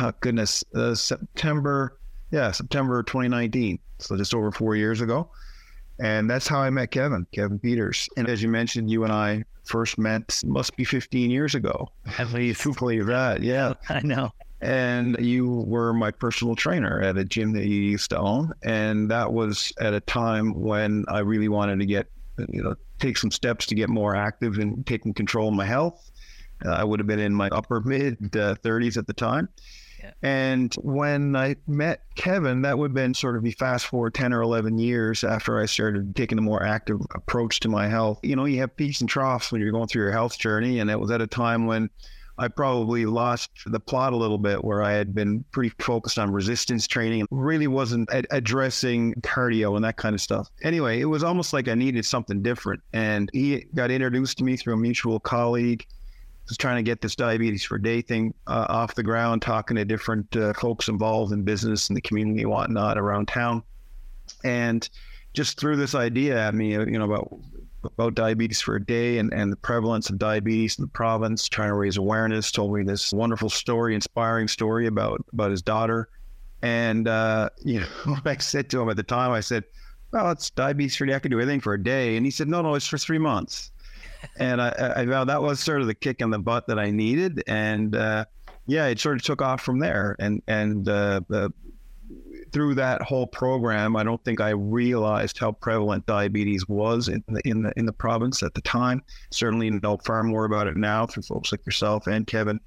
oh, 0.00 0.12
goodness, 0.20 0.64
uh, 0.74 0.94
September, 0.94 1.98
yeah, 2.30 2.50
September 2.52 3.02
2019. 3.02 3.78
So 3.98 4.16
just 4.16 4.34
over 4.34 4.52
four 4.52 4.76
years 4.76 5.00
ago. 5.00 5.28
And 6.00 6.28
that's 6.28 6.48
how 6.48 6.58
I 6.58 6.70
met 6.70 6.90
Kevin, 6.90 7.26
Kevin 7.32 7.58
Peters. 7.58 8.08
And 8.16 8.28
as 8.28 8.42
you 8.42 8.48
mentioned, 8.48 8.90
you 8.90 9.04
and 9.04 9.12
I 9.12 9.44
first 9.64 9.98
met 9.98 10.40
must 10.44 10.76
be 10.76 10.84
15 10.84 11.30
years 11.30 11.54
ago. 11.54 11.88
At 12.18 12.32
least. 12.32 12.62
Who 12.62 12.74
believe 12.74 13.06
that? 13.06 13.42
Yeah. 13.42 13.74
I 13.88 14.00
know 14.00 14.32
and 14.64 15.16
you 15.20 15.62
were 15.66 15.92
my 15.92 16.10
personal 16.10 16.56
trainer 16.56 17.02
at 17.02 17.18
a 17.18 17.24
gym 17.24 17.52
that 17.52 17.66
you 17.66 17.82
used 17.82 18.08
to 18.10 18.18
own. 18.18 18.52
And 18.62 19.10
that 19.10 19.32
was 19.32 19.72
at 19.78 19.92
a 19.92 20.00
time 20.00 20.58
when 20.58 21.04
i 21.08 21.18
really 21.20 21.48
wanted 21.48 21.78
to 21.80 21.86
get 21.86 22.06
you 22.48 22.62
know 22.62 22.74
take 22.98 23.18
some 23.18 23.30
steps 23.30 23.66
to 23.66 23.74
get 23.74 23.88
more 23.88 24.16
active 24.16 24.58
and 24.58 24.86
taking 24.86 25.12
control 25.12 25.48
of 25.48 25.54
my 25.54 25.66
health. 25.66 26.10
Uh, 26.64 26.70
i 26.70 26.84
would 26.84 26.98
have 26.98 27.06
been 27.06 27.20
in 27.20 27.34
my 27.34 27.48
upper 27.48 27.80
mid 27.80 28.16
uh, 28.36 28.54
30s 28.56 28.96
at 28.96 29.06
the 29.06 29.12
time. 29.12 29.48
Yeah. 30.00 30.10
and 30.22 30.74
when 30.82 31.36
i 31.36 31.56
met 31.66 32.02
kevin 32.14 32.62
that 32.62 32.78
would 32.78 32.90
have 32.90 32.94
been 32.94 33.14
sort 33.14 33.36
of 33.36 33.42
be 33.42 33.52
fast 33.52 33.86
forward 33.86 34.12
10 34.12 34.34
or 34.34 34.42
11 34.42 34.78
years 34.78 35.24
after 35.24 35.58
i 35.58 35.64
started 35.64 36.14
taking 36.14 36.36
a 36.36 36.42
more 36.42 36.62
active 36.62 37.00
approach 37.14 37.60
to 37.60 37.68
my 37.68 37.88
health. 37.88 38.18
You 38.22 38.36
know 38.36 38.44
you 38.44 38.60
have 38.60 38.76
peaks 38.76 39.00
and 39.00 39.08
troughs 39.08 39.52
when 39.52 39.60
you're 39.60 39.72
going 39.72 39.88
through 39.88 40.02
your 40.02 40.12
health 40.12 40.38
journey. 40.38 40.80
And 40.80 40.90
it 40.90 40.98
was 40.98 41.10
at 41.10 41.20
a 41.22 41.26
time 41.26 41.66
when 41.66 41.90
I 42.36 42.48
probably 42.48 43.06
lost 43.06 43.50
the 43.66 43.80
plot 43.80 44.12
a 44.12 44.16
little 44.16 44.38
bit 44.38 44.64
where 44.64 44.82
I 44.82 44.92
had 44.92 45.14
been 45.14 45.44
pretty 45.52 45.72
focused 45.78 46.18
on 46.18 46.32
resistance 46.32 46.86
training 46.86 47.26
really 47.30 47.68
wasn't 47.68 48.12
ad- 48.12 48.26
addressing 48.30 49.14
cardio 49.22 49.76
and 49.76 49.84
that 49.84 49.96
kind 49.96 50.14
of 50.14 50.20
stuff. 50.20 50.48
Anyway, 50.62 51.00
it 51.00 51.04
was 51.04 51.22
almost 51.22 51.52
like 51.52 51.68
I 51.68 51.74
needed 51.74 52.04
something 52.04 52.42
different. 52.42 52.82
And 52.92 53.30
he 53.32 53.66
got 53.74 53.90
introduced 53.90 54.38
to 54.38 54.44
me 54.44 54.56
through 54.56 54.74
a 54.74 54.78
mutual 54.78 55.20
colleague. 55.20 55.86
Was 56.48 56.58
trying 56.58 56.76
to 56.76 56.82
get 56.82 57.00
this 57.00 57.16
diabetes 57.16 57.64
for 57.64 57.78
day 57.78 58.02
thing 58.02 58.34
uh, 58.46 58.66
off 58.68 58.94
the 58.94 59.02
ground, 59.02 59.40
talking 59.40 59.76
to 59.76 59.84
different 59.86 60.36
uh, 60.36 60.52
folks 60.52 60.88
involved 60.88 61.32
in 61.32 61.42
business 61.42 61.88
and 61.88 61.96
the 61.96 62.02
community 62.02 62.42
and 62.42 62.50
whatnot 62.50 62.98
around 62.98 63.28
town. 63.28 63.62
And 64.44 64.86
just 65.32 65.58
threw 65.58 65.74
this 65.76 65.94
idea 65.94 66.38
at 66.38 66.54
me, 66.54 66.72
you 66.72 66.98
know, 66.98 67.06
about 67.06 67.34
about 67.84 68.14
diabetes 68.14 68.60
for 68.60 68.76
a 68.76 68.84
day 68.84 69.18
and, 69.18 69.32
and 69.32 69.52
the 69.52 69.56
prevalence 69.56 70.10
of 70.10 70.18
diabetes 70.18 70.78
in 70.78 70.82
the 70.82 70.88
province, 70.88 71.48
trying 71.48 71.68
to 71.68 71.74
raise 71.74 71.96
awareness, 71.96 72.50
told 72.50 72.74
me 72.74 72.82
this 72.82 73.12
wonderful 73.12 73.50
story, 73.50 73.94
inspiring 73.94 74.48
story 74.48 74.86
about, 74.86 75.24
about 75.32 75.50
his 75.50 75.62
daughter. 75.62 76.08
And, 76.62 77.08
uh, 77.08 77.50
you 77.62 77.80
know, 77.80 78.16
I 78.24 78.36
said 78.38 78.70
to 78.70 78.80
him 78.80 78.88
at 78.88 78.96
the 78.96 79.02
time, 79.02 79.32
I 79.32 79.40
said, 79.40 79.64
well, 80.12 80.30
it's 80.30 80.50
diabetes 80.50 80.96
for 80.96 81.04
a 81.04 81.08
day. 81.08 81.14
I 81.14 81.18
can 81.18 81.30
do 81.30 81.40
anything 81.40 81.60
for 81.60 81.74
a 81.74 81.82
day. 81.82 82.16
And 82.16 82.24
he 82.24 82.30
said, 82.30 82.48
no, 82.48 82.62
no, 82.62 82.74
it's 82.74 82.86
for 82.86 82.98
three 82.98 83.18
months. 83.18 83.72
and 84.38 84.62
I, 84.62 84.68
I, 84.68 85.20
I, 85.20 85.24
that 85.24 85.42
was 85.42 85.60
sort 85.60 85.80
of 85.80 85.86
the 85.86 85.94
kick 85.94 86.20
in 86.20 86.30
the 86.30 86.38
butt 86.38 86.66
that 86.68 86.78
I 86.78 86.90
needed. 86.90 87.42
And, 87.46 87.94
uh, 87.94 88.24
yeah, 88.66 88.86
it 88.86 88.98
sort 88.98 89.16
of 89.16 89.22
took 89.22 89.42
off 89.42 89.60
from 89.60 89.78
there. 89.78 90.16
And, 90.18 90.42
and, 90.46 90.88
uh, 90.88 91.20
the, 91.28 91.52
through 92.54 92.76
that 92.76 93.02
whole 93.02 93.26
program, 93.26 93.96
I 93.96 94.04
don't 94.04 94.22
think 94.24 94.40
I 94.40 94.50
realized 94.50 95.38
how 95.38 95.50
prevalent 95.52 96.06
diabetes 96.06 96.68
was 96.68 97.08
in 97.08 97.22
the 97.26 97.42
in 97.46 97.62
the 97.64 97.72
in 97.76 97.84
the 97.84 97.92
province 97.92 98.44
at 98.44 98.54
the 98.54 98.60
time. 98.60 99.02
Certainly 99.30 99.70
know 99.70 99.98
far 100.04 100.22
more 100.22 100.44
about 100.44 100.68
it 100.68 100.76
now 100.76 101.04
through 101.04 101.24
folks 101.24 101.50
like 101.50 101.66
yourself 101.66 102.06
and 102.06 102.26
Kevin. 102.26 102.60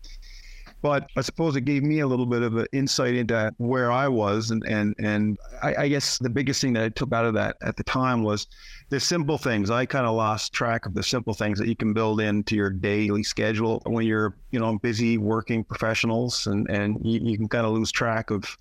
But 0.81 1.07
I 1.15 1.21
suppose 1.21 1.55
it 1.55 1.61
gave 1.61 1.83
me 1.83 2.01
a 2.01 2.07
little 2.07 2.25
bit 2.25 2.43
of 2.43 2.55
an 2.57 2.67
insight 2.73 3.15
into 3.15 3.51
where 3.57 3.89
I 3.89 4.09
was, 4.09 4.51
and 4.51 4.61
and 4.67 4.93
and 4.99 5.37
I, 5.63 5.75
I 5.83 5.87
guess 5.87 6.17
the 6.17 6.29
biggest 6.29 6.59
thing 6.61 6.73
that 6.73 6.83
I 6.83 6.89
took 6.89 7.13
out 7.13 7.25
of 7.25 7.33
that 7.35 7.55
at 7.61 7.77
the 7.77 7.83
time 7.83 8.23
was 8.23 8.45
the 8.89 8.99
simple 8.99 9.37
things. 9.37 9.71
I 9.71 9.85
kind 9.85 10.05
of 10.05 10.15
lost 10.15 10.51
track 10.51 10.85
of 10.85 10.95
the 10.95 11.01
simple 11.01 11.33
things 11.33 11.57
that 11.59 11.67
you 11.69 11.77
can 11.77 11.93
build 11.93 12.19
into 12.19 12.57
your 12.57 12.69
daily 12.69 13.23
schedule 13.23 13.81
when 13.85 14.05
you're 14.05 14.35
you 14.51 14.59
know 14.59 14.77
busy 14.79 15.17
working 15.17 15.63
professionals, 15.63 16.45
and 16.45 16.69
and 16.69 16.99
you, 17.03 17.21
you 17.21 17.37
can 17.37 17.47
kind 17.47 17.65
of 17.65 17.71
lose 17.71 17.91
track 17.91 18.31
of 18.31 18.57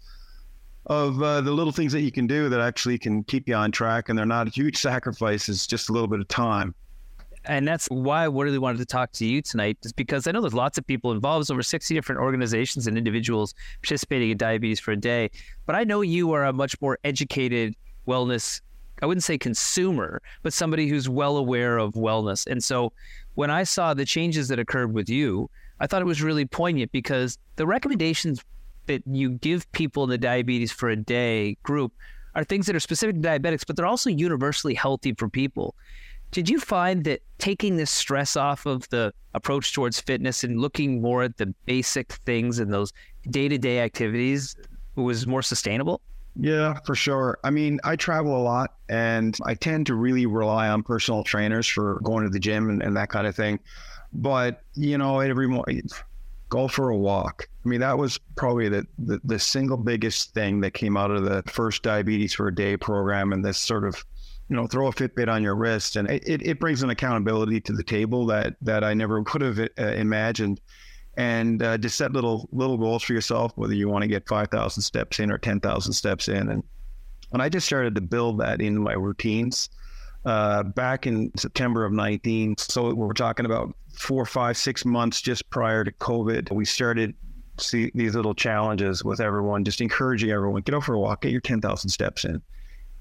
of 0.86 1.22
uh, 1.22 1.40
the 1.40 1.50
little 1.50 1.72
things 1.72 1.92
that 1.92 2.02
you 2.02 2.12
can 2.12 2.26
do 2.26 2.48
that 2.48 2.60
actually 2.60 2.98
can 2.98 3.24
keep 3.24 3.48
you 3.48 3.54
on 3.54 3.72
track 3.72 4.08
and 4.08 4.18
they're 4.18 4.24
not 4.24 4.48
huge 4.48 4.76
sacrifices 4.76 5.66
just 5.66 5.88
a 5.88 5.92
little 5.92 6.08
bit 6.08 6.20
of 6.20 6.28
time 6.28 6.74
and 7.48 7.66
that's 7.66 7.86
why 7.86 8.22
I 8.22 8.26
really 8.26 8.58
wanted 8.58 8.78
to 8.78 8.86
talk 8.86 9.12
to 9.12 9.26
you 9.26 9.40
tonight, 9.40 9.78
is 9.84 9.92
because 9.92 10.26
I 10.26 10.32
know 10.32 10.40
there's 10.40 10.54
lots 10.54 10.78
of 10.78 10.86
people 10.86 11.12
involved, 11.12 11.50
over 11.50 11.62
60 11.62 11.94
different 11.94 12.20
organizations 12.20 12.86
and 12.86 12.98
individuals 12.98 13.54
participating 13.82 14.30
in 14.30 14.36
Diabetes 14.36 14.80
for 14.80 14.92
a 14.92 14.96
Day. 14.96 15.30
But 15.64 15.76
I 15.76 15.84
know 15.84 16.00
you 16.00 16.32
are 16.32 16.44
a 16.44 16.52
much 16.52 16.80
more 16.80 16.98
educated 17.04 17.74
wellness, 18.06 18.60
I 19.02 19.06
wouldn't 19.06 19.24
say 19.24 19.38
consumer, 19.38 20.22
but 20.42 20.52
somebody 20.52 20.88
who's 20.88 21.08
well 21.08 21.36
aware 21.36 21.78
of 21.78 21.94
wellness. 21.94 22.46
And 22.46 22.62
so 22.62 22.92
when 23.34 23.50
I 23.50 23.62
saw 23.62 23.94
the 23.94 24.04
changes 24.04 24.48
that 24.48 24.58
occurred 24.58 24.92
with 24.92 25.08
you, 25.08 25.50
I 25.80 25.86
thought 25.86 26.02
it 26.02 26.06
was 26.06 26.22
really 26.22 26.46
poignant 26.46 26.90
because 26.92 27.38
the 27.56 27.66
recommendations 27.66 28.42
that 28.86 29.02
you 29.06 29.30
give 29.30 29.70
people 29.72 30.04
in 30.04 30.10
the 30.10 30.18
diabetes 30.18 30.72
for 30.72 30.88
a 30.88 30.96
day 30.96 31.56
group 31.62 31.92
are 32.34 32.44
things 32.44 32.66
that 32.66 32.76
are 32.76 32.80
specific 32.80 33.16
to 33.16 33.22
diabetics, 33.22 33.66
but 33.66 33.76
they're 33.76 33.86
also 33.86 34.10
universally 34.10 34.74
healthy 34.74 35.12
for 35.14 35.28
people. 35.28 35.74
Did 36.32 36.48
you 36.48 36.60
find 36.60 37.04
that 37.04 37.22
taking 37.38 37.76
this 37.76 37.90
stress 37.90 38.36
off 38.36 38.66
of 38.66 38.88
the 38.90 39.12
approach 39.34 39.72
towards 39.72 40.00
fitness 40.00 40.44
and 40.44 40.60
looking 40.60 41.00
more 41.00 41.22
at 41.22 41.36
the 41.36 41.46
basic 41.64 42.12
things 42.26 42.58
and 42.58 42.72
those 42.72 42.92
day 43.30 43.48
to 43.48 43.58
day 43.58 43.80
activities 43.80 44.56
was 44.96 45.26
more 45.26 45.42
sustainable? 45.42 46.00
Yeah, 46.38 46.78
for 46.84 46.94
sure. 46.94 47.38
I 47.44 47.50
mean, 47.50 47.80
I 47.84 47.96
travel 47.96 48.36
a 48.36 48.42
lot 48.42 48.74
and 48.88 49.36
I 49.44 49.54
tend 49.54 49.86
to 49.86 49.94
really 49.94 50.26
rely 50.26 50.68
on 50.68 50.82
personal 50.82 51.24
trainers 51.24 51.66
for 51.66 52.00
going 52.02 52.24
to 52.24 52.30
the 52.30 52.38
gym 52.38 52.68
and, 52.68 52.82
and 52.82 52.96
that 52.96 53.08
kind 53.08 53.26
of 53.26 53.34
thing. 53.34 53.58
But, 54.12 54.62
you 54.74 54.98
know, 54.98 55.20
every 55.20 55.48
morning, 55.48 55.88
go 56.48 56.68
for 56.68 56.90
a 56.90 56.96
walk. 56.96 57.48
I 57.64 57.68
mean, 57.68 57.80
that 57.80 57.98
was 57.98 58.18
probably 58.36 58.68
the, 58.68 58.86
the, 58.98 59.20
the, 59.24 59.38
single 59.38 59.76
biggest 59.76 60.32
thing 60.34 60.60
that 60.60 60.72
came 60.72 60.96
out 60.96 61.10
of 61.10 61.24
the 61.24 61.42
first 61.50 61.82
Diabetes 61.82 62.34
for 62.34 62.48
a 62.48 62.54
Day 62.54 62.76
program 62.76 63.32
and 63.32 63.44
this 63.44 63.58
sort 63.58 63.84
of, 63.84 64.04
you 64.48 64.54
know, 64.54 64.66
throw 64.66 64.86
a 64.86 64.92
Fitbit 64.92 65.28
on 65.28 65.42
your 65.42 65.56
wrist. 65.56 65.96
And 65.96 66.08
it, 66.08 66.24
it 66.26 66.60
brings 66.60 66.82
an 66.82 66.90
accountability 66.90 67.60
to 67.62 67.72
the 67.72 67.82
table 67.82 68.24
that, 68.26 68.54
that 68.62 68.84
I 68.84 68.94
never 68.94 69.22
could 69.24 69.42
have 69.42 69.58
uh, 69.58 69.82
imagined. 69.82 70.60
And 71.18 71.62
uh, 71.62 71.78
just 71.78 71.96
set 71.96 72.12
little 72.12 72.46
little 72.52 72.76
goals 72.76 73.02
for 73.02 73.14
yourself, 73.14 73.52
whether 73.56 73.72
you 73.72 73.88
want 73.88 74.02
to 74.02 74.08
get 74.08 74.28
5,000 74.28 74.82
steps 74.82 75.18
in 75.18 75.32
or 75.32 75.38
10,000 75.38 75.92
steps 75.94 76.28
in. 76.28 76.50
And, 76.50 76.62
and 77.32 77.40
I 77.40 77.48
just 77.48 77.66
started 77.66 77.94
to 77.94 78.02
build 78.02 78.38
that 78.40 78.60
into 78.60 78.80
my 78.80 78.92
routines. 78.92 79.70
Uh, 80.26 80.64
back 80.64 81.06
in 81.06 81.30
September 81.36 81.84
of 81.84 81.92
19. 81.92 82.56
So 82.58 82.92
we're 82.92 83.12
talking 83.12 83.46
about 83.46 83.76
four, 83.96 84.24
five, 84.26 84.56
six 84.56 84.84
months 84.84 85.20
just 85.20 85.48
prior 85.50 85.84
to 85.84 85.92
COVID. 85.92 86.52
We 86.52 86.64
started 86.64 87.14
see 87.58 87.90
these 87.94 88.14
little 88.14 88.34
challenges 88.34 89.02
with 89.04 89.20
everyone, 89.20 89.64
just 89.64 89.80
encouraging 89.80 90.30
everyone 90.30 90.62
get 90.62 90.74
out 90.74 90.84
for 90.84 90.94
a 90.94 91.00
walk, 91.00 91.22
get 91.22 91.32
your 91.32 91.40
ten 91.40 91.60
thousand 91.60 91.90
steps 91.90 92.24
in. 92.24 92.42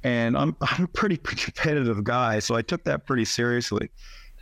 And 0.03 0.37
I'm 0.37 0.55
I'm 0.61 0.85
a 0.85 0.87
pretty 0.87 1.17
competitive 1.17 2.03
guy, 2.03 2.39
so 2.39 2.55
I 2.55 2.61
took 2.61 2.83
that 2.85 3.05
pretty 3.05 3.25
seriously. 3.25 3.89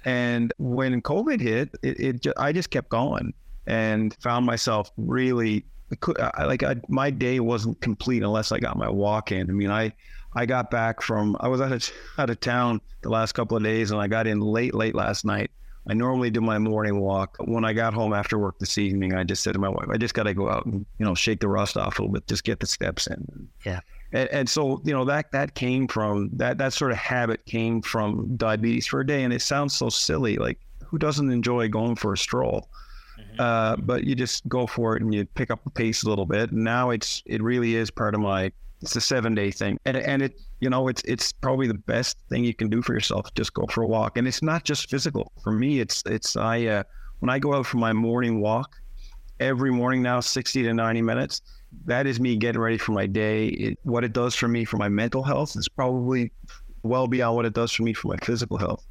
And 0.06 0.54
when 0.58 1.02
COVID 1.02 1.40
hit, 1.40 1.70
it, 1.82 2.00
it 2.00 2.22
just, 2.22 2.38
I 2.38 2.52
just 2.52 2.70
kept 2.70 2.90
going 2.90 3.34
and 3.68 4.14
found 4.20 4.46
myself 4.46 4.92
really 4.98 5.64
like 6.40 6.64
I, 6.64 6.76
my 6.88 7.10
day 7.10 7.40
wasn't 7.40 7.80
complete 7.82 8.24
unless 8.24 8.52
I 8.52 8.60
got 8.60 8.78
my 8.78 8.90
walk 8.90 9.32
in. 9.32 9.50
I 9.50 9.54
mean, 9.54 9.72
I 9.72 9.94
I 10.36 10.46
got 10.46 10.72
back 10.72 11.02
from 11.02 11.38
I 11.40 11.48
was 11.48 11.62
out 11.62 11.72
of 11.72 11.92
out 12.18 12.30
of 12.30 12.40
town 12.40 12.82
the 13.02 13.10
last 13.10 13.34
couple 13.34 13.58
of 13.58 13.64
days, 13.64 13.92
and 13.92 14.00
I 14.00 14.08
got 14.08 14.28
in 14.28 14.40
late 14.40 14.74
late 14.74 14.96
last 14.96 15.26
night. 15.26 15.52
I 15.88 15.94
normally 15.94 16.30
do 16.30 16.40
my 16.40 16.60
morning 16.60 17.00
walk. 17.00 17.36
When 17.40 17.66
I 17.66 17.74
got 17.74 17.94
home 17.94 18.14
after 18.14 18.38
work 18.38 18.58
this 18.60 18.78
evening, 18.78 19.14
I 19.14 19.24
just 19.24 19.44
said 19.44 19.54
to 19.54 19.60
my 19.60 19.70
wife, 19.70 19.88
"I 19.90 19.98
just 19.98 20.14
got 20.14 20.24
to 20.24 20.34
go 20.34 20.50
out 20.50 20.66
and 20.66 20.86
you 20.98 21.06
know 21.06 21.16
shake 21.16 21.42
the 21.42 21.48
rust 21.48 21.76
off 21.78 22.00
a 22.00 22.04
little 22.04 22.14
bit, 22.14 22.28
just 22.28 22.44
get 22.44 22.60
the 22.60 22.68
steps 22.68 23.08
in." 23.08 23.50
Yeah. 23.66 23.82
And, 24.14 24.30
and 24.30 24.50
so 24.50 24.82
you 24.86 24.94
know 24.94 25.04
that 25.06 25.32
that 25.32 25.56
came 25.56 25.88
from 25.88 26.30
that 26.34 26.58
that 26.58 26.74
sort 26.74 26.92
of 26.92 26.98
habit 26.98 27.46
came 27.46 27.82
from 27.82 28.36
diabetes 28.38 28.88
for 28.88 29.02
a 29.02 29.06
day, 29.06 29.24
and 29.24 29.34
it 29.34 29.42
sounds 29.42 29.76
so 29.76 29.90
silly. 29.90 30.38
Like 30.38 30.60
who 30.86 30.98
doesn't 30.98 31.32
enjoy 31.32 31.68
going 31.68 31.96
for 31.96 32.14
a 32.14 32.18
stroll? 32.18 32.70
Mm-hmm. 33.20 33.42
Uh, 33.42 33.76
but 33.78 34.06
you 34.06 34.16
just 34.16 34.48
go 34.48 34.66
for 34.66 34.96
it 34.96 35.02
and 35.02 35.14
you 35.14 35.26
pick 35.26 35.52
up 35.52 35.64
the 35.64 35.70
pace 35.70 36.04
a 36.04 36.10
little 36.10 36.26
bit. 36.26 36.52
And 36.52 36.64
now 36.64 36.92
it's 36.92 37.24
it 37.26 37.42
really 37.42 37.76
is 37.76 37.92
part 37.92 38.16
of 38.16 38.22
my 38.22 38.52
it's 38.82 38.96
a 38.96 39.02
seven 39.02 39.34
day 39.34 39.50
thing, 39.50 39.80
and 39.86 39.98
and 39.98 40.22
it 40.22 40.40
you 40.64 40.70
know 40.70 40.88
it's 40.88 41.02
it's 41.04 41.34
probably 41.34 41.68
the 41.68 41.74
best 41.74 42.18
thing 42.30 42.46
you 42.46 42.54
can 42.54 42.70
do 42.70 42.82
for 42.82 42.94
yourself. 42.94 43.34
Just 43.36 43.54
go 43.54 43.66
for 43.68 43.84
a 43.84 43.88
walk, 43.88 44.18
and 44.18 44.26
it's 44.26 44.42
not 44.42 44.64
just 44.64 44.90
physical. 44.90 45.34
For 45.44 45.52
me, 45.52 45.82
it's 45.82 46.02
it's 46.06 46.38
I 46.38 46.66
uh, 46.68 46.84
when 47.20 47.30
I 47.30 47.38
go 47.38 47.54
out 47.54 47.66
for 47.66 47.78
my 47.78 47.92
morning 47.92 48.40
walk 48.40 48.78
every 49.42 49.72
morning 49.72 50.02
now, 50.02 50.22
sixty 50.22 50.64
to 50.64 50.74
ninety 50.74 51.02
minutes. 51.02 51.42
That 51.86 52.08
is 52.08 52.18
me 52.18 52.38
getting 52.38 52.62
ready 52.62 52.78
for 52.78 52.94
my 52.94 53.08
day. 53.08 53.48
It, 53.48 53.80
what 53.84 54.06
it 54.06 54.14
does 54.14 54.36
for 54.36 54.48
me 54.48 54.64
for 54.64 54.78
my 54.78 54.88
mental 54.88 55.22
health 55.22 55.58
is 55.58 55.68
probably 55.68 56.32
well 56.84 57.08
beyond 57.08 57.36
what 57.36 57.46
it 57.46 57.54
does 57.54 57.74
for 57.74 57.84
me 57.84 57.92
for 57.92 58.08
my 58.08 58.18
physical 58.24 58.58
health. 58.58 58.86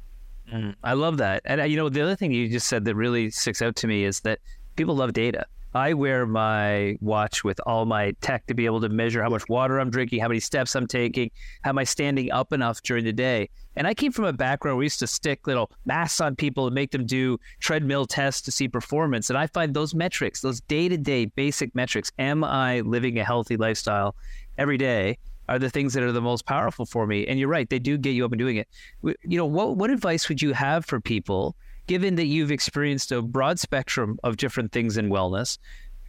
Mm, 0.53 0.75
I 0.83 0.93
love 0.93 1.17
that. 1.17 1.41
And 1.45 1.59
uh, 1.59 1.63
you 1.63 1.75
know, 1.75 1.89
the 1.89 2.01
other 2.01 2.15
thing 2.15 2.31
you 2.31 2.49
just 2.49 2.67
said 2.67 2.85
that 2.85 2.93
really 2.93 3.31
sticks 3.31 3.63
out 3.63 3.75
to 3.77 3.87
me 3.87 4.03
is 4.03 4.19
that 4.19 4.37
people 4.75 4.95
love 4.95 5.13
data. 5.13 5.47
I 5.75 5.93
wear 5.93 6.25
my 6.25 6.97
watch 7.01 7.43
with 7.43 7.59
all 7.65 7.85
my 7.85 8.11
tech 8.21 8.45
to 8.47 8.53
be 8.53 8.65
able 8.65 8.81
to 8.81 8.89
measure 8.89 9.23
how 9.23 9.29
much 9.29 9.47
water 9.49 9.79
I'm 9.79 9.89
drinking, 9.89 10.19
how 10.19 10.27
many 10.27 10.39
steps 10.39 10.75
I'm 10.75 10.87
taking, 10.87 11.31
how 11.63 11.71
am 11.71 11.79
I 11.79 11.83
standing 11.83 12.31
up 12.31 12.53
enough 12.53 12.81
during 12.81 13.05
the 13.05 13.13
day. 13.13 13.49
And 13.75 13.87
I 13.87 13.93
came 13.93 14.11
from 14.11 14.25
a 14.25 14.33
background 14.33 14.75
where 14.75 14.79
we 14.79 14.85
used 14.85 14.99
to 14.99 15.07
stick 15.07 15.47
little 15.47 15.71
masks 15.85 16.21
on 16.21 16.35
people 16.35 16.67
and 16.67 16.75
make 16.75 16.91
them 16.91 17.05
do 17.05 17.39
treadmill 17.59 18.05
tests 18.05 18.41
to 18.43 18.51
see 18.51 18.67
performance. 18.67 19.29
And 19.29 19.37
I 19.37 19.47
find 19.47 19.73
those 19.73 19.95
metrics, 19.95 20.41
those 20.41 20.61
day 20.61 20.89
to 20.89 20.97
day 20.97 21.25
basic 21.25 21.73
metrics, 21.73 22.11
am 22.19 22.43
I 22.43 22.81
living 22.81 23.17
a 23.17 23.23
healthy 23.23 23.57
lifestyle 23.57 24.15
every 24.57 24.77
day? 24.77 25.17
are 25.49 25.59
the 25.59 25.69
things 25.69 25.93
that 25.93 26.03
are 26.03 26.11
the 26.11 26.21
most 26.21 26.45
powerful 26.45 26.85
for 26.85 27.05
me. 27.05 27.27
And 27.27 27.39
you're 27.39 27.49
right, 27.49 27.69
they 27.69 27.79
do 27.79 27.97
get 27.97 28.11
you 28.11 28.25
up 28.25 28.31
and 28.31 28.39
doing 28.39 28.57
it. 28.57 28.67
You 29.03 29.37
know, 29.37 29.45
what 29.45 29.75
what 29.75 29.89
advice 29.89 30.29
would 30.29 30.41
you 30.41 30.53
have 30.53 30.85
for 30.85 31.01
people, 31.01 31.55
given 31.87 32.15
that 32.15 32.25
you've 32.25 32.51
experienced 32.51 33.11
a 33.11 33.21
broad 33.21 33.59
spectrum 33.59 34.19
of 34.23 34.37
different 34.37 34.71
things 34.71 34.97
in 34.97 35.09
wellness, 35.09 35.57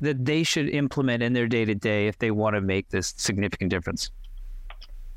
that 0.01 0.25
they 0.25 0.43
should 0.43 0.69
implement 0.69 1.23
in 1.23 1.33
their 1.33 1.47
day 1.47 1.65
to 1.65 1.75
day 1.75 2.07
if 2.07 2.19
they 2.19 2.31
want 2.31 2.55
to 2.55 2.61
make 2.61 2.89
this 2.91 3.15
significant 3.17 3.71
difference? 3.71 4.11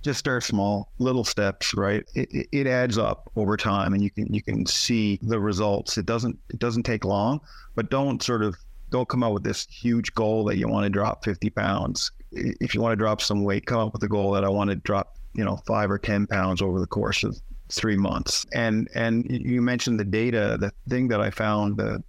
Just 0.04 0.20
start 0.20 0.44
small, 0.44 0.90
little 1.00 1.24
steps, 1.24 1.74
right? 1.74 2.04
It, 2.14 2.48
it 2.52 2.68
adds 2.68 2.98
up 2.98 3.32
over 3.36 3.58
time, 3.58 3.94
and 3.94 4.04
you 4.04 4.12
can 4.12 4.32
you 4.34 4.42
can 4.42 4.66
see 4.66 5.20
the 5.22 5.40
results. 5.40 5.98
It 5.98 6.06
doesn't 6.06 6.38
it 6.50 6.60
doesn't 6.60 6.84
take 6.84 7.04
long, 7.04 7.42
but 7.76 7.90
don't 7.90 8.22
sort 8.22 8.44
of 8.44 8.56
don't 8.90 9.10
come 9.10 9.24
out 9.24 9.34
with 9.34 9.44
this 9.44 9.68
huge 9.70 10.14
goal 10.14 10.46
that 10.46 10.58
you 10.58 10.68
want 10.68 10.86
to 10.86 10.90
drop 10.90 11.26
50 11.26 11.50
pounds 11.50 12.12
if 12.32 12.76
you 12.76 12.82
want 12.82 12.92
to 12.92 12.98
drop 12.98 13.22
some 13.22 13.44
weight, 13.44 13.66
come 13.66 13.80
up 13.80 13.94
with 13.94 14.04
a 14.04 14.08
goal 14.08 14.32
that 14.32 14.44
I 14.44 14.50
want 14.50 14.70
to 14.70 14.76
drop, 14.76 15.18
you 15.34 15.44
know, 15.44 15.58
five 15.68 15.90
or 15.90 15.98
10 15.98 16.28
pounds 16.28 16.62
over 16.62 16.80
the 16.80 16.88
course 16.88 17.24
of 17.24 17.40
three 17.70 17.98
months. 17.98 18.46
And, 18.54 18.90
and 18.96 19.26
you 19.30 19.62
mentioned 19.62 20.00
the 20.00 20.06
data, 20.06 20.58
the 20.60 20.72
thing 20.90 21.08
that 21.10 21.22
I 21.22 21.30
found, 21.30 21.78
the, 21.78 22.04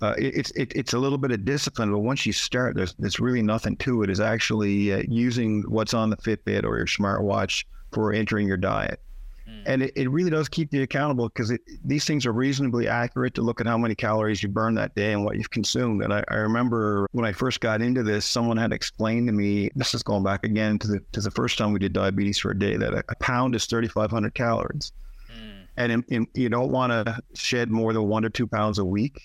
uh, 0.00 0.14
it's 0.16 0.52
it, 0.52 0.72
it's 0.76 0.92
a 0.92 0.98
little 0.98 1.18
bit 1.18 1.32
of 1.32 1.44
discipline, 1.44 1.90
but 1.90 1.98
once 1.98 2.24
you 2.24 2.32
start, 2.32 2.76
there's 2.76 2.94
there's 3.00 3.18
really 3.18 3.42
nothing 3.42 3.76
to 3.78 4.04
it. 4.04 4.10
Is 4.10 4.20
actually 4.20 4.92
uh, 4.92 5.02
using 5.08 5.62
what's 5.62 5.92
on 5.92 6.10
the 6.10 6.16
Fitbit 6.16 6.62
or 6.62 6.76
your 6.76 6.86
smartwatch 6.86 7.64
for 7.90 8.12
entering 8.12 8.46
your 8.46 8.56
diet. 8.56 9.00
Mm. 9.48 9.62
And 9.66 9.82
it, 9.82 9.92
it 9.96 10.10
really 10.10 10.30
does 10.30 10.48
keep 10.48 10.72
you 10.74 10.82
accountable 10.82 11.28
because 11.28 11.52
these 11.84 12.04
things 12.04 12.26
are 12.26 12.32
reasonably 12.32 12.86
accurate 12.86 13.34
to 13.34 13.42
look 13.42 13.60
at 13.60 13.66
how 13.66 13.78
many 13.78 13.94
calories 13.94 14.42
you 14.42 14.48
burn 14.48 14.74
that 14.74 14.94
day 14.94 15.12
and 15.12 15.24
what 15.24 15.36
you've 15.36 15.50
consumed. 15.50 16.02
And 16.02 16.12
I, 16.12 16.22
I 16.28 16.34
remember 16.36 17.08
when 17.12 17.24
I 17.24 17.32
first 17.32 17.60
got 17.60 17.80
into 17.80 18.02
this, 18.02 18.26
someone 18.26 18.56
had 18.56 18.72
explained 18.72 19.28
to 19.28 19.32
me, 19.32 19.70
this 19.74 19.94
is 19.94 20.02
going 20.02 20.22
back 20.22 20.44
again 20.44 20.78
to 20.80 20.88
the, 20.88 21.00
to 21.12 21.20
the 21.20 21.30
first 21.30 21.56
time 21.56 21.72
we 21.72 21.78
did 21.78 21.92
diabetes 21.92 22.38
for 22.38 22.50
a 22.50 22.58
day, 22.58 22.76
that 22.76 22.92
a, 22.92 23.02
a 23.08 23.14
pound 23.16 23.54
is 23.54 23.64
3,500 23.66 24.34
calories. 24.34 24.92
Mm. 25.30 25.66
And 25.76 25.92
in, 25.92 26.04
in, 26.08 26.26
you 26.34 26.48
don't 26.48 26.70
want 26.70 26.92
to 26.92 27.18
shed 27.34 27.70
more 27.70 27.92
than 27.92 28.06
one 28.06 28.24
to 28.24 28.30
two 28.30 28.46
pounds 28.46 28.78
a 28.78 28.84
week 28.84 29.20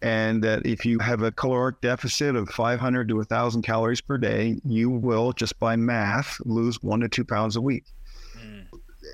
and 0.00 0.44
that 0.44 0.64
if 0.64 0.86
you 0.86 1.00
have 1.00 1.22
a 1.22 1.32
caloric 1.32 1.80
deficit 1.80 2.36
of 2.36 2.48
500 2.50 3.08
to 3.08 3.16
1,000 3.16 3.62
calories 3.62 4.00
per 4.00 4.16
day, 4.16 4.56
you 4.64 4.90
will 4.90 5.32
just 5.32 5.58
by 5.58 5.74
math 5.74 6.38
lose 6.44 6.80
one 6.84 7.00
to 7.00 7.08
two 7.08 7.24
pounds 7.24 7.56
a 7.56 7.60
week 7.60 7.84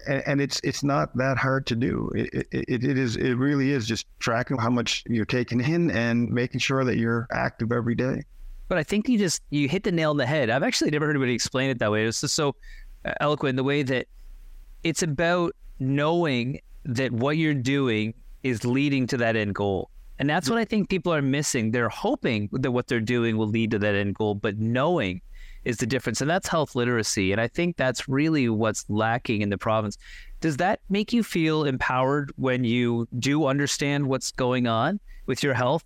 and, 0.06 0.22
and, 0.26 0.40
it's 0.40 0.60
it's 0.64 0.82
not 0.82 1.16
that 1.16 1.36
hard 1.36 1.66
to 1.66 1.76
do. 1.76 2.10
It, 2.14 2.46
it, 2.52 2.84
it 2.84 2.98
is 2.98 3.16
it 3.16 3.34
really 3.34 3.70
is 3.70 3.86
just 3.86 4.06
tracking 4.18 4.56
how 4.56 4.70
much 4.70 5.04
you're 5.06 5.24
taking 5.24 5.60
in 5.60 5.90
and 5.90 6.28
making 6.30 6.60
sure 6.60 6.84
that 6.84 6.96
you're 6.96 7.26
active 7.32 7.72
every 7.72 7.94
day. 7.94 8.22
But 8.68 8.78
I 8.78 8.82
think 8.82 9.08
you 9.08 9.18
just 9.18 9.42
you 9.50 9.68
hit 9.68 9.84
the 9.84 9.92
nail 9.92 10.10
on 10.10 10.16
the 10.16 10.26
head. 10.26 10.50
I've 10.50 10.62
actually 10.62 10.90
never 10.90 11.06
heard 11.06 11.16
anybody 11.16 11.34
explain 11.34 11.70
it 11.70 11.78
that 11.78 11.90
way. 11.90 12.04
It's 12.04 12.20
just 12.20 12.34
so 12.34 12.56
uh, 13.04 13.12
eloquent 13.20 13.56
the 13.56 13.64
way 13.64 13.82
that 13.82 14.06
it's 14.82 15.02
about 15.02 15.54
knowing 15.78 16.60
that 16.84 17.12
what 17.12 17.36
you're 17.36 17.54
doing 17.54 18.14
is 18.42 18.64
leading 18.64 19.06
to 19.08 19.16
that 19.18 19.36
end 19.36 19.54
goal. 19.54 19.90
And 20.18 20.30
that's 20.30 20.48
what 20.48 20.58
I 20.58 20.64
think 20.64 20.88
people 20.88 21.12
are 21.12 21.22
missing. 21.22 21.72
They're 21.72 21.88
hoping 21.88 22.48
that 22.52 22.70
what 22.70 22.86
they're 22.86 23.00
doing 23.00 23.36
will 23.36 23.48
lead 23.48 23.72
to 23.72 23.78
that 23.80 23.94
end 23.94 24.14
goal, 24.14 24.34
but 24.34 24.58
knowing 24.58 25.20
is 25.64 25.78
the 25.78 25.86
difference. 25.86 26.20
And 26.20 26.28
that's 26.28 26.48
health 26.48 26.74
literacy. 26.74 27.32
And 27.32 27.40
I 27.40 27.48
think 27.48 27.76
that's 27.76 28.08
really 28.08 28.48
what's 28.48 28.84
lacking 28.88 29.42
in 29.42 29.50
the 29.50 29.58
province. 29.58 29.96
Does 30.40 30.58
that 30.58 30.80
make 30.90 31.12
you 31.12 31.22
feel 31.22 31.64
empowered 31.64 32.32
when 32.36 32.64
you 32.64 33.08
do 33.18 33.46
understand 33.46 34.06
what's 34.06 34.30
going 34.30 34.66
on 34.66 35.00
with 35.26 35.42
your 35.42 35.54
health? 35.54 35.84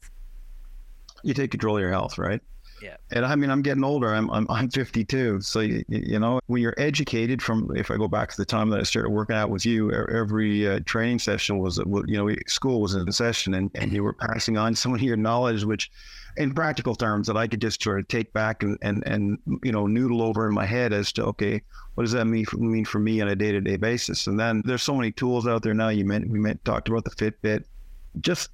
You 1.22 1.34
take 1.34 1.50
control 1.50 1.76
of 1.76 1.80
your 1.80 1.90
health, 1.92 2.18
right? 2.18 2.40
Yeah. 2.82 2.96
And 3.10 3.24
I 3.24 3.34
mean, 3.34 3.50
I'm 3.50 3.62
getting 3.62 3.84
older. 3.84 4.14
I'm 4.14 4.30
I'm, 4.30 4.46
I'm 4.50 4.70
52. 4.70 5.40
So 5.40 5.60
you, 5.60 5.84
you 5.88 6.18
know, 6.18 6.40
when 6.46 6.62
you're 6.62 6.74
educated 6.78 7.42
from, 7.42 7.74
if 7.76 7.90
I 7.90 7.96
go 7.96 8.08
back 8.08 8.30
to 8.30 8.36
the 8.36 8.44
time 8.44 8.70
that 8.70 8.80
I 8.80 8.82
started 8.84 9.10
working 9.10 9.36
out 9.36 9.50
with 9.50 9.64
you, 9.66 9.92
every 9.92 10.68
uh, 10.68 10.80
training 10.84 11.18
session 11.18 11.58
was, 11.58 11.78
you 11.78 12.16
know, 12.16 12.34
school 12.46 12.80
was 12.80 12.94
in 12.94 13.04
the 13.04 13.12
session, 13.12 13.54
and, 13.54 13.70
and 13.74 13.92
you 13.92 14.02
were 14.02 14.12
passing 14.12 14.56
on 14.56 14.74
some 14.74 14.94
of 14.94 15.02
your 15.02 15.16
knowledge, 15.16 15.64
which 15.64 15.90
in 16.38 16.54
practical 16.54 16.94
terms 16.94 17.26
that 17.26 17.36
I 17.36 17.48
could 17.48 17.60
just 17.60 17.82
sort 17.82 17.98
of 17.98 18.08
take 18.08 18.32
back 18.32 18.62
and, 18.62 18.78
and, 18.80 19.02
and 19.06 19.38
you 19.64 19.72
know 19.72 19.86
noodle 19.86 20.22
over 20.22 20.46
in 20.46 20.54
my 20.54 20.64
head 20.64 20.92
as 20.92 21.12
to 21.12 21.24
okay 21.24 21.60
what 21.94 22.04
does 22.04 22.12
that 22.12 22.26
mean 22.26 22.44
for, 22.44 22.58
mean 22.58 22.84
for 22.84 23.00
me 23.00 23.20
on 23.20 23.28
a 23.28 23.34
day 23.34 23.50
to 23.50 23.60
day 23.60 23.76
basis 23.76 24.28
and 24.28 24.38
then 24.38 24.62
there's 24.64 24.82
so 24.82 24.94
many 24.94 25.10
tools 25.10 25.48
out 25.48 25.62
there 25.62 25.74
now 25.74 25.88
you 25.88 26.04
meant 26.04 26.30
we 26.30 26.38
meant 26.38 26.64
talked 26.64 26.88
about 26.88 27.04
the 27.04 27.10
Fitbit 27.10 27.64
just 28.20 28.50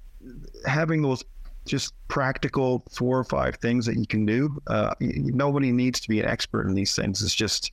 having 0.65 1.01
those 1.01 1.23
just 1.65 1.93
practical 2.07 2.83
four 2.91 3.17
or 3.17 3.23
five 3.23 3.55
things 3.57 3.85
that 3.85 3.97
you 3.97 4.07
can 4.07 4.25
do. 4.25 4.61
Uh, 4.67 4.93
nobody 4.99 5.71
needs 5.71 5.99
to 5.99 6.09
be 6.09 6.19
an 6.19 6.27
expert 6.27 6.67
in 6.67 6.75
these 6.75 6.95
things. 6.95 7.21
It's 7.21 7.35
just 7.35 7.71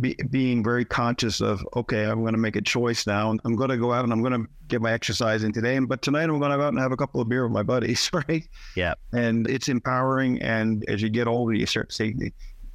be, 0.00 0.16
being 0.30 0.62
very 0.62 0.84
conscious 0.84 1.40
of 1.40 1.66
okay 1.74 2.04
i'm 2.04 2.20
going 2.20 2.34
to 2.34 2.38
make 2.38 2.54
a 2.54 2.62
choice 2.62 3.04
now 3.04 3.36
i'm 3.44 3.56
going 3.56 3.68
to 3.68 3.76
go 3.76 3.92
out 3.92 4.04
and 4.04 4.12
i'm 4.12 4.22
going 4.22 4.44
to 4.44 4.48
get 4.68 4.80
my 4.80 4.92
exercise 4.92 5.42
in 5.42 5.52
today 5.52 5.76
but 5.80 6.02
tonight 6.02 6.22
i'm 6.22 6.38
going 6.38 6.52
to 6.52 6.56
go 6.56 6.62
out 6.62 6.68
and 6.68 6.78
have 6.78 6.92
a 6.92 6.96
couple 6.96 7.20
of 7.20 7.28
beer 7.28 7.42
with 7.42 7.52
my 7.52 7.64
buddies 7.64 8.08
right? 8.28 8.48
Yeah. 8.76 8.94
And 9.12 9.48
it's 9.50 9.68
empowering 9.68 10.40
and 10.40 10.88
as 10.88 11.02
you 11.02 11.08
get 11.08 11.26
older 11.26 11.52
you 11.52 11.66
start 11.66 11.90
to 11.90 11.96
take, 11.96 12.32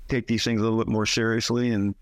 take 0.09 0.27
these 0.27 0.43
things 0.43 0.59
a 0.59 0.63
little 0.63 0.77
bit 0.77 0.89
more 0.89 1.05
seriously 1.05 1.71
and 1.71 1.95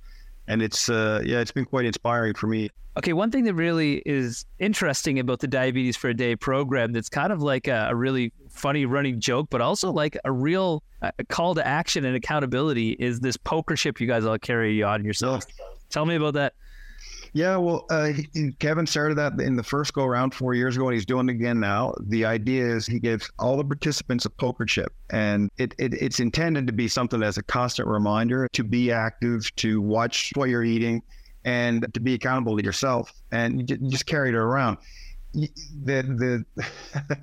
and 0.48 0.62
it's 0.62 0.90
uh, 0.90 1.22
yeah, 1.26 1.40
it's 1.40 1.52
been 1.52 1.66
quite 1.66 1.86
inspiring 1.86 2.34
for 2.34 2.48
me. 2.48 2.70
Okay, 2.98 3.14
one 3.14 3.32
thing 3.32 3.44
that 3.46 3.56
really 3.56 4.02
is 4.06 4.46
interesting 4.60 5.20
about 5.20 5.40
the 5.40 5.48
Diabetes 5.48 5.98
for 5.98 6.10
a 6.10 6.14
Day 6.14 6.36
program 6.36 6.94
that's 6.94 7.10
kind 7.10 7.34
of 7.34 7.42
like 7.42 7.68
a, 7.68 7.88
a 7.90 7.96
really 7.96 8.32
funny 8.56 8.86
running 8.86 9.20
joke, 9.20 9.48
but 9.50 9.62
also 9.62 9.92
like 9.92 10.18
a 10.26 10.32
real 10.32 10.84
uh, 11.02 11.12
call 11.30 11.56
to 11.56 11.66
action 11.66 12.06
and 12.06 12.16
accountability 12.16 12.92
is 12.92 13.20
this 13.20 13.38
poker 13.38 13.76
chip 13.76 14.00
you 14.00 14.08
guys 14.08 14.26
all 14.26 14.38
carry 14.38 14.82
on 14.82 15.04
yourself. 15.04 15.46
Tell 15.90 16.06
me 16.06 16.16
about 16.16 16.34
that. 16.34 16.54
Yeah, 17.34 17.58
well, 17.58 17.86
uh, 17.90 18.14
Kevin 18.60 18.88
started 18.88 19.18
that 19.18 19.34
in 19.42 19.58
the 19.58 19.64
first 19.64 19.94
go 19.94 20.06
around 20.06 20.34
four 20.34 20.54
years 20.54 20.78
ago, 20.78 20.88
and 20.88 20.94
he's 20.94 21.06
doing 21.06 21.28
it 21.28 21.34
again 21.34 21.60
now. 21.60 21.94
The 22.00 22.24
idea 22.24 22.66
is 22.66 22.86
he 22.86 22.98
gives 22.98 23.30
all 23.38 23.58
the 23.58 23.64
participants 23.66 24.24
a 24.24 24.30
poker 24.30 24.64
chip, 24.64 24.94
and 25.10 25.52
it, 25.58 25.76
it, 25.78 25.96
it's 25.96 26.22
intended 26.22 26.66
to 26.68 26.72
be 26.72 26.88
something 26.88 27.22
as 27.22 27.38
a 27.38 27.44
constant 27.44 27.90
reminder 27.90 28.48
to 28.54 28.64
be 28.64 28.90
active, 28.90 29.54
to 29.58 29.82
watch 29.82 30.32
what 30.36 30.48
you're 30.48 30.64
eating, 30.64 31.02
and 31.44 31.86
to 31.94 32.00
be 32.00 32.14
accountable 32.14 32.58
to 32.58 32.64
yourself. 32.64 33.12
And 33.34 33.70
you 33.70 33.78
just 33.90 34.06
carry 34.06 34.30
it 34.30 34.36
around. 34.36 34.78
The 35.36 35.46
the 35.84 36.46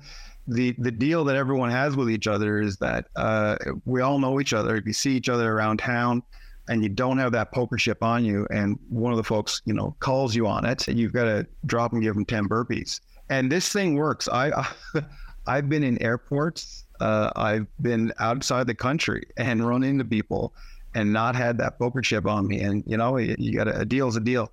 the 0.47 0.75
the 0.77 0.91
deal 0.91 1.23
that 1.25 1.35
everyone 1.35 1.71
has 1.71 1.95
with 1.95 2.09
each 2.09 2.27
other 2.27 2.61
is 2.61 2.77
that 2.77 3.07
uh, 3.15 3.57
we 3.85 4.01
all 4.01 4.19
know 4.19 4.39
each 4.39 4.53
other. 4.53 4.75
If 4.75 4.85
you 4.85 4.93
see 4.93 5.15
each 5.15 5.29
other 5.29 5.51
around 5.51 5.77
town, 5.77 6.23
and 6.69 6.83
you 6.83 6.89
don't 6.89 7.17
have 7.17 7.31
that 7.31 7.51
poker 7.51 7.77
chip 7.77 8.03
on 8.03 8.23
you, 8.23 8.47
and 8.51 8.77
one 8.89 9.11
of 9.11 9.17
the 9.17 9.23
folks 9.23 9.61
you 9.65 9.73
know 9.73 9.95
calls 9.99 10.35
you 10.35 10.47
on 10.47 10.65
it, 10.65 10.87
and 10.87 10.99
you've 10.99 11.13
got 11.13 11.25
to 11.25 11.47
drop 11.65 11.93
and 11.93 12.01
give 12.01 12.13
them 12.13 12.25
ten 12.25 12.47
burpees. 12.47 12.99
And 13.29 13.51
this 13.51 13.69
thing 13.69 13.95
works. 13.95 14.27
I 14.31 14.67
I've 15.47 15.69
been 15.69 15.83
in 15.83 16.01
airports. 16.01 16.85
Uh, 16.99 17.31
I've 17.35 17.67
been 17.81 18.13
outside 18.19 18.67
the 18.67 18.75
country 18.75 19.25
and 19.37 19.67
run 19.67 19.83
into 19.83 20.05
people 20.05 20.53
and 20.95 21.11
not 21.11 21.35
had 21.35 21.57
that 21.57 21.77
poker 21.79 22.01
chip 22.01 22.25
on 22.25 22.47
me. 22.47 22.61
And 22.61 22.83
you 22.85 22.97
know, 22.97 23.17
you, 23.17 23.35
you 23.37 23.53
got 23.53 23.67
a, 23.67 23.79
a 23.79 23.85
deal's 23.85 24.15
a 24.15 24.19
deal. 24.19 24.51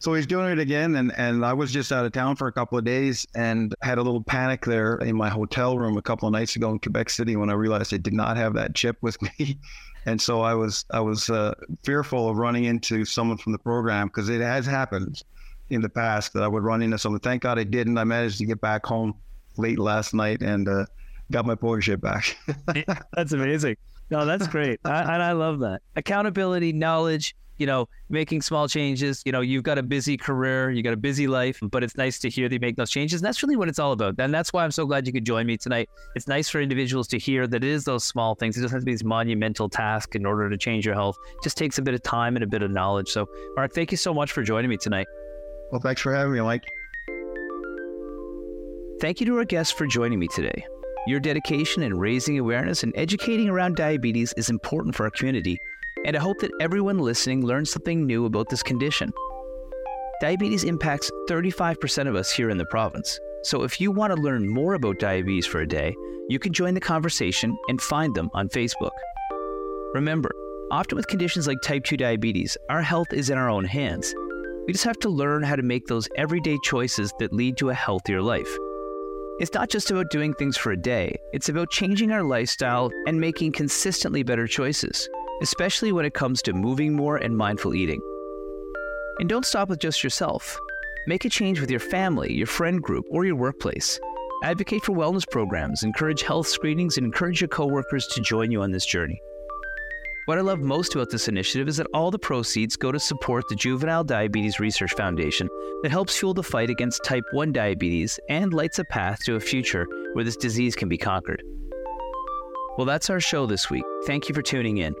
So 0.00 0.14
he's 0.14 0.26
doing 0.26 0.50
it 0.50 0.58
again, 0.58 0.96
and 0.96 1.12
and 1.18 1.44
I 1.44 1.52
was 1.52 1.70
just 1.70 1.92
out 1.92 2.06
of 2.06 2.12
town 2.12 2.34
for 2.34 2.48
a 2.48 2.52
couple 2.52 2.78
of 2.78 2.84
days 2.86 3.26
and 3.34 3.74
had 3.82 3.98
a 3.98 4.02
little 4.02 4.22
panic 4.22 4.64
there 4.64 4.96
in 4.96 5.14
my 5.14 5.28
hotel 5.28 5.78
room 5.78 5.98
a 5.98 6.02
couple 6.02 6.26
of 6.26 6.32
nights 6.32 6.56
ago 6.56 6.70
in 6.70 6.78
Quebec 6.78 7.10
City 7.10 7.36
when 7.36 7.50
I 7.50 7.52
realized 7.52 7.92
I 7.92 7.98
did 7.98 8.14
not 8.14 8.38
have 8.38 8.54
that 8.54 8.74
chip 8.74 8.96
with 9.02 9.20
me, 9.20 9.58
and 10.06 10.18
so 10.18 10.40
I 10.40 10.54
was 10.54 10.86
I 10.90 11.00
was 11.00 11.28
uh, 11.28 11.52
fearful 11.84 12.30
of 12.30 12.38
running 12.38 12.64
into 12.64 13.04
someone 13.04 13.36
from 13.36 13.52
the 13.52 13.58
program 13.58 14.06
because 14.06 14.30
it 14.30 14.40
has 14.40 14.64
happened 14.64 15.22
in 15.68 15.82
the 15.82 15.90
past 15.90 16.32
that 16.32 16.42
I 16.42 16.48
would 16.48 16.62
run 16.62 16.80
into 16.80 16.96
someone. 16.96 17.20
Thank 17.20 17.42
God 17.42 17.58
I 17.58 17.64
didn't. 17.64 17.98
I 17.98 18.04
managed 18.04 18.38
to 18.38 18.46
get 18.46 18.62
back 18.62 18.86
home 18.86 19.14
late 19.58 19.78
last 19.78 20.14
night 20.14 20.40
and 20.40 20.66
uh, 20.66 20.86
got 21.30 21.44
my 21.44 21.54
poker 21.54 21.82
chip 21.82 22.00
back. 22.00 22.38
that's 23.12 23.32
amazing. 23.32 23.76
No, 24.10 24.24
that's 24.24 24.48
great, 24.48 24.80
I, 24.82 25.02
and 25.02 25.22
I 25.22 25.32
love 25.32 25.58
that 25.58 25.82
accountability, 25.94 26.72
knowledge 26.72 27.36
you 27.60 27.66
know, 27.66 27.86
making 28.08 28.40
small 28.40 28.66
changes. 28.66 29.22
You 29.26 29.32
know, 29.32 29.42
you've 29.42 29.62
got 29.62 29.76
a 29.76 29.82
busy 29.82 30.16
career, 30.16 30.70
you 30.70 30.82
got 30.82 30.94
a 30.94 30.96
busy 30.96 31.26
life, 31.26 31.60
but 31.62 31.84
it's 31.84 31.94
nice 31.94 32.18
to 32.20 32.30
hear 32.30 32.48
that 32.48 32.54
you 32.54 32.58
make 32.58 32.76
those 32.76 32.90
changes. 32.90 33.20
And 33.20 33.26
that's 33.26 33.42
really 33.42 33.54
what 33.54 33.68
it's 33.68 33.78
all 33.78 33.92
about. 33.92 34.18
And 34.18 34.32
that's 34.32 34.50
why 34.52 34.64
I'm 34.64 34.70
so 34.70 34.86
glad 34.86 35.06
you 35.06 35.12
could 35.12 35.26
join 35.26 35.46
me 35.46 35.58
tonight. 35.58 35.90
It's 36.16 36.26
nice 36.26 36.48
for 36.48 36.60
individuals 36.62 37.06
to 37.08 37.18
hear 37.18 37.46
that 37.46 37.62
it 37.62 37.68
is 37.68 37.84
those 37.84 38.02
small 38.02 38.34
things. 38.34 38.56
It 38.56 38.62
doesn't 38.62 38.74
have 38.74 38.80
to 38.80 38.86
be 38.86 38.92
these 38.92 39.04
monumental 39.04 39.68
tasks 39.68 40.16
in 40.16 40.24
order 40.24 40.48
to 40.48 40.56
change 40.56 40.86
your 40.86 40.94
health. 40.94 41.18
It 41.36 41.42
just 41.44 41.58
takes 41.58 41.76
a 41.76 41.82
bit 41.82 41.92
of 41.92 42.02
time 42.02 42.34
and 42.34 42.42
a 42.42 42.48
bit 42.48 42.62
of 42.62 42.70
knowledge. 42.70 43.08
So, 43.10 43.28
Mark, 43.56 43.74
thank 43.74 43.90
you 43.90 43.98
so 43.98 44.14
much 44.14 44.32
for 44.32 44.42
joining 44.42 44.70
me 44.70 44.78
tonight. 44.78 45.06
Well, 45.70 45.82
thanks 45.82 46.00
for 46.00 46.14
having 46.14 46.32
me, 46.32 46.40
Mike. 46.40 46.64
Thank 49.02 49.20
you 49.20 49.26
to 49.26 49.36
our 49.36 49.44
guests 49.44 49.72
for 49.72 49.86
joining 49.86 50.18
me 50.18 50.28
today. 50.28 50.64
Your 51.06 51.20
dedication 51.20 51.82
in 51.82 51.98
raising 51.98 52.38
awareness 52.38 52.82
and 52.82 52.92
educating 52.96 53.50
around 53.50 53.76
diabetes 53.76 54.32
is 54.38 54.48
important 54.48 54.94
for 54.94 55.04
our 55.04 55.10
community 55.10 55.58
and 56.04 56.16
I 56.16 56.20
hope 56.20 56.38
that 56.40 56.52
everyone 56.60 56.98
listening 56.98 57.44
learns 57.44 57.70
something 57.70 58.06
new 58.06 58.24
about 58.24 58.48
this 58.48 58.62
condition. 58.62 59.12
Diabetes 60.20 60.64
impacts 60.64 61.10
35% 61.28 62.08
of 62.08 62.14
us 62.14 62.30
here 62.30 62.50
in 62.50 62.58
the 62.58 62.66
province, 62.66 63.18
so 63.42 63.62
if 63.62 63.80
you 63.80 63.90
want 63.90 64.14
to 64.14 64.20
learn 64.20 64.48
more 64.48 64.74
about 64.74 64.98
diabetes 64.98 65.46
for 65.46 65.60
a 65.60 65.68
day, 65.68 65.94
you 66.28 66.38
can 66.38 66.52
join 66.52 66.74
the 66.74 66.80
conversation 66.80 67.56
and 67.68 67.80
find 67.80 68.14
them 68.14 68.30
on 68.34 68.48
Facebook. 68.48 68.90
Remember, 69.94 70.30
often 70.70 70.96
with 70.96 71.06
conditions 71.06 71.46
like 71.46 71.60
type 71.62 71.84
2 71.84 71.96
diabetes, 71.96 72.56
our 72.68 72.82
health 72.82 73.12
is 73.12 73.30
in 73.30 73.38
our 73.38 73.50
own 73.50 73.64
hands. 73.64 74.14
We 74.66 74.72
just 74.72 74.84
have 74.84 74.98
to 75.00 75.08
learn 75.08 75.42
how 75.42 75.56
to 75.56 75.62
make 75.62 75.86
those 75.86 76.08
everyday 76.16 76.58
choices 76.64 77.12
that 77.18 77.32
lead 77.32 77.56
to 77.58 77.70
a 77.70 77.74
healthier 77.74 78.22
life. 78.22 78.56
It's 79.38 79.54
not 79.54 79.70
just 79.70 79.90
about 79.90 80.10
doing 80.10 80.34
things 80.34 80.56
for 80.58 80.72
a 80.72 80.76
day, 80.76 81.16
it's 81.32 81.48
about 81.48 81.70
changing 81.70 82.12
our 82.12 82.22
lifestyle 82.22 82.90
and 83.06 83.18
making 83.18 83.52
consistently 83.52 84.22
better 84.22 84.46
choices 84.46 85.08
especially 85.40 85.92
when 85.92 86.04
it 86.04 86.14
comes 86.14 86.42
to 86.42 86.52
moving 86.52 86.94
more 86.94 87.16
and 87.16 87.36
mindful 87.36 87.74
eating. 87.74 88.00
And 89.18 89.28
don't 89.28 89.46
stop 89.46 89.68
with 89.68 89.80
just 89.80 90.02
yourself. 90.02 90.58
Make 91.06 91.24
a 91.24 91.30
change 91.30 91.60
with 91.60 91.70
your 91.70 91.80
family, 91.80 92.32
your 92.32 92.46
friend 92.46 92.82
group, 92.82 93.04
or 93.10 93.24
your 93.24 93.36
workplace. 93.36 93.98
Advocate 94.44 94.82
for 94.82 94.92
wellness 94.92 95.28
programs, 95.30 95.82
encourage 95.82 96.22
health 96.22 96.46
screenings, 96.46 96.96
and 96.96 97.04
encourage 97.04 97.40
your 97.40 97.48
coworkers 97.48 98.06
to 98.08 98.20
join 98.22 98.50
you 98.50 98.62
on 98.62 98.70
this 98.70 98.86
journey. 98.86 99.20
What 100.26 100.38
I 100.38 100.42
love 100.42 100.60
most 100.60 100.94
about 100.94 101.10
this 101.10 101.28
initiative 101.28 101.68
is 101.68 101.76
that 101.78 101.88
all 101.92 102.10
the 102.10 102.18
proceeds 102.18 102.76
go 102.76 102.92
to 102.92 103.00
support 103.00 103.48
the 103.48 103.56
Juvenile 103.56 104.04
Diabetes 104.04 104.60
Research 104.60 104.92
Foundation 104.94 105.48
that 105.82 105.90
helps 105.90 106.16
fuel 106.16 106.34
the 106.34 106.42
fight 106.42 106.70
against 106.70 107.04
type 107.04 107.24
1 107.32 107.52
diabetes 107.52 108.20
and 108.28 108.54
lights 108.54 108.78
a 108.78 108.84
path 108.84 109.18
to 109.24 109.34
a 109.34 109.40
future 109.40 109.86
where 110.12 110.24
this 110.24 110.36
disease 110.36 110.76
can 110.76 110.88
be 110.88 110.98
conquered. 110.98 111.42
Well, 112.78 112.86
that's 112.86 113.10
our 113.10 113.20
show 113.20 113.46
this 113.46 113.68
week. 113.70 113.84
Thank 114.06 114.28
you 114.28 114.34
for 114.34 114.42
tuning 114.42 114.78
in. 114.78 114.94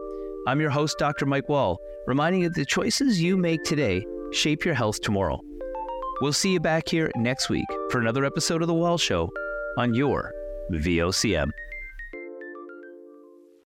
I'm 0.46 0.60
your 0.60 0.70
host, 0.70 0.98
Dr. 0.98 1.26
Mike 1.26 1.50
Wall, 1.50 1.78
reminding 2.06 2.42
you 2.42 2.48
that 2.48 2.54
the 2.54 2.64
choices 2.64 3.20
you 3.20 3.36
make 3.36 3.62
today 3.62 4.04
shape 4.32 4.64
your 4.64 4.74
health 4.74 5.02
tomorrow. 5.02 5.38
We'll 6.22 6.32
see 6.32 6.52
you 6.52 6.60
back 6.60 6.88
here 6.88 7.10
next 7.14 7.50
week 7.50 7.66
for 7.90 8.00
another 8.00 8.24
episode 8.24 8.62
of 8.62 8.68
The 8.68 8.74
Wall 8.74 8.96
Show 8.96 9.30
on 9.76 9.92
your 9.92 10.32
VOCM. 10.72 11.50